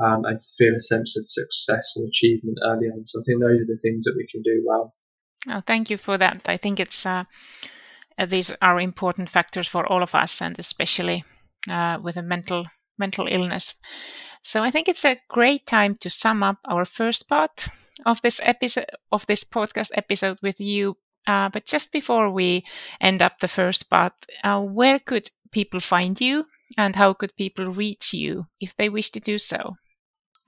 um, 0.00 0.24
and 0.24 0.40
to 0.40 0.48
feel 0.58 0.74
a 0.74 0.80
sense 0.80 1.16
of 1.16 1.24
success 1.28 1.94
and 1.96 2.08
achievement 2.08 2.58
early 2.64 2.86
on. 2.88 3.06
So 3.06 3.20
I 3.20 3.22
think 3.24 3.40
those 3.40 3.62
are 3.62 3.70
the 3.70 3.80
things 3.80 4.04
that 4.04 4.16
we 4.16 4.26
can 4.30 4.42
do 4.42 4.64
well. 4.66 4.92
Oh, 5.50 5.62
thank 5.66 5.90
you 5.90 5.98
for 5.98 6.18
that. 6.18 6.42
I 6.46 6.56
think 6.56 6.78
it's 6.78 7.04
uh, 7.04 7.24
uh, 8.18 8.26
these 8.26 8.52
are 8.62 8.80
important 8.80 9.30
factors 9.30 9.68
for 9.68 9.86
all 9.86 10.02
of 10.02 10.14
us, 10.14 10.40
and 10.40 10.58
especially 10.58 11.24
uh, 11.68 11.98
with 12.02 12.16
a 12.16 12.22
mental 12.22 12.66
mental 12.98 13.26
illness. 13.26 13.74
So 14.42 14.62
I 14.62 14.70
think 14.70 14.88
it's 14.88 15.04
a 15.04 15.20
great 15.28 15.66
time 15.66 15.96
to 16.00 16.10
sum 16.10 16.42
up 16.42 16.58
our 16.64 16.84
first 16.84 17.28
part 17.28 17.68
of 18.06 18.20
this 18.22 18.40
episode 18.42 18.86
of 19.10 19.26
this 19.26 19.44
podcast 19.44 19.90
episode 19.94 20.38
with 20.42 20.60
you. 20.60 20.96
Uh, 21.26 21.48
but 21.48 21.64
just 21.64 21.92
before 21.92 22.30
we 22.30 22.64
end 23.00 23.22
up 23.22 23.38
the 23.38 23.48
first 23.48 23.88
part, 23.88 24.12
uh, 24.42 24.60
where 24.60 24.98
could 24.98 25.30
people 25.52 25.80
find 25.80 26.20
you, 26.20 26.46
and 26.76 26.96
how 26.96 27.12
could 27.12 27.36
people 27.36 27.66
reach 27.66 28.12
you 28.12 28.46
if 28.60 28.76
they 28.76 28.88
wish 28.88 29.10
to 29.10 29.20
do 29.20 29.38
so? 29.38 29.76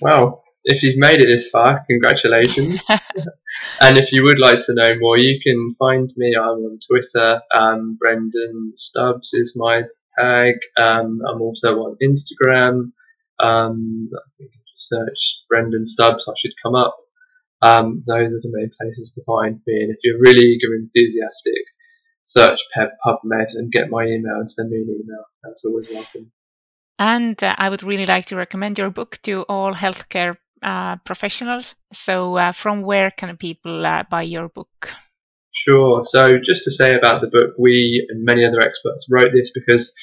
Well, 0.00 0.42
if 0.64 0.82
you've 0.82 0.96
made 0.96 1.20
it 1.20 1.28
this 1.28 1.48
far, 1.50 1.84
congratulations. 1.88 2.82
and 3.80 3.98
if 3.98 4.12
you 4.12 4.22
would 4.24 4.38
like 4.38 4.60
to 4.60 4.74
know 4.74 4.92
more, 4.98 5.18
you 5.18 5.38
can 5.46 5.74
find 5.78 6.10
me. 6.16 6.34
I'm 6.34 6.58
on 6.58 6.78
Twitter. 6.88 7.40
Um, 7.54 7.96
Brendan 8.00 8.72
Stubbs 8.76 9.30
is 9.34 9.54
my 9.56 9.82
tag. 10.18 10.54
Um, 10.80 11.20
I'm 11.28 11.42
also 11.42 11.76
on 11.80 11.96
Instagram. 12.02 12.92
Um, 13.40 14.10
I 14.14 14.26
think 14.38 14.50
if 14.52 14.56
you 14.56 14.74
search 14.76 15.42
Brendan 15.48 15.86
Stubbs, 15.86 16.26
I 16.28 16.32
should 16.38 16.54
come 16.62 16.74
up. 16.74 16.96
Um, 17.62 18.00
those 18.06 18.32
are 18.32 18.40
the 18.42 18.52
main 18.52 18.70
places 18.80 19.12
to 19.14 19.24
find 19.24 19.60
me. 19.66 19.82
And 19.82 19.90
if 19.90 19.98
you're 20.02 20.20
really 20.20 20.46
eager 20.46 20.74
and 20.74 20.90
enthusiastic, 20.94 21.62
search 22.24 22.60
PubMed 22.76 23.54
and 23.54 23.70
get 23.70 23.90
my 23.90 24.04
email 24.04 24.36
and 24.36 24.50
send 24.50 24.70
me 24.70 24.78
an 24.78 25.02
email. 25.02 25.24
That's 25.42 25.64
always 25.64 25.86
welcome. 25.92 26.32
And 26.98 27.42
uh, 27.42 27.54
I 27.58 27.68
would 27.68 27.82
really 27.82 28.06
like 28.06 28.26
to 28.26 28.36
recommend 28.36 28.78
your 28.78 28.90
book 28.90 29.18
to 29.22 29.42
all 29.42 29.74
healthcare 29.74 30.36
uh, 30.62 30.96
professionals. 31.04 31.74
So, 31.92 32.36
uh, 32.36 32.52
from 32.52 32.82
where 32.82 33.10
can 33.10 33.36
people 33.36 33.84
uh, 33.84 34.04
buy 34.10 34.22
your 34.22 34.48
book? 34.48 34.90
Sure. 35.52 36.02
So, 36.04 36.38
just 36.38 36.64
to 36.64 36.70
say 36.70 36.94
about 36.94 37.20
the 37.20 37.28
book, 37.28 37.54
we 37.58 38.06
and 38.08 38.24
many 38.24 38.44
other 38.46 38.60
experts 38.60 39.06
wrote 39.10 39.32
this 39.32 39.50
because, 39.54 39.94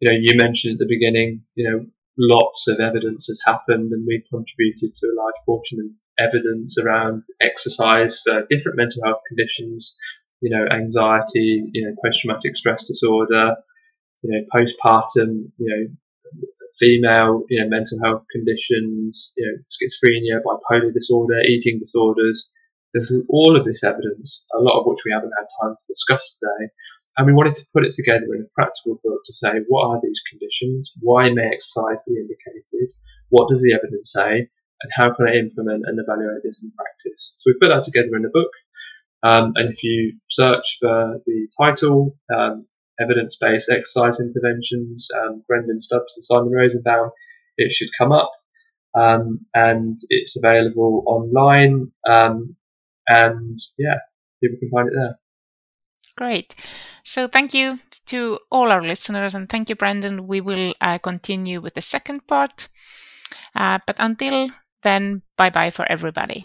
you 0.00 0.10
know, 0.10 0.18
you 0.20 0.36
mentioned 0.36 0.74
at 0.74 0.78
the 0.78 0.86
beginning, 0.88 1.42
you 1.54 1.70
know, 1.70 1.86
lots 2.18 2.68
of 2.68 2.80
evidence 2.80 3.26
has 3.26 3.40
happened, 3.46 3.92
and 3.92 4.06
we 4.06 4.24
contributed 4.30 4.96
to 4.96 5.06
a 5.06 5.16
large 5.20 5.34
portion 5.46 5.78
of 5.80 5.86
evidence 6.18 6.78
around 6.78 7.22
exercise 7.40 8.20
for 8.24 8.46
different 8.48 8.76
mental 8.76 9.02
health 9.04 9.20
conditions. 9.28 9.96
You 10.40 10.50
know, 10.50 10.66
anxiety, 10.74 11.70
you 11.72 11.86
know, 11.86 11.94
post-traumatic 12.04 12.56
stress 12.56 12.84
disorder, 12.86 13.56
you 14.22 14.30
know, 14.30 14.44
postpartum, 14.54 15.50
you 15.58 15.68
know, 15.68 15.86
female, 16.78 17.44
you 17.48 17.60
know, 17.60 17.68
mental 17.68 17.98
health 18.02 18.24
conditions, 18.32 19.32
you 19.36 19.46
know, 19.46 19.56
schizophrenia, 19.70 20.40
bipolar 20.42 20.92
disorder, 20.92 21.40
eating 21.48 21.78
disorders. 21.78 22.50
There's 22.92 23.12
all 23.28 23.56
of 23.56 23.64
this 23.64 23.82
evidence, 23.82 24.44
a 24.54 24.58
lot 24.58 24.80
of 24.80 24.86
which 24.86 25.00
we 25.04 25.12
haven't 25.12 25.32
had 25.38 25.48
time 25.60 25.74
to 25.74 25.86
discuss 25.88 26.38
today. 26.38 26.70
And 27.16 27.26
we 27.26 27.32
wanted 27.32 27.54
to 27.54 27.66
put 27.72 27.84
it 27.84 27.92
together 27.92 28.34
in 28.34 28.42
a 28.42 28.54
practical 28.54 29.00
book 29.02 29.20
to 29.24 29.32
say, 29.32 29.52
what 29.68 29.86
are 29.88 30.00
these 30.02 30.22
conditions? 30.30 30.92
Why 31.00 31.30
may 31.32 31.46
exercise 31.46 32.02
be 32.06 32.14
indicated? 32.14 32.94
What 33.30 33.48
does 33.48 33.62
the 33.62 33.72
evidence 33.72 34.12
say? 34.12 34.48
And 34.82 34.92
how 34.92 35.14
can 35.14 35.28
I 35.28 35.34
implement 35.34 35.84
and 35.86 35.98
evaluate 35.98 36.42
this 36.42 36.62
in 36.62 36.72
practice? 36.72 37.36
So 37.38 37.50
we 37.50 37.58
put 37.60 37.74
that 37.74 37.84
together 37.84 38.16
in 38.16 38.24
a 38.24 38.30
book. 38.30 38.50
Um, 39.22 39.52
and 39.56 39.72
if 39.72 39.82
you 39.82 40.18
search 40.28 40.78
for 40.80 41.20
the 41.24 41.48
title, 41.58 42.18
um, 42.36 42.66
evidence-based 43.00 43.70
exercise 43.70 44.20
interventions, 44.20 45.08
um, 45.22 45.42
Brendan 45.46 45.80
Stubbs 45.80 46.14
and 46.16 46.24
Simon 46.24 46.52
Rosenbaum, 46.52 47.10
it 47.56 47.72
should 47.72 47.90
come 47.98 48.12
up. 48.12 48.30
Um, 48.96 49.46
and 49.54 49.98
it's 50.08 50.36
available 50.36 51.02
online. 51.06 51.90
Um, 52.08 52.56
and 53.08 53.58
yeah, 53.76 53.98
people 54.42 54.58
can 54.58 54.70
find 54.70 54.88
it 54.88 54.94
there. 54.94 55.18
Great. 56.16 56.54
So 57.02 57.26
thank 57.26 57.54
you 57.54 57.80
to 58.06 58.38
all 58.50 58.70
our 58.70 58.82
listeners 58.82 59.34
and 59.34 59.48
thank 59.48 59.68
you, 59.68 59.74
Brendan. 59.74 60.26
We 60.26 60.40
will 60.40 60.74
uh, 60.80 60.98
continue 60.98 61.60
with 61.60 61.74
the 61.74 61.82
second 61.82 62.26
part. 62.26 62.68
Uh, 63.54 63.78
but 63.86 63.96
until 63.98 64.50
then, 64.82 65.22
bye 65.36 65.50
bye 65.50 65.70
for 65.70 65.90
everybody. 65.90 66.44